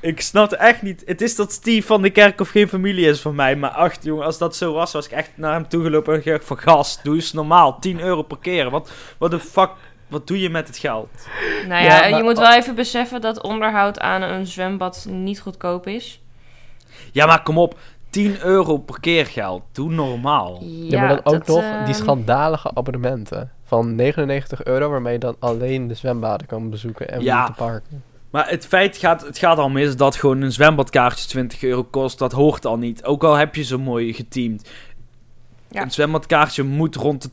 Ik 0.00 0.20
snap 0.20 0.50
het 0.50 0.60
echt 0.60 0.82
niet. 0.82 1.02
Het 1.06 1.20
is 1.20 1.36
dat 1.36 1.52
Steve 1.52 1.86
van 1.86 2.02
de 2.02 2.10
kerk 2.10 2.40
of 2.40 2.48
geen 2.48 2.68
familie 2.68 3.06
is 3.06 3.20
van 3.20 3.34
mij. 3.34 3.56
Maar 3.56 3.70
ach, 3.70 3.94
jongen, 4.00 4.24
als 4.24 4.38
dat 4.38 4.56
zo 4.56 4.72
was, 4.72 4.92
was 4.92 5.06
ik 5.06 5.12
echt 5.12 5.30
naar 5.34 5.52
hem 5.52 5.68
toegelopen 5.68 6.14
en 6.14 6.22
gezegd 6.22 6.44
van... 6.44 6.58
Gast, 6.58 7.00
doe 7.04 7.14
eens 7.14 7.32
normaal. 7.32 7.78
10 7.78 8.00
euro 8.00 8.22
parkeren. 8.22 8.70
Wat, 8.70 8.90
wat 9.18 9.30
de 9.30 9.38
fuck... 9.40 9.70
Wat 10.08 10.26
doe 10.26 10.40
je 10.40 10.50
met 10.50 10.66
het 10.68 10.78
geld? 10.78 11.08
Nou 11.68 11.82
ja, 11.84 11.88
Ja, 12.04 12.08
maar- 12.10 12.18
je 12.18 12.24
moet 12.24 12.38
wel 12.38 12.52
even 12.54 12.74
beseffen 12.74 13.20
dat 13.20 13.42
onderhoud 13.42 14.00
aan 14.00 14.22
een 14.22 14.46
zwembad 14.46 15.06
niet 15.10 15.40
goedkoop 15.40 15.86
is. 15.86 16.20
Ja, 17.12 17.26
maar 17.26 17.42
kom 17.42 17.58
op. 17.58 17.78
10 18.10 18.36
euro 18.42 18.78
parkeergeld. 18.78 19.62
Doe 19.72 19.90
normaal. 19.90 20.58
Ja, 20.62 21.00
maar 21.00 21.08
dan 21.08 21.18
ook 21.18 21.46
dat, 21.46 21.46
nog 21.46 21.62
ehm, 21.62 21.84
die 21.84 21.94
schandalige 21.94 22.70
abonnementen. 22.74 23.52
Van 23.68 23.94
99 23.94 24.64
euro, 24.64 24.88
waarmee 24.90 25.12
je 25.12 25.18
dan 25.18 25.36
alleen 25.38 25.86
de 25.88 25.94
zwembaden 25.94 26.46
kan 26.46 26.70
bezoeken 26.70 27.08
en 27.10 27.20
Ja. 27.22 27.46
de 27.46 27.52
parken. 27.52 28.02
Maar 28.30 28.48
het 28.48 28.66
feit 28.66 28.96
gaat, 28.96 29.22
het 29.26 29.38
gaat 29.38 29.58
al 29.58 29.68
mis 29.68 29.96
dat 29.96 30.16
gewoon 30.16 30.40
een 30.40 30.52
zwembadkaartje 30.52 31.28
20 31.28 31.62
euro 31.62 31.84
kost. 31.84 32.18
Dat 32.18 32.32
hoort 32.32 32.64
al 32.66 32.78
niet. 32.78 33.04
Ook 33.04 33.24
al 33.24 33.34
heb 33.34 33.54
je 33.54 33.62
zo 33.64 33.78
mooi 33.78 34.12
geteamd. 34.14 34.70
Ja. 35.70 35.82
Een 35.82 35.90
zwembadkaartje 35.90 36.62
moet 36.62 36.94
rond 36.94 37.22
de... 37.22 37.30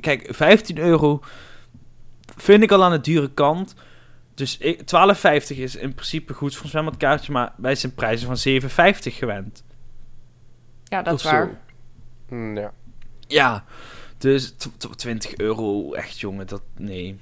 Kijk, 0.00 0.28
15 0.30 0.78
euro 0.78 1.20
vind 2.36 2.62
ik 2.62 2.72
al 2.72 2.84
aan 2.84 2.90
de 2.92 3.00
dure 3.00 3.30
kant. 3.30 3.74
Dus 4.34 4.58
ik- 4.58 4.80
12,50 4.86 5.58
is 5.58 5.76
in 5.76 5.94
principe 5.94 6.34
goed 6.34 6.54
voor 6.54 6.64
een 6.64 6.70
zwembadkaartje. 6.70 7.32
Maar 7.32 7.52
wij 7.56 7.74
zijn 7.74 7.94
prijzen 7.94 8.26
van 8.26 8.36
7,50 8.36 9.16
gewend. 9.16 9.64
Ja, 10.84 11.02
dat 11.02 11.14
Of 11.14 11.24
is 11.24 11.30
waar. 11.30 11.46
zo. 12.28 12.34
Mm, 12.34 12.56
ja. 12.58 12.72
Ja, 13.26 13.64
dus 14.18 14.50
tw- 14.56 14.68
tw- 14.76 14.94
20 14.94 15.36
euro, 15.36 15.92
echt 15.92 16.20
jongen, 16.20 16.46
dat... 16.46 16.62
Nee. 16.76 17.18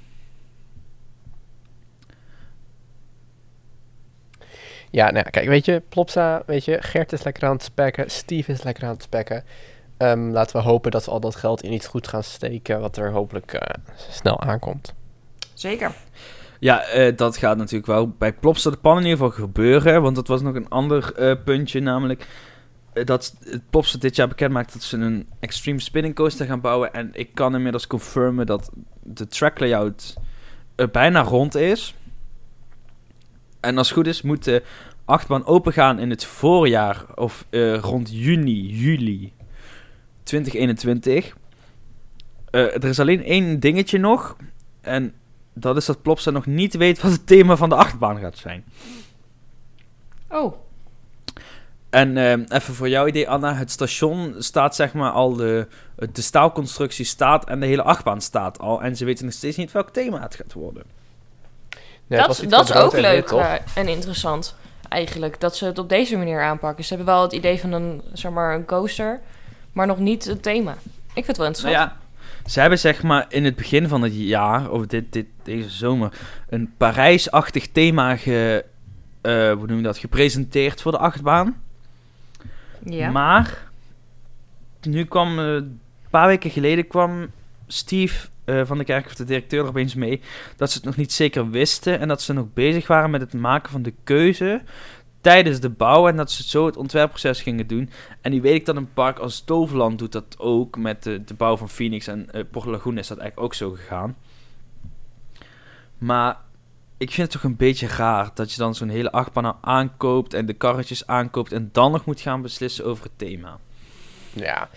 Ja, 4.90 5.05
nou 5.05 5.16
ja, 5.16 5.30
kijk, 5.30 5.49
weet 5.49 5.64
je, 5.64 5.82
Plopsa, 5.88 6.42
weet 6.47 6.64
je, 6.64 6.82
Gert 6.82 7.12
is 7.12 7.22
lekker 7.22 7.49
aan 7.49 7.53
het 7.53 7.62
spekken, 7.62 8.11
Steve 8.11 8.53
is 8.53 8.62
lekker 8.62 8.84
aan 8.84 8.94
het 8.94 9.03
spekken. 9.03 9.44
Ehm, 9.97 10.30
laten 10.30 10.57
we 10.57 10.62
hopen 10.62 10.90
dat 10.90 11.03
ze 11.03 11.11
al 11.11 11.20
dat 11.20 11.36
geld 11.36 11.62
in 11.62 11.72
iets 11.72 11.86
goed 11.86 12.09
gaan 12.09 12.22
steken, 12.22 12.80
wat 12.80 12.97
er 12.97 13.11
hopelijk 13.11 13.53
eh, 13.53 13.74
snel 14.11 14.40
aankomt. 14.40 14.94
Zeker. 15.55 15.94
Ja, 16.59 16.82
eh, 16.82 17.16
dat 17.16 17.36
gaat 17.36 17.57
natuurlijk 17.57 17.86
wel 17.86 18.09
bij 18.09 18.32
Plopsa 18.32 18.70
de 18.70 18.76
Pan 18.76 18.97
in 18.97 19.03
ieder 19.03 19.18
geval 19.18 19.44
gebeuren. 19.44 20.03
Want 20.03 20.16
dat 20.16 20.28
was 20.28 20.42
nog 20.42 20.55
een 20.55 20.68
ander 20.68 21.14
eh, 21.14 21.34
puntje, 21.44 21.80
namelijk... 21.80 22.26
dat 23.05 23.36
Plopsa 23.70 23.99
dit 23.99 24.16
jaar 24.16 24.28
bekend 24.28 24.53
maakt 24.53 24.72
dat 24.72 24.82
ze 24.82 24.97
een 24.97 25.28
extreme 25.40 25.80
spinning 25.80 26.14
coaster 26.14 26.47
gaan 26.47 26.61
bouwen. 26.61 26.92
En 26.92 27.11
ik 27.12 27.34
kan 27.34 27.55
inmiddels 27.55 27.86
confirmen 27.86 28.47
dat 28.47 28.70
de 29.03 29.26
track 29.26 29.59
layout 29.59 30.16
bijna 30.92 31.22
rond 31.22 31.55
is. 31.55 31.94
En 33.61 33.78
als 33.78 33.88
het 33.88 33.97
goed 33.97 34.07
is, 34.07 34.22
moet 34.22 34.44
de 34.44 34.62
achtbaan 35.05 35.47
opengaan 35.47 35.99
in 35.99 36.11
het 36.11 36.24
voorjaar 36.24 37.05
of 37.14 37.47
eh, 37.51 37.78
rond 37.78 38.11
juni, 38.12 38.66
juli 38.66 39.32
2021. 40.22 41.36
Eh, 42.51 42.61
er 42.61 42.84
is 42.84 43.01
alleen 43.01 43.24
één 43.24 43.61
dingetje 43.61 43.99
nog. 43.99 44.36
En 44.80 45.14
dat 45.53 45.76
is 45.76 45.84
dat 45.84 46.03
Plopsa 46.03 46.30
nog 46.30 46.47
niet 46.47 46.76
weet 46.76 47.01
wat 47.01 47.12
het 47.12 47.26
thema 47.26 47.57
van 47.57 47.68
de 47.68 47.74
achtbaan 47.74 48.18
gaat 48.18 48.36
zijn. 48.36 48.64
Oh, 50.28 50.55
En 51.97 52.16
eh, 52.16 52.59
even 52.59 52.74
voor 52.74 52.88
jouw 52.88 53.07
idee, 53.07 53.28
Anna. 53.28 53.55
Het 53.55 53.70
station 53.70 54.34
staat 54.38 54.74
zeg 54.74 54.92
maar 54.92 55.11
al, 55.11 55.34
de, 55.34 55.66
de 56.12 56.22
staalconstructie 56.22 57.05
staat 57.05 57.49
en 57.49 57.61
de 57.61 57.66
hele 57.66 57.82
achtbaan 57.82 58.20
staat 58.20 58.59
al. 58.59 58.82
En 58.82 58.97
ze 58.97 59.05
weten 59.05 59.24
nog 59.24 59.34
steeds 59.34 59.57
niet 59.57 59.72
welk 59.72 59.90
thema 59.90 60.20
het 60.20 60.34
gaat 60.34 60.53
worden. 60.53 60.82
Dat, 62.07 62.44
dat 62.49 62.68
is 62.68 62.74
ook 62.74 62.92
leuk 62.92 63.30
en 63.74 63.88
interessant. 63.88 64.55
Eigenlijk, 64.88 65.40
dat 65.40 65.57
ze 65.57 65.64
het 65.64 65.78
op 65.78 65.88
deze 65.88 66.16
manier 66.16 66.42
aanpakken. 66.42 66.84
Ze 66.84 66.94
hebben 66.94 67.14
wel 67.14 67.22
het 67.22 67.32
idee 67.32 67.61
van 67.61 67.72
een, 67.72 68.03
zeg 68.12 68.32
maar, 68.32 68.55
een 68.55 68.64
coaster, 68.64 69.20
maar 69.72 69.86
nog 69.86 69.99
niet 69.99 70.24
het 70.24 70.42
thema. 70.42 70.72
Ik 71.14 71.24
vind 71.24 71.26
het 71.26 71.36
wel 71.36 71.47
Nou 71.47 71.57
interessant. 71.57 71.90
ja, 72.44 72.51
ze 72.51 72.61
hebben 72.61 72.78
zeg 72.78 73.03
maar 73.03 73.26
in 73.28 73.44
het 73.44 73.57
begin 73.57 73.88
van 73.88 74.03
het 74.03 74.16
jaar, 74.16 74.70
of 74.70 74.86
dit, 74.86 75.12
dit, 75.12 75.26
deze 75.42 75.70
zomer, 75.70 76.12
een 76.49 76.74
Parijs-achtig 76.76 77.68
thema 77.68 78.16
ge, 78.16 78.64
eh, 79.20 79.53
hoe 79.53 79.66
noem 79.66 79.76
je 79.76 79.82
dat, 79.82 79.99
gepresenteerd 79.99 80.82
voor 80.82 80.92
de 80.92 80.99
achtbaan. 80.99 81.64
Ja. 82.91 83.11
Maar, 83.11 83.68
nu 84.82 85.05
kwam, 85.05 85.39
eh, 85.39 85.45
een 85.45 85.80
paar 86.11 86.26
weken 86.26 86.51
geleden 86.51 86.87
kwam 86.87 87.30
Steve 87.66 88.28
eh, 88.45 88.61
van 88.64 88.78
de 88.78 88.84
kerk, 88.84 89.07
of 89.07 89.14
de 89.14 89.24
directeur, 89.24 89.62
er 89.62 89.68
opeens 89.68 89.95
mee, 89.95 90.20
dat 90.57 90.70
ze 90.70 90.76
het 90.76 90.87
nog 90.87 90.97
niet 90.97 91.12
zeker 91.12 91.51
wisten 91.51 92.01
en 92.01 92.09
dat 92.09 92.22
ze 92.22 92.32
nog 92.32 92.47
bezig 92.55 92.87
waren 92.87 93.11
met 93.11 93.20
het 93.20 93.32
maken 93.32 93.70
van 93.70 93.82
de 93.82 93.95
keuze 94.05 94.62
tijdens 95.20 95.61
de 95.61 95.70
bouw 95.70 96.09
en 96.09 96.16
dat 96.16 96.30
ze 96.30 96.43
zo 96.43 96.66
het 96.66 96.76
ontwerpproces 96.76 97.43
gingen 97.43 97.66
doen. 97.66 97.91
En 98.20 98.30
nu 98.30 98.41
weet 98.41 98.55
ik 98.55 98.66
dat 98.66 98.76
een 98.76 98.93
park 98.93 99.18
als 99.18 99.41
Toverland 99.41 99.99
doet 99.99 100.12
dat 100.12 100.39
ook 100.39 100.78
met 100.78 101.03
de, 101.03 101.24
de 101.24 101.34
bouw 101.34 101.57
van 101.57 101.68
Phoenix 101.68 102.07
en 102.07 102.30
eh 102.32 102.45
Port 102.51 102.66
Lagoon 102.66 102.99
is 102.99 103.09
dat 103.09 103.18
eigenlijk 103.18 103.47
ook 103.47 103.55
zo 103.55 103.70
gegaan. 103.70 104.16
Maar 105.99 106.37
ik 106.99 107.11
vind 107.11 107.22
het 107.22 107.30
toch 107.30 107.51
een 107.51 107.57
beetje 107.57 107.86
raar 107.86 108.30
dat 108.34 108.53
je 108.53 108.59
dan 108.59 108.74
zo'n 108.74 108.88
hele 108.88 109.12
achtbaan 109.12 109.42
nou 109.42 109.57
aankoopt 109.61 110.34
en 110.34 110.47
de 110.47 110.53
karretjes 110.53 111.07
aankoopt 111.07 111.53
en 111.53 111.68
dan 111.72 111.92
nog 111.92 112.05
moet 112.05 112.20
gaan 112.20 112.42
beslissen 112.42 112.84
over 112.84 113.05
het 113.05 113.12
thema. 113.16 113.59
Ja. 114.32 114.68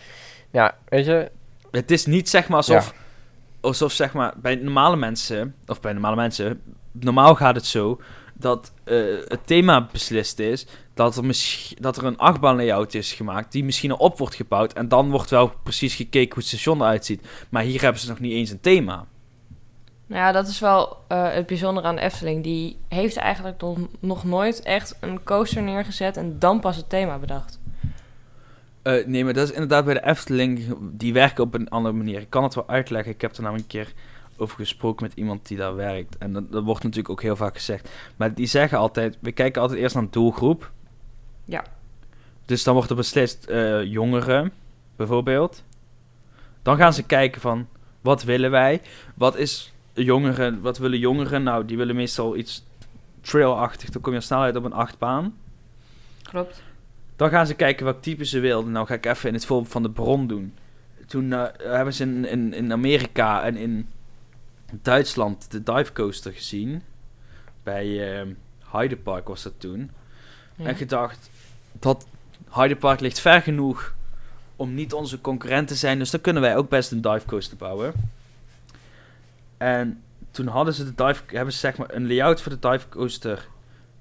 ja, 0.51 0.77
weet 0.85 1.05
je, 1.05 1.31
Het 1.71 1.91
is 1.91 2.05
niet 2.05 2.29
zeg 2.29 2.47
maar 2.47 2.57
alsof, 2.57 2.93
alsof 3.61 3.91
zeg 3.91 4.13
maar 4.13 4.33
bij 4.37 4.55
normale 4.55 4.95
mensen, 4.95 5.55
of 5.65 5.81
bij 5.81 5.93
normale 5.93 6.15
mensen, 6.15 6.61
normaal 6.91 7.35
gaat 7.35 7.55
het 7.55 7.65
zo 7.65 8.01
dat 8.33 8.71
eh, 8.83 8.97
het 9.27 9.47
thema 9.47 9.87
beslist 9.91 10.39
is, 10.39 10.65
dat 10.93 11.17
er, 11.17 11.25
misschien 11.25 11.77
dat 11.81 11.97
er 11.97 12.05
een 12.05 12.17
achtbaan 12.17 12.55
layout 12.55 12.93
is 12.93 13.13
gemaakt 13.13 13.51
die 13.51 13.63
misschien 13.63 13.91
al 13.91 13.97
op 13.97 14.17
wordt 14.17 14.35
gebouwd 14.35 14.73
en 14.73 14.87
dan 14.87 15.09
wordt 15.09 15.29
wel 15.29 15.53
precies 15.63 15.95
gekeken 15.95 16.33
hoe 16.33 16.37
het 16.37 16.47
station 16.47 16.81
eruit 16.81 17.05
ziet. 17.05 17.27
Maar 17.49 17.63
hier 17.63 17.81
hebben 17.81 18.01
ze 18.01 18.09
nog 18.09 18.19
niet 18.19 18.33
eens 18.33 18.49
een 18.49 18.59
thema. 18.59 19.05
Nou 20.09 20.21
ja, 20.21 20.31
dat 20.31 20.47
is 20.47 20.59
wel 20.59 20.97
eh, 21.07 21.33
het 21.33 21.45
bijzondere 21.45 21.87
aan 21.87 21.95
de 21.95 22.01
Efteling. 22.01 22.43
Die 22.43 22.77
heeft 22.87 23.17
eigenlijk 23.17 23.61
nog, 23.61 23.77
nog 23.99 24.23
nooit 24.23 24.61
echt 24.61 24.97
een 24.99 25.23
coaster 25.23 25.61
neergezet 25.61 26.17
en 26.17 26.39
dan 26.39 26.59
pas 26.59 26.75
het 26.75 26.89
thema 26.89 27.17
bedacht. 27.17 27.59
Eh, 28.81 29.05
nee, 29.05 29.23
maar 29.23 29.33
dat 29.33 29.47
is 29.47 29.53
inderdaad 29.53 29.85
bij 29.85 29.93
de 29.93 30.05
Efteling, 30.05 30.75
die 30.79 31.13
werken 31.13 31.43
op 31.43 31.53
een 31.53 31.69
andere 31.69 31.95
manier. 31.95 32.19
Ik 32.19 32.29
kan 32.29 32.43
het 32.43 32.55
wel 32.55 32.67
uitleggen, 32.67 33.11
ik 33.11 33.21
heb 33.21 33.35
er 33.35 33.41
namelijk 33.41 33.73
een 33.73 33.79
keer 33.79 33.93
over 34.37 34.55
gesproken 34.55 35.05
met 35.05 35.13
iemand 35.15 35.47
die 35.47 35.57
daar 35.57 35.75
werkt. 35.75 36.17
En 36.17 36.33
dat, 36.33 36.51
dat 36.51 36.63
wordt 36.63 36.83
natuurlijk 36.83 37.09
ook 37.09 37.21
heel 37.21 37.35
vaak 37.35 37.55
gezegd. 37.55 37.89
Maar 38.15 38.33
die 38.33 38.47
zeggen 38.47 38.77
altijd, 38.77 39.17
we 39.19 39.31
kijken 39.31 39.61
altijd 39.61 39.79
eerst 39.79 39.95
naar 39.95 40.03
een 40.03 40.11
doelgroep. 40.11 40.71
Ja. 41.45 41.63
Dus 42.45 42.63
dan 42.63 42.73
wordt 42.73 42.89
er 42.89 42.95
beslist 42.95 43.45
eh, 43.45 43.83
jongeren, 43.83 44.51
bijvoorbeeld. 44.95 45.63
Dan 46.61 46.77
gaan 46.77 46.93
ze 46.93 47.03
kijken 47.03 47.41
van, 47.41 47.67
wat 48.01 48.23
willen 48.23 48.51
wij? 48.51 48.81
Wat 49.15 49.37
is 49.37 49.73
jongeren, 50.03 50.61
wat 50.61 50.77
willen 50.77 50.99
jongeren? 50.99 51.43
Nou, 51.43 51.65
die 51.65 51.77
willen 51.77 51.95
meestal 51.95 52.35
iets 52.35 52.65
trailachtig. 53.21 53.89
Dan 53.89 54.01
kom 54.01 54.13
je 54.13 54.21
snel 54.21 54.41
uit 54.41 54.55
op 54.55 54.63
een 54.63 54.73
achtbaan. 54.73 55.37
Klopt. 56.21 56.63
Dan 57.15 57.29
gaan 57.29 57.47
ze 57.47 57.53
kijken 57.53 57.85
welk 57.85 58.01
type 58.01 58.25
ze 58.25 58.39
wilden. 58.39 58.71
Nou 58.71 58.87
ga 58.87 58.93
ik 58.93 59.05
even 59.05 59.27
in 59.27 59.33
het 59.33 59.45
voorbeeld 59.45 59.71
van 59.71 59.83
de 59.83 59.89
bron 59.89 60.27
doen. 60.27 60.53
Toen 61.07 61.33
eh, 61.33 61.45
hebben 61.57 61.93
ze 61.93 62.03
in, 62.03 62.25
in, 62.25 62.53
in 62.53 62.71
Amerika 62.71 63.43
en 63.43 63.57
in 63.57 63.87
Duitsland 64.71 65.51
de 65.51 65.63
dive 65.63 65.93
coaster 65.93 66.33
gezien. 66.33 66.81
Bij 67.63 68.19
eh, 68.19 68.27
Hyde 68.71 68.97
Park 68.97 69.27
was 69.27 69.43
dat 69.43 69.53
toen. 69.57 69.91
Ja. 70.55 70.65
En 70.65 70.75
gedacht, 70.75 71.29
dat 71.71 72.07
Hyde 72.49 72.75
Park 72.75 72.99
ligt 72.99 73.19
ver 73.19 73.41
genoeg 73.41 73.93
om 74.55 74.73
niet 74.73 74.93
onze 74.93 75.21
concurrent 75.21 75.67
te 75.67 75.75
zijn. 75.75 75.99
Dus 75.99 76.09
dan 76.09 76.21
kunnen 76.21 76.41
wij 76.41 76.57
ook 76.57 76.69
best 76.69 76.91
een 76.91 77.01
dive 77.01 77.25
coaster 77.25 77.57
bouwen. 77.57 77.93
En 79.59 80.03
toen 80.31 80.47
hadden 80.47 80.73
ze 80.73 80.83
de 80.83 81.03
dive, 81.05 81.23
hebben 81.25 81.53
ze 81.53 81.59
zeg 81.59 81.77
maar 81.77 81.93
een 81.93 82.07
layout 82.07 82.41
voor 82.41 82.51
de 82.59 82.69
dive 82.69 82.89
coaster 82.89 83.47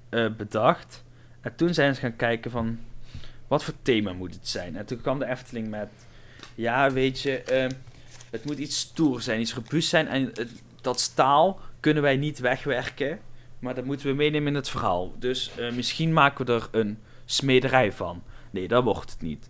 eh, 0.09 0.25
bedacht. 0.37 1.03
En 1.41 1.55
toen 1.55 1.73
zijn 1.73 1.95
ze 1.95 2.01
gaan 2.01 2.15
kijken 2.15 2.51
van, 2.51 2.79
wat 3.47 3.63
voor 3.63 3.73
thema 3.81 4.13
moet 4.13 4.33
het 4.33 4.47
zijn? 4.47 4.75
En 4.75 4.85
toen 4.85 5.01
kwam 5.01 5.19
de 5.19 5.25
Efteling 5.25 5.69
met, 5.69 5.89
ja 6.55 6.91
weet 6.91 7.21
je, 7.21 7.41
eh, 7.41 7.67
het 8.29 8.45
moet 8.45 8.57
iets 8.57 8.79
stoer 8.79 9.21
zijn, 9.21 9.41
iets 9.41 9.53
robuust 9.53 9.89
zijn. 9.89 10.07
En 10.07 10.31
dat 10.81 10.99
staal 10.99 11.59
kunnen 11.79 12.03
wij 12.03 12.17
niet 12.17 12.39
wegwerken. 12.39 13.19
Maar 13.59 13.75
dat 13.75 13.85
moeten 13.85 14.07
we 14.07 14.13
meenemen 14.13 14.47
in 14.47 14.55
het 14.55 14.69
verhaal. 14.69 15.13
Dus 15.17 15.51
eh, 15.57 15.71
misschien 15.71 16.13
maken 16.13 16.45
we 16.45 16.53
er 16.53 16.67
een 16.71 16.99
smederij 17.25 17.91
van. 17.91 18.23
Nee, 18.51 18.67
dat 18.67 18.83
wordt 18.83 19.11
het 19.11 19.21
niet. 19.21 19.47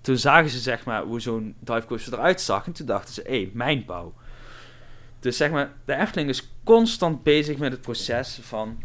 Toen 0.00 0.16
zagen 0.16 0.50
ze 0.50 0.58
zeg 0.58 0.84
maar 0.84 1.02
hoe 1.02 1.20
zo'n 1.20 1.54
dive 1.60 1.86
coaster 1.86 2.12
eruit 2.12 2.40
zag. 2.40 2.66
En 2.66 2.72
toen 2.72 2.86
dachten 2.86 3.14
ze, 3.14 3.22
hé, 3.22 3.30
hey, 3.30 3.50
mijnbouw. 3.52 4.14
Dus 5.22 5.36
zeg 5.36 5.50
maar, 5.50 5.72
de 5.84 5.94
Efteling 5.94 6.28
is 6.28 6.48
constant 6.64 7.22
bezig 7.22 7.58
met 7.58 7.72
het 7.72 7.80
proces 7.80 8.38
van... 8.42 8.82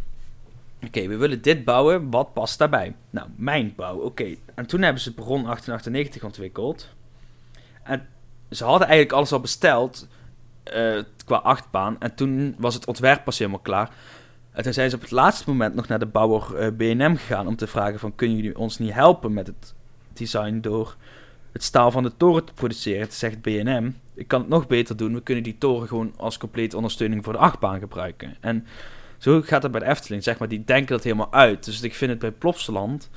Oké, 0.85 1.07
we 1.07 1.17
willen 1.17 1.41
dit 1.41 1.65
bouwen, 1.65 2.09
wat 2.09 2.33
past 2.33 2.57
daarbij? 2.57 2.95
Nou, 3.09 3.27
mijnbouw, 3.35 3.97
oké. 3.97 4.35
En 4.55 4.65
toen 4.65 4.81
hebben 4.81 5.01
ze 5.01 5.13
Bron 5.13 5.43
1898 5.43 6.23
ontwikkeld. 6.23 6.89
En 7.83 8.07
ze 8.49 8.63
hadden 8.63 8.87
eigenlijk 8.87 9.17
alles 9.17 9.31
al 9.31 9.39
besteld 9.39 10.07
eh, 10.63 11.03
qua 11.25 11.35
achtbaan. 11.35 11.99
En 11.99 12.15
toen 12.15 12.55
was 12.57 12.73
het 12.73 12.87
ontwerp 12.87 13.23
pas 13.23 13.37
helemaal 13.37 13.59
klaar. 13.59 13.91
En 14.51 14.63
toen 14.63 14.73
zijn 14.73 14.89
ze 14.89 14.95
op 14.95 15.01
het 15.01 15.11
laatste 15.11 15.49
moment 15.49 15.75
nog 15.75 15.87
naar 15.87 15.99
de 15.99 16.05
bouwer 16.05 16.55
eh, 16.55 16.71
BNM 16.71 17.15
gegaan 17.15 17.47
om 17.47 17.55
te 17.55 17.67
vragen 17.67 17.99
van... 17.99 18.15
Kunnen 18.15 18.35
jullie 18.35 18.57
ons 18.57 18.77
niet 18.77 18.93
helpen 18.93 19.33
met 19.33 19.47
het 19.47 19.73
design 20.13 20.59
door 20.59 20.95
het 21.57 21.65
staal 21.65 21.91
van 21.91 22.03
de 22.03 22.11
toren 22.17 22.45
te 22.45 22.53
produceren? 22.53 23.07
Zegt 23.11 23.41
BNM, 23.41 23.95
ik 24.13 24.27
kan 24.27 24.39
het 24.39 24.49
nog 24.49 24.67
beter 24.67 24.97
doen. 24.97 25.13
We 25.13 25.21
kunnen 25.21 25.43
die 25.43 25.57
toren 25.57 25.87
gewoon 25.87 26.13
als 26.17 26.37
complete 26.37 26.75
ondersteuning 26.75 27.23
voor 27.23 27.33
de 27.33 27.39
achtbaan 27.39 27.79
gebruiken. 27.79 28.35
En 28.39 28.67
zo 29.17 29.41
gaat 29.41 29.63
het 29.63 29.71
bij 29.71 29.81
de 29.81 29.87
Efteling, 29.87 30.23
zeg 30.23 30.37
maar. 30.39 30.47
Die 30.47 30.63
denken 30.63 30.87
dat 30.95 31.03
helemaal 31.03 31.33
uit. 31.33 31.65
Dus 31.65 31.81
ik 31.81 31.95
vind 31.95 32.11
het 32.11 32.19
bij 32.19 32.31
Plopsaland 32.31 33.09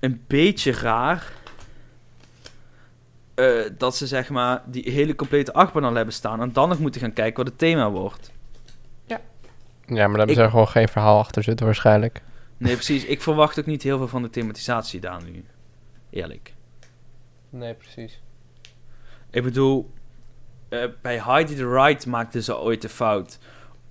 een 0.00 0.22
beetje 0.26 0.72
raar... 0.72 1.32
eh, 3.34 3.46
dat 3.78 3.96
ze 3.96 4.06
zeg 4.06 4.30
maar 4.30 4.62
die 4.66 4.90
hele 4.90 5.14
complete 5.14 5.52
achtbaan 5.52 5.84
al 5.84 5.94
hebben 5.94 6.14
staan... 6.14 6.40
en 6.40 6.52
dan 6.52 6.68
nog 6.68 6.78
moeten 6.78 7.00
gaan 7.00 7.12
kijken 7.12 7.36
wat 7.36 7.46
het 7.52 7.58
thema 7.58 7.90
wordt. 7.90 8.30
Ja, 9.06 9.18
maar 9.94 9.96
daar 9.96 10.18
hebben 10.18 10.36
Ik- 10.36 10.42
ze 10.42 10.50
gewoon 10.50 10.68
geen 10.68 10.88
verhaal 10.88 11.18
achter 11.18 11.42
zitten 11.42 11.66
waarschijnlijk. 11.66 12.22
Nee, 12.56 12.74
precies. 12.74 13.04
Ik 13.04 13.22
verwacht 13.22 13.58
ook 13.58 13.66
niet 13.66 13.82
heel 13.82 13.98
veel 13.98 14.08
van 14.08 14.22
de 14.22 14.30
thematisatie 14.30 15.00
daar 15.00 15.22
nu. 15.24 15.44
Eerlijk. 16.10 16.52
Nee, 17.50 17.74
precies. 17.74 18.20
Ik 19.30 19.42
bedoel, 19.42 19.90
eh, 20.68 20.84
bij 21.02 21.20
Heidi 21.20 21.54
the 21.54 21.68
Ride 21.68 22.08
maakten 22.08 22.42
ze 22.42 22.58
ooit 22.58 22.82
de 22.82 22.88
fout 22.88 23.38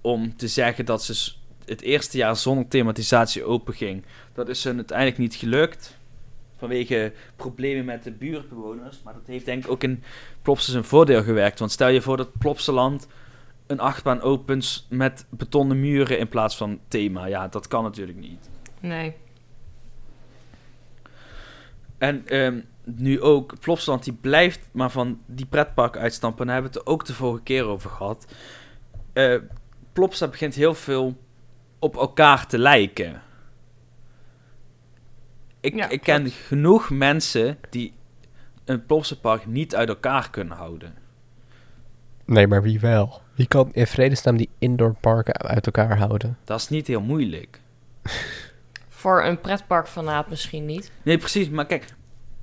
om 0.01 0.35
te 0.35 0.47
zeggen 0.47 0.85
dat 0.85 1.03
ze 1.03 1.33
het 1.65 1.81
eerste 1.81 2.17
jaar 2.17 2.35
zonder 2.35 2.67
thematisatie 2.67 3.43
open 3.43 3.73
ging. 3.73 4.03
Dat 4.33 4.49
is 4.49 4.63
hun 4.63 4.75
uiteindelijk 4.75 5.17
niet 5.17 5.35
gelukt. 5.35 5.97
Vanwege 6.57 7.13
problemen 7.35 7.85
met 7.85 8.03
de 8.03 8.11
buurtbewoners. 8.11 9.01
Maar 9.03 9.13
dat 9.13 9.27
heeft 9.27 9.45
denk 9.45 9.63
ik 9.63 9.71
ook 9.71 9.83
in 9.83 10.03
Plopsa 10.41 10.71
zijn 10.71 10.83
voordeel 10.83 11.23
gewerkt. 11.23 11.59
Want 11.59 11.71
stel 11.71 11.87
je 11.87 12.01
voor 12.01 12.17
dat 12.17 12.37
Plopsaland 12.37 13.07
een 13.67 13.79
achtbaan 13.79 14.21
opent 14.21 14.85
met 14.89 15.25
betonnen 15.29 15.79
muren 15.79 16.19
in 16.19 16.27
plaats 16.27 16.57
van 16.57 16.79
thema. 16.87 17.25
Ja, 17.25 17.47
dat 17.47 17.67
kan 17.67 17.83
natuurlijk 17.83 18.17
niet. 18.17 18.49
Nee. 18.79 19.13
En 21.97 22.27
ehm, 22.27 22.59
nu 22.95 23.21
ook, 23.21 23.59
Plopsaland 23.59 24.03
die 24.03 24.13
blijft 24.13 24.59
maar 24.71 24.89
van 24.91 25.19
die 25.25 25.45
pretpark 25.45 25.97
uitstampen. 25.97 26.45
Daar 26.45 26.53
hebben 26.55 26.71
we 26.73 26.77
het 26.79 26.87
er 26.87 26.93
ook 26.93 27.05
de 27.05 27.13
vorige 27.13 27.43
keer 27.43 27.65
over 27.65 27.89
gehad. 27.89 28.25
Eh 29.13 29.35
Plopsa 29.93 30.27
begint 30.27 30.55
heel 30.55 30.73
veel 30.73 31.17
op 31.79 31.95
elkaar 31.95 32.47
te 32.47 32.57
lijken. 32.57 33.21
Ik, 35.59 35.75
Ja, 35.75 35.89
ik 35.89 36.01
ken 36.01 36.21
klopt. 36.21 36.35
genoeg 36.37 36.89
mensen 36.89 37.57
die 37.69 37.93
een 38.65 38.85
Plopsa 38.85 39.15
park 39.15 39.45
niet 39.45 39.75
uit 39.75 39.89
elkaar 39.89 40.29
kunnen 40.29 40.57
houden. 40.57 40.93
Nee, 42.25 42.47
maar 42.47 42.61
wie 42.61 42.79
wel? 42.79 43.21
Wie 43.35 43.47
kan 43.47 43.69
in 43.73 43.87
vredesnaam 43.87 44.37
die 44.37 44.49
indoor 44.57 44.93
parken 45.01 45.33
uit 45.37 45.65
elkaar 45.65 45.97
houden? 45.97 46.37
Dat 46.43 46.59
is 46.59 46.69
niet 46.69 46.87
heel 46.87 47.01
moeilijk. 47.01 47.61
Voor 48.89 49.23
een 49.23 49.41
pretparkfanaat 49.41 50.29
misschien 50.29 50.65
niet. 50.65 50.91
Nee, 51.03 51.17
precies. 51.17 51.49
Maar 51.49 51.65
kijk, 51.65 51.85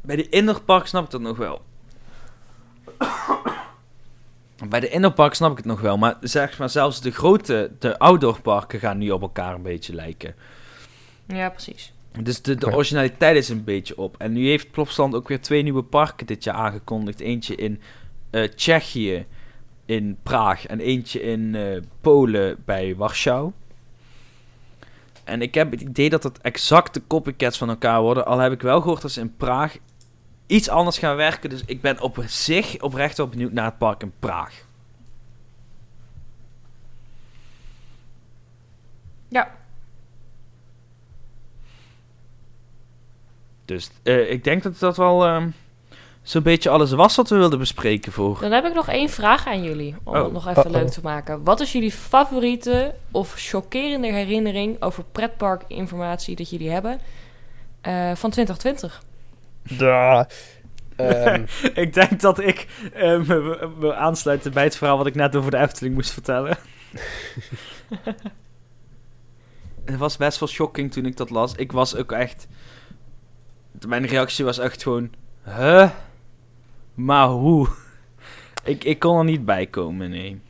bij 0.05 0.17
de 0.17 0.29
indoorpark 0.29 0.87
snap 0.87 1.05
ik 1.05 1.11
dat 1.11 1.21
nog 1.21 1.37
wel. 1.37 1.63
Bij 4.69 4.81
de 4.81 4.89
indoorpark 4.89 5.35
snap 5.35 5.51
ik 5.51 5.57
het 5.57 5.67
nog 5.67 5.81
wel. 5.81 5.99
Maar 5.99 6.17
zeg 6.21 6.59
maar, 6.59 6.71
zelfs 6.71 7.01
de 7.01 7.11
grote, 7.11 7.71
de 7.79 7.99
outdoorparken 7.99 8.79
gaan 8.79 8.99
nu 8.99 9.11
op 9.11 9.23
elkaar 9.23 9.55
een 9.55 9.63
beetje 9.63 9.95
lijken. 9.95 10.35
Ja, 11.27 11.49
precies. 11.49 11.93
Dus 12.23 12.43
de, 12.43 12.55
de 12.55 12.75
originaliteit 12.75 13.37
is 13.37 13.49
een 13.49 13.65
beetje 13.65 13.99
op. 13.99 14.15
En 14.19 14.33
nu 14.33 14.47
heeft 14.47 14.71
Plopsaland 14.71 15.15
ook 15.15 15.29
weer 15.29 15.41
twee 15.41 15.63
nieuwe 15.63 15.83
parken 15.83 16.27
dit 16.27 16.45
jaar 16.45 16.55
aangekondigd. 16.55 17.21
Eentje 17.21 17.55
in 17.55 17.81
eh, 18.31 18.43
Tsjechië, 18.43 19.27
in 19.85 20.17
Praag. 20.23 20.67
En 20.67 20.81
eentje 20.81 21.23
in 21.23 21.55
eh, 21.55 21.81
Polen 22.01 22.63
bij 22.65 22.97
Warschau. 22.97 23.53
En 25.25 25.43
ik 25.43 25.55
heb 25.55 25.71
het 25.71 25.81
idee 25.81 26.11
dat 26.11 26.23
het 26.23 26.41
exacte 26.41 27.03
copycats 27.07 27.59
van 27.59 27.69
elkaar 27.69 28.01
worden. 28.01 28.27
Al 28.27 28.39
heb 28.39 28.53
ik 28.53 28.63
wel 28.63 28.81
gehoord 28.81 29.03
dat 29.03 29.11
ze 29.11 29.21
in 29.21 29.37
Praag 29.37 29.77
iets 30.47 30.69
anders 30.69 30.99
gaan 30.99 31.17
werken. 31.17 31.51
Dus 31.51 31.63
ik 31.67 31.81
ben 31.81 32.01
op 32.01 32.23
zich 32.27 32.81
oprecht 32.81 33.17
wel 33.17 33.29
benieuwd 33.29 33.53
naar 33.53 33.65
het 33.65 33.79
park 33.79 34.03
in 34.03 34.13
Praag. 34.19 34.65
Ja. 39.29 39.51
Dus 43.65 43.91
eh, 44.03 44.31
ik 44.31 44.45
denk 44.45 44.63
dat 44.63 44.79
dat 44.79 44.97
wel 44.97 45.25
ehm, 45.25 45.49
zo'n 46.23 46.43
beetje 46.43 46.71
alles 46.71 46.93
was 46.93 47.17
wat 47.17 47.29
we 47.29 47.37
wilden 47.37 47.59
bespreken 47.59 48.13
voor. 48.13 48.39
Dan 48.41 48.53
heb 48.53 48.65
ik 48.65 48.75
nog 48.75 48.89
één 48.89 49.09
vraag 49.09 49.47
aan 49.47 49.63
jullie. 49.63 49.95
Om 50.05 50.17
Oh. 50.17 50.23
het 50.23 50.33
nog 50.33 50.49
even 50.49 50.71
leuk 50.71 50.89
te 50.89 51.01
maken. 51.03 51.45
Wat 51.45 51.61
is 51.61 51.73
jullie 51.73 51.93
favoriete 51.93 52.95
of 53.11 53.35
chockerende 53.37 54.13
herinnering 54.13 54.83
over 54.83 55.05
pretparkinformatie 55.13 56.37
dat 56.37 56.51
jullie 56.51 56.71
hebben 56.71 57.01
eh, 57.81 58.15
van 58.15 58.31
2020? 58.31 59.03
Da. 59.79 60.27
Ehm, 60.97 61.45
ik 61.75 61.95
denk 61.95 62.21
dat 62.21 62.39
ik 62.39 62.67
eh, 62.93 63.21
me, 63.79 63.95
aansluiten 63.95 64.53
bij 64.53 64.65
het 64.65 64.77
verhaal 64.77 64.97
wat 64.97 65.07
ik 65.07 65.15
net 65.15 65.37
over 65.37 65.51
de 65.51 65.57
Efteling 65.57 65.95
moest 65.95 66.13
vertellen. 66.13 66.57
Het 69.85 69.97
was 69.97 70.17
best 70.17 70.39
wel 70.39 70.49
shocking 70.49 70.93
toen 70.93 71.07
ik 71.07 71.17
dat 71.17 71.31
las. 71.31 71.55
Ik 71.55 71.73
was 71.73 71.97
ook 71.97 72.13
echt... 72.13 72.49
Mijn 73.87 74.07
reactie 74.07 74.45
was 74.45 74.59
echt 74.59 74.83
gewoon... 74.83 75.11
Huh? 75.45 75.91
Maar 76.95 77.27
hoe? 77.27 77.69
Ik, 78.65 78.85
ik 78.85 78.99
kon 78.99 79.19
er 79.19 79.25
niet 79.25 79.45
bij 79.45 79.67
komen, 79.67 80.11
nee. 80.11 80.41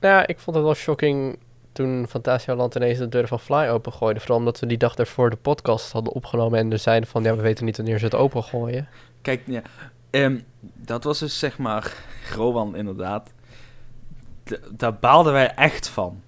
ja, 0.00 0.26
ik 0.26 0.38
vond 0.38 0.56
het 0.56 0.64
wel 0.64 0.74
shocking 0.74 1.38
toen 1.76 2.06
Fantasialand 2.08 2.74
ineens 2.74 2.98
de 2.98 3.08
deur 3.08 3.28
van 3.28 3.40
Fly 3.40 3.68
opengooide. 3.68 4.20
Vooral 4.20 4.38
omdat 4.38 4.60
we 4.60 4.66
die 4.66 4.78
dag 4.78 4.94
ervoor 4.96 5.30
de 5.30 5.36
podcast 5.36 5.92
hadden 5.92 6.12
opgenomen 6.12 6.58
en 6.58 6.72
er 6.72 6.78
zeiden 6.78 7.08
van... 7.08 7.22
Ja, 7.22 7.36
we 7.36 7.42
weten 7.42 7.64
niet 7.64 7.76
wanneer 7.76 7.98
ze 7.98 8.04
het 8.04 8.14
opengooien. 8.14 8.88
Kijk, 9.22 9.42
ja, 9.46 9.62
ehm, 10.10 10.40
dat 10.60 11.04
was 11.04 11.18
dus 11.18 11.38
zeg 11.38 11.58
maar... 11.58 11.94
Rowan, 12.36 12.76
inderdaad. 12.76 13.32
Daar 14.70 14.94
baalden 14.94 15.32
wij 15.32 15.54
echt 15.54 15.88
van. 15.88 16.22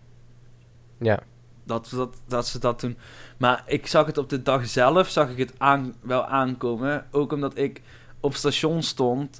Ja. 0.98 1.20
Dat, 1.64 1.88
dat, 1.94 2.16
dat 2.26 2.46
ze 2.46 2.58
dat 2.58 2.78
toen. 2.78 2.98
Maar 3.36 3.62
ik 3.66 3.86
zag 3.86 4.06
het 4.06 4.18
op 4.18 4.28
de 4.28 4.42
dag 4.42 4.66
zelf, 4.66 5.08
zag 5.08 5.30
ik 5.30 5.38
het 5.38 5.52
aan, 5.58 5.94
wel 6.00 6.26
aankomen. 6.26 7.06
Ook 7.10 7.32
omdat 7.32 7.56
ik 7.56 7.82
op 8.20 8.34
station 8.34 8.82
stond. 8.82 9.38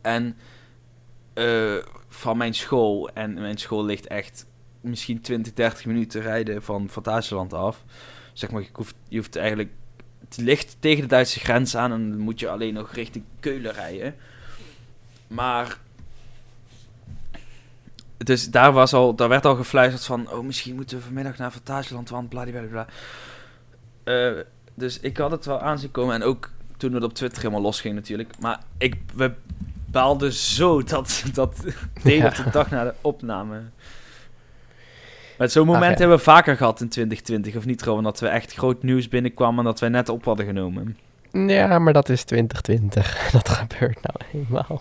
En 0.00 0.36
eh, 1.34 1.76
van 2.14 2.36
mijn 2.36 2.54
school. 2.54 3.10
En 3.14 3.34
mijn 3.34 3.58
school 3.58 3.84
ligt 3.84 4.06
echt 4.06 4.46
misschien 4.80 5.20
20, 5.20 5.52
30 5.52 5.86
minuten 5.86 6.22
rijden 6.22 6.62
van 6.62 6.88
Fantasieland 6.88 7.52
af. 7.52 7.84
Zeg 8.32 8.50
maar, 8.50 8.62
je 8.62 8.68
hoeft, 8.72 8.94
je 9.08 9.16
hoeft 9.16 9.36
eigenlijk... 9.36 9.70
Het 10.28 10.36
ligt 10.36 10.76
tegen 10.78 11.02
de 11.02 11.08
Duitse 11.08 11.40
grens 11.40 11.76
aan 11.76 11.92
en 11.92 12.10
dan 12.10 12.18
moet 12.18 12.40
je 12.40 12.48
alleen 12.48 12.74
nog 12.74 12.92
richting 12.92 13.24
Keulen 13.40 13.72
rijden. 13.72 14.14
Maar 15.26 15.78
dus 18.16 18.50
daar, 18.50 18.72
was 18.72 18.92
al, 18.92 19.14
daar 19.14 19.28
werd 19.28 19.44
al 19.44 19.54
gefluisterd 19.54 20.04
van... 20.04 20.30
Oh, 20.30 20.44
misschien 20.44 20.74
moeten 20.74 20.96
we 20.96 21.04
vanmiddag 21.04 21.38
naar 21.38 21.50
Fantasieland, 21.50 22.10
want 22.10 22.28
bladibladibla. 22.28 22.86
Eh 24.04 24.32
dus 24.74 25.00
ik 25.00 25.16
had 25.16 25.30
het 25.30 25.44
wel 25.44 25.60
aanzien 25.60 25.90
komen. 25.90 26.14
En 26.14 26.22
ook 26.22 26.50
toen 26.76 26.92
het 26.92 27.04
op 27.04 27.14
Twitter 27.14 27.42
helemaal 27.42 27.62
losging 27.62 27.94
natuurlijk. 27.94 28.38
Maar 28.38 28.60
ik, 28.78 28.96
we 29.14 29.32
baalden 29.92 30.32
zo 30.32 30.82
dat 30.82 31.24
dat 31.32 31.64
deed 32.02 32.20
Ja. 32.20 32.26
op 32.26 32.34
de 32.34 32.50
dag 32.50 32.70
na 32.70 32.84
de 32.84 32.94
opname. 33.00 33.60
Maar 35.38 35.50
zo'n 35.50 35.66
moment 35.66 35.98
hebben 35.98 36.16
we 36.16 36.22
vaker 36.22 36.56
gehad 36.56 36.80
in 36.80 36.88
2020, 36.88 37.56
of 37.56 37.64
niet, 37.64 37.82
Rowan? 37.82 38.02
Dat 38.02 38.20
we 38.20 38.28
echt 38.28 38.52
groot 38.54 38.82
nieuws 38.82 39.08
binnenkwamen 39.08 39.58
en 39.58 39.64
dat 39.64 39.80
wij 39.80 39.88
net 39.88 40.08
op 40.08 40.24
hadden 40.24 40.46
genomen. 40.46 40.96
Ja, 41.32 41.78
maar 41.78 41.92
dat 41.92 42.08
is 42.08 42.24
2020. 42.24 43.16
Dat 43.32 43.48
gebeurt 43.48 43.98
nou 44.02 44.44
eenmaal. 44.44 44.80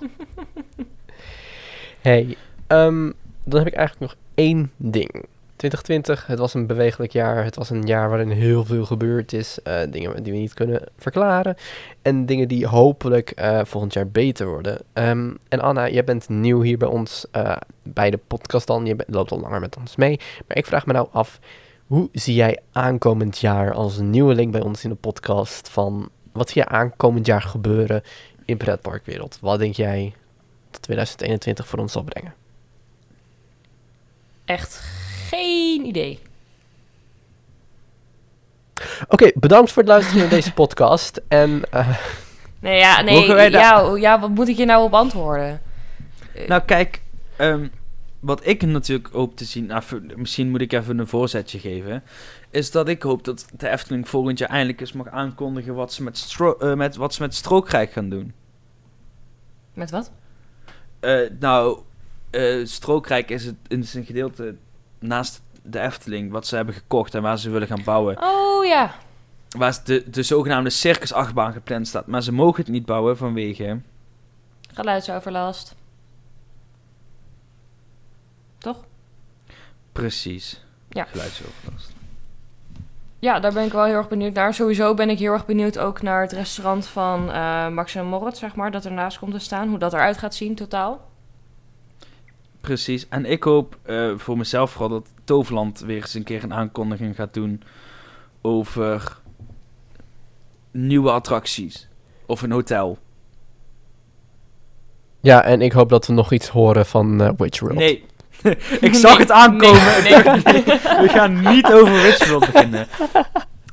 hey, 2.02 2.38
ehm, 2.68 3.12
dan 3.44 3.60
heb 3.60 3.68
ik 3.68 3.74
eigenlijk 3.74 4.00
nog 4.12 4.16
één 4.36 4.72
ding. 4.78 5.26
2020, 5.62 6.28
het 6.28 6.40
was 6.40 6.54
een 6.54 6.68
bewegelijk 6.68 7.12
jaar. 7.12 7.44
Het 7.44 7.56
was 7.56 7.70
een 7.70 7.82
jaar 7.82 8.10
waarin 8.10 8.30
heel 8.30 8.66
veel 8.66 8.86
gebeurd 8.86 9.34
is. 9.34 9.62
eh, 9.64 9.80
dingen 9.90 10.24
die 10.24 10.34
we 10.34 10.40
niet 10.40 10.54
kunnen 10.54 10.82
verklaren. 10.98 11.56
En 12.02 12.26
dingen 12.26 12.48
die 12.48 12.68
hopelijk 12.68 13.30
eh, 13.32 13.60
volgend 13.64 13.94
jaar 13.94 14.08
beter 14.08 14.48
worden. 14.48 14.80
Ehm, 14.94 15.34
en 15.50 15.60
Anna, 15.60 15.90
jij 15.90 16.04
bent 16.04 16.30
nieuw 16.30 16.62
hier 16.62 16.78
bij 16.78 16.88
ons 16.88 17.26
eh, 17.32 17.58
bij 17.84 18.10
de 18.10 18.18
podcast 18.18 18.68
dan. 18.68 18.86
Je 18.86 18.96
bent- 18.96 19.10
loopt 19.14 19.32
al 19.32 19.40
langer 19.40 19.60
met 19.60 19.78
ons 19.78 19.96
mee. 19.96 20.20
Maar 20.48 20.58
ik 20.58 20.66
vraag 20.66 20.86
me 20.86 20.94
nou 20.94 21.08
af, 21.12 21.40
hoe 21.88 22.10
zie 22.12 22.36
jij 22.36 22.60
aankomend 22.72 23.38
jaar 23.40 23.74
als 23.74 23.98
nieuweling 24.00 24.52
bij 24.52 24.62
ons 24.62 24.84
in 24.84 24.90
de 24.90 24.96
podcast 24.96 25.70
van... 25.70 26.10
Wat 26.32 26.50
zie 26.50 26.62
je 26.62 26.68
aankomend 26.68 27.26
jaar 27.26 27.42
gebeuren 27.42 28.04
in 28.46 28.58
pretparkwereld? 28.58 29.38
Wat 29.42 29.60
denk 29.60 29.74
jij 29.76 30.14
dat 30.72 30.82
2021 30.82 31.68
voor 31.68 31.80
ons 31.80 31.92
zal 31.92 32.04
brengen? 32.04 32.34
Echt 34.46 34.84
geen 35.36 35.86
idee. 35.86 36.20
Oké, 39.08 39.32
bedankt 39.36 39.72
voor 39.72 39.82
het 39.84 39.92
luisteren 39.92 40.20
naar 40.20 40.30
deze 40.30 40.54
podcast. 40.54 41.22
En 41.28 41.62
eh, 41.72 41.98
Nee, 42.60 42.78
ja, 42.78 43.02
nee, 43.02 43.50
ja, 43.52 43.96
ja, 43.96 44.20
wat 44.20 44.30
moet 44.30 44.48
ik 44.48 44.58
hier 44.58 44.66
nou 44.66 44.84
op 44.84 44.94
antwoorden? 44.94 45.62
Eh, 46.34 46.48
Nou, 46.48 46.62
kijk, 46.62 47.02
ehm, 47.36 47.68
wat 48.20 48.48
ik 48.48 48.62
natuurlijk 48.62 49.14
hoop 49.14 49.36
te 49.36 49.46
zien, 49.46 49.66
nou, 49.66 49.84
misschien 50.16 50.50
moet 50.50 50.62
ik 50.62 50.74
even 50.74 51.00
een 51.00 51.08
voorzetje 51.08 51.60
geven, 51.60 52.04
is 52.50 52.72
dat 52.72 52.88
ik 52.88 53.02
hoop 53.02 53.24
dat 53.24 53.46
de 53.58 53.70
Efteling 53.70 54.10
volgend 54.10 54.40
jaar 54.40 54.50
eindelijk 54.50 54.80
eens 54.80 54.92
mag 54.92 55.08
aankondigen 55.08 55.74
wat 55.74 55.94
ze 55.94 56.04
met, 56.04 56.18
stro 56.18 56.58
eh, 56.58 56.74
met, 56.74 56.96
wat 56.96 57.14
ze 57.14 57.22
met 57.22 57.36
strookrijk 57.36 57.92
gaan 57.92 58.10
doen. 58.10 58.34
Met 59.74 59.92
wat? 59.92 60.12
Eh, 61.00 61.20
nou, 61.40 61.80
eh 62.30 62.66
strookrijk 62.66 63.30
is 63.30 63.46
het 63.46 63.56
in 63.68 63.84
zijn 63.84 64.06
gedeelte 64.06 64.56
naast 65.02 65.42
de 65.64 65.80
Efteling, 65.80 66.32
wat 66.32 66.48
ze 66.48 66.56
hebben 66.56 66.74
gekocht 66.74 67.16
en 67.16 67.22
waar 67.22 67.38
ze 67.38 67.50
willen 67.50 67.68
gaan 67.68 67.84
bouwen. 67.84 68.18
Oh 68.24 68.66
ja. 68.66 68.94
Waar 69.50 69.80
de, 69.84 70.10
de 70.10 70.24
zogenaamde 70.24 70.70
circusachtbaan 70.70 71.54
gepland 71.54 71.88
staat, 71.88 72.08
maar 72.08 72.24
ze 72.24 72.32
mogen 72.32 72.62
het 72.64 72.72
niet 72.72 72.86
bouwen 72.86 73.18
vanwege... 73.18 73.80
Geluidsoverlast. 74.74 75.76
Toch? 78.58 78.78
Precies. 79.92 80.64
Ja. 80.90 81.04
Geluidsoverlast. 81.04 81.94
Ja, 83.20 83.40
daar 83.40 83.54
ben 83.54 83.66
ik 83.66 83.72
wel 83.72 83.84
heel 83.84 83.96
erg 83.96 84.08
benieuwd 84.08 84.34
naar. 84.34 84.54
Sowieso 84.54 84.94
ben 84.94 85.10
ik 85.10 85.20
heel 85.20 85.34
erg 85.34 85.46
benieuwd 85.46 85.78
ook 85.78 86.02
naar 86.02 86.22
het 86.22 86.32
restaurant 86.32 86.88
van 86.88 87.32
eh 87.32 87.68
Max 87.68 87.96
en 87.96 88.06
Moritz, 88.06 88.40
zeg 88.40 88.56
maar, 88.56 88.72
dat 88.72 88.86
ernaast 88.86 89.20
komt 89.20 89.32
te 89.32 89.40
staan. 89.40 89.70
Hoe 89.70 89.78
dat 89.78 89.94
eruit 89.94 90.18
gaat 90.18 90.36
zien 90.36 90.56
totaal. 90.56 91.11
Precies. 92.62 93.08
En 93.10 93.26
ik 93.26 93.44
hoop 93.44 93.78
eh, 93.84 94.12
voor 94.18 94.38
mezelf 94.38 94.72
vooral 94.72 94.90
dat 94.90 95.10
Toverland 95.24 95.80
weer 95.80 96.02
eens 96.02 96.14
een 96.14 96.24
keer 96.24 96.44
een 96.44 96.54
aankondiging 96.54 97.16
gaat 97.16 97.34
doen 97.34 97.64
over 98.42 99.18
nieuwe 100.72 101.12
attracties. 101.12 101.88
Of 102.26 102.42
een 102.42 102.52
hotel. 102.52 102.98
ja, 105.22 105.44
en 105.44 105.62
ik 105.62 105.72
hoop 105.72 105.90
dat 105.90 106.08
we 106.08 106.14
nog 106.14 106.32
iets 106.32 106.48
horen 106.48 106.86
van 106.86 107.22
eh 107.22 107.30
Witch 107.38 107.60
World. 107.60 107.78
Nee. 107.78 108.06
ik 108.88 108.94
zag 108.94 109.18
het 109.18 109.32
aankomen. 109.32 110.04
Nee, 110.04 110.24
nee. 110.24 110.64
We 111.04 111.08
gaan 111.08 111.42
niet 111.54 111.72
over 111.72 112.02
Witch 112.02 112.28
World 112.28 112.52
beginnen. 112.52 112.88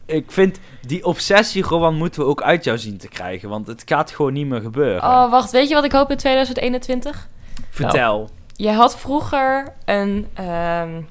Ik 0.07 0.33
vind 0.33 0.59
die 0.81 1.05
obsessie 1.05 1.63
gewoon 1.63 1.95
moeten 1.95 2.21
we 2.21 2.27
ook 2.27 2.43
uit 2.43 2.65
jou 2.65 2.79
zien 2.79 2.99
te 2.99 3.09
krijgen. 3.09 3.49
Want 3.49 3.67
het 3.67 3.83
gaat 3.85 4.11
gewoon 4.11 4.33
niet 4.33 4.47
meer 4.47 4.61
gebeuren. 4.61 5.03
Oh, 5.03 5.31
wacht. 5.31 5.51
Weet 5.51 5.69
je 5.69 5.75
wat 5.75 5.85
ik 5.85 5.93
hoop 5.93 6.11
in 6.11 6.17
2021? 6.17 7.29
Vertel. 7.71 8.31
Je 8.59 8.71
had 8.71 8.99
vroeger 8.99 9.75
een 9.85 10.29
ehm, 10.35 11.03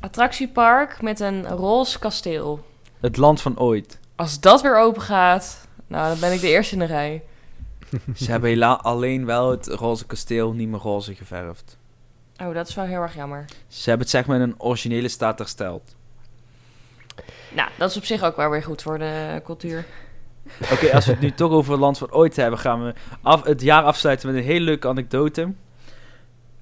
attractiepark 0.00 1.02
met 1.02 1.20
een 1.20 1.48
roze 1.48 1.98
kasteel. 1.98 2.64
Het 3.00 3.16
land 3.16 3.40
van 3.40 3.58
ooit. 3.58 3.98
Als 4.16 4.40
dat 4.40 4.62
weer 4.62 4.78
open 4.78 5.02
gaat, 5.02 5.68
nou, 5.86 6.08
dan 6.08 6.20
ben 6.20 6.32
ik 6.32 6.40
de 6.40 6.48
eerste 6.48 6.72
in 6.72 6.78
de 6.78 6.84
rij. 6.84 7.22
Ze 8.14 8.30
hebben 8.30 8.50
hela- 8.50 8.80
alleen 8.82 9.26
wel 9.26 9.50
het 9.50 9.66
roze 9.66 10.06
kasteel 10.06 10.52
niet 10.52 10.68
meer 10.68 10.80
roze 10.80 11.14
geverfd. 11.14 11.76
Oh, 12.42 12.54
dat 12.54 12.68
is 12.68 12.74
wel 12.74 12.84
heel 12.84 13.00
erg 13.00 13.14
jammer. 13.14 13.44
Ze 13.68 13.88
hebben 13.88 14.06
het 14.06 14.10
zeg 14.10 14.26
maar 14.26 14.36
in 14.36 14.42
een 14.42 14.60
originele 14.60 15.08
staat 15.08 15.38
hersteld. 15.38 15.94
Nou, 17.54 17.68
dat 17.78 17.90
is 17.90 17.96
op 17.96 18.04
zich 18.04 18.22
ook 18.22 18.36
wel 18.36 18.50
weer 18.50 18.62
goed 18.62 18.82
voor 18.82 18.98
de 18.98 19.40
cultuur. 19.44 19.84
Oké, 20.72 20.92
als 20.92 21.06
we 21.06 21.10
het 21.12 21.20
nu 21.20 21.32
toch 21.32 21.50
over 21.50 21.72
het 21.72 21.80
land 21.80 21.98
van 21.98 22.12
ooit 22.12 22.36
hebben, 22.36 22.58
gaan 22.58 22.84
we 22.84 22.94
af, 23.22 23.44
het 23.44 23.60
jaar 23.60 23.82
afsluiten 23.82 24.28
met 24.28 24.36
een 24.36 24.46
hele 24.46 24.64
leuke 24.64 24.88
anekdote. 24.88 25.52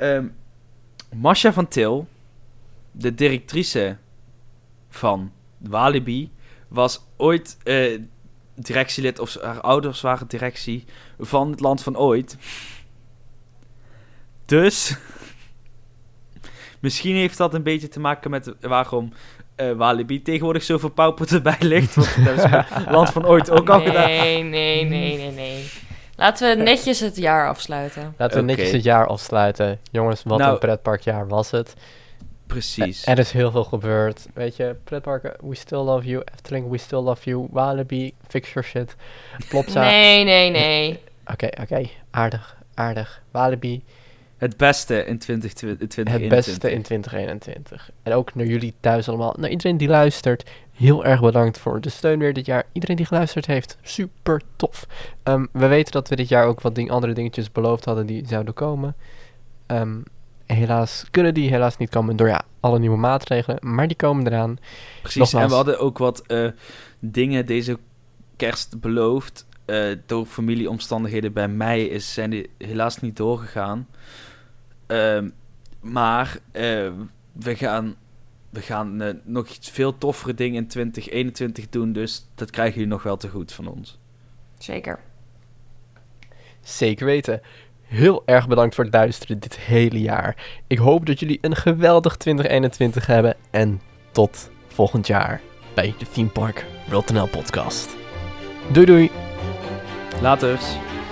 Ehm 0.02 0.26
Masha 1.14 1.52
van 1.52 1.68
Til, 1.68 2.06
de 2.90 3.14
directrice 3.14 3.96
van 4.88 5.32
Walibi, 5.58 6.30
was 6.68 7.04
ooit 7.16 7.58
eh, 7.62 7.98
directielid, 8.54 9.18
of 9.18 9.36
haar 9.40 9.60
ouders 9.60 10.00
waren 10.00 10.28
directie 10.28 10.84
van 11.18 11.50
het 11.50 11.60
land 11.60 11.82
van 11.82 11.96
ooit. 11.96 12.36
Dus, 14.44 14.96
misschien 16.80 17.14
heeft 17.14 17.36
dat 17.36 17.54
een 17.54 17.62
beetje 17.62 17.88
te 17.88 18.00
maken 18.00 18.30
met 18.30 18.54
waarom 18.60 19.12
eh, 19.54 19.72
Walibi 19.72 20.22
tegenwoordig 20.22 20.62
zo 20.62 20.78
verpauperd 20.78 21.32
erbij 21.32 21.58
ligt. 21.60 21.94
Want 21.94 22.24
dat 22.24 22.36
met 22.50 22.68
het 22.68 22.90
land 22.90 23.10
van 23.10 23.26
ooit 23.26 23.50
ook 23.50 23.68
al 23.68 23.80
gedaan. 23.80 24.06
Nee, 24.06 24.42
nee, 24.42 24.84
nee, 24.84 25.16
nee, 25.16 25.30
nee. 25.30 25.70
Laten 26.16 26.56
we 26.56 26.62
netjes 26.62 27.00
het 27.00 27.16
jaar 27.16 27.48
afsluiten. 27.48 28.14
Laten 28.18 28.36
we 28.38 28.44
netjes 28.44 28.70
het 28.72 28.82
jaar 28.82 29.06
afsluiten. 29.06 29.78
Jongens, 29.90 30.22
wat 30.22 30.38
Nou- 30.38 30.52
een 30.52 30.58
pretparkjaar 30.58 31.28
was 31.28 31.50
het. 31.50 31.74
Precies. 32.46 33.06
Er 33.06 33.18
is 33.18 33.30
heel 33.30 33.50
veel 33.50 33.64
gebeurd. 33.64 34.26
Weet 34.34 34.56
je, 34.56 34.76
pretparken, 34.84 35.34
we 35.42 35.54
still 35.54 35.78
love 35.78 36.06
you. 36.06 36.22
Efteling, 36.34 36.70
we 36.70 36.78
still 36.78 36.98
love 37.00 37.30
you. 37.30 37.46
Walibi, 37.50 38.14
fix 38.28 38.52
your 38.52 38.68
shit. 38.68 38.94
Plopsa. 39.48 39.80
Nee, 39.80 40.24
nee, 40.24 40.50
nee. 40.50 41.00
Oké, 41.26 41.48
oké. 41.60 41.88
Aardig, 42.10 42.56
aardig. 42.74 43.22
Walibi, 43.30 43.84
Het 44.36 44.56
beste 44.56 45.04
in 45.04 45.18
2020. 45.18 46.12
het 46.14 46.28
beste 46.28 46.70
in 46.70 46.82
2021. 46.82 47.90
En 48.02 48.12
ook 48.12 48.34
naar 48.34 48.46
jullie 48.46 48.74
thuis 48.80 49.08
allemaal. 49.08 49.34
Naar 49.38 49.50
iedereen 49.50 49.76
die 49.76 49.88
luistert, 49.88 50.50
heel 50.72 51.04
erg 51.04 51.20
bedankt 51.20 51.58
voor 51.58 51.80
de 51.80 51.88
steun 51.88 52.18
weer 52.18 52.32
dit 52.32 52.46
jaar. 52.46 52.64
Iedereen 52.72 52.96
die 52.96 53.06
geluisterd 53.06 53.46
heeft, 53.46 53.78
super 53.82 54.42
tof. 54.56 54.86
Ehm, 55.22 55.46
we 55.52 55.66
weten 55.66 55.92
dat 55.92 56.08
we 56.08 56.16
dit 56.16 56.28
jaar 56.28 56.46
ook 56.46 56.60
wat 56.60 56.74
ding, 56.74 56.90
andere 56.90 57.12
dingetjes 57.12 57.52
beloofd 57.52 57.84
hadden 57.84 58.06
die 58.06 58.26
zouden 58.26 58.54
komen. 58.54 58.96
Ehm, 59.66 60.00
helaas 60.46 61.04
kunnen 61.10 61.34
die 61.34 61.50
helaas 61.50 61.76
niet 61.76 61.90
komen 61.90 62.16
door 62.16 62.28
ja, 62.28 62.42
alle 62.60 62.78
nieuwe 62.78 62.96
maatregelen. 62.96 63.58
Maar 63.60 63.86
die 63.86 63.96
komen 63.96 64.26
eraan. 64.26 64.58
Precies. 65.00 65.18
nogmaals. 65.18 65.44
En 65.44 65.50
we 65.50 65.54
hadden 65.54 65.78
ook 65.78 65.98
wat 65.98 66.26
eh, 66.26 66.48
dingen 66.98 67.46
deze 67.46 67.78
kerst 68.36 68.80
beloofd. 68.80 69.46
Eh, 69.64 69.96
door 70.06 70.26
familieomstandigheden 70.26 71.32
bij 71.32 71.48
mij 71.48 71.84
is, 71.84 72.12
zijn 72.12 72.30
die 72.30 72.50
helaas 72.58 73.00
niet 73.00 73.16
doorgegaan. 73.16 73.88
Ehm, 74.86 75.28
maar 75.80 76.38
eh, 76.52 76.90
we 77.32 77.56
gaan, 77.56 77.94
we 78.52 78.60
gaan 78.60 79.00
eh, 79.00 79.14
nog 79.24 79.48
iets 79.48 79.70
veel 79.70 79.98
toffere 79.98 80.34
dingen 80.34 80.62
in 80.62 80.68
2021 80.68 81.68
doen. 81.68 81.92
Dus 81.92 82.26
dat 82.34 82.50
krijgen 82.50 82.74
jullie 82.74 82.88
nog 82.88 83.02
wel 83.02 83.16
te 83.16 83.28
goed 83.28 83.52
van 83.52 83.66
ons. 83.66 83.98
Zeker. 84.58 84.98
Zeker 86.60 87.06
weten. 87.06 87.40
Heel 87.82 88.22
erg 88.26 88.48
bedankt 88.48 88.74
voor 88.74 88.84
het 88.84 88.94
luisteren 88.94 89.38
dit 89.38 89.58
hele 89.58 90.00
jaar. 90.00 90.60
Ik 90.66 90.78
hoop 90.78 91.06
dat 91.06 91.20
jullie 91.20 91.38
een 91.40 91.56
geweldig 91.56 92.16
2021 92.16 93.06
hebben. 93.06 93.36
En 93.50 93.80
tot 94.10 94.50
volgend 94.66 95.06
jaar 95.06 95.40
bij 95.74 95.94
de 95.98 96.08
Theme 96.08 96.28
Park 96.28 96.64
World 96.88 97.12
NL 97.12 97.28
podcast. 97.28 97.96
Doei 98.72 98.86
doei! 98.86 99.10
Laters. 100.20 100.64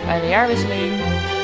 Fijne 0.04 0.28
jaarwisseling. 0.28 1.39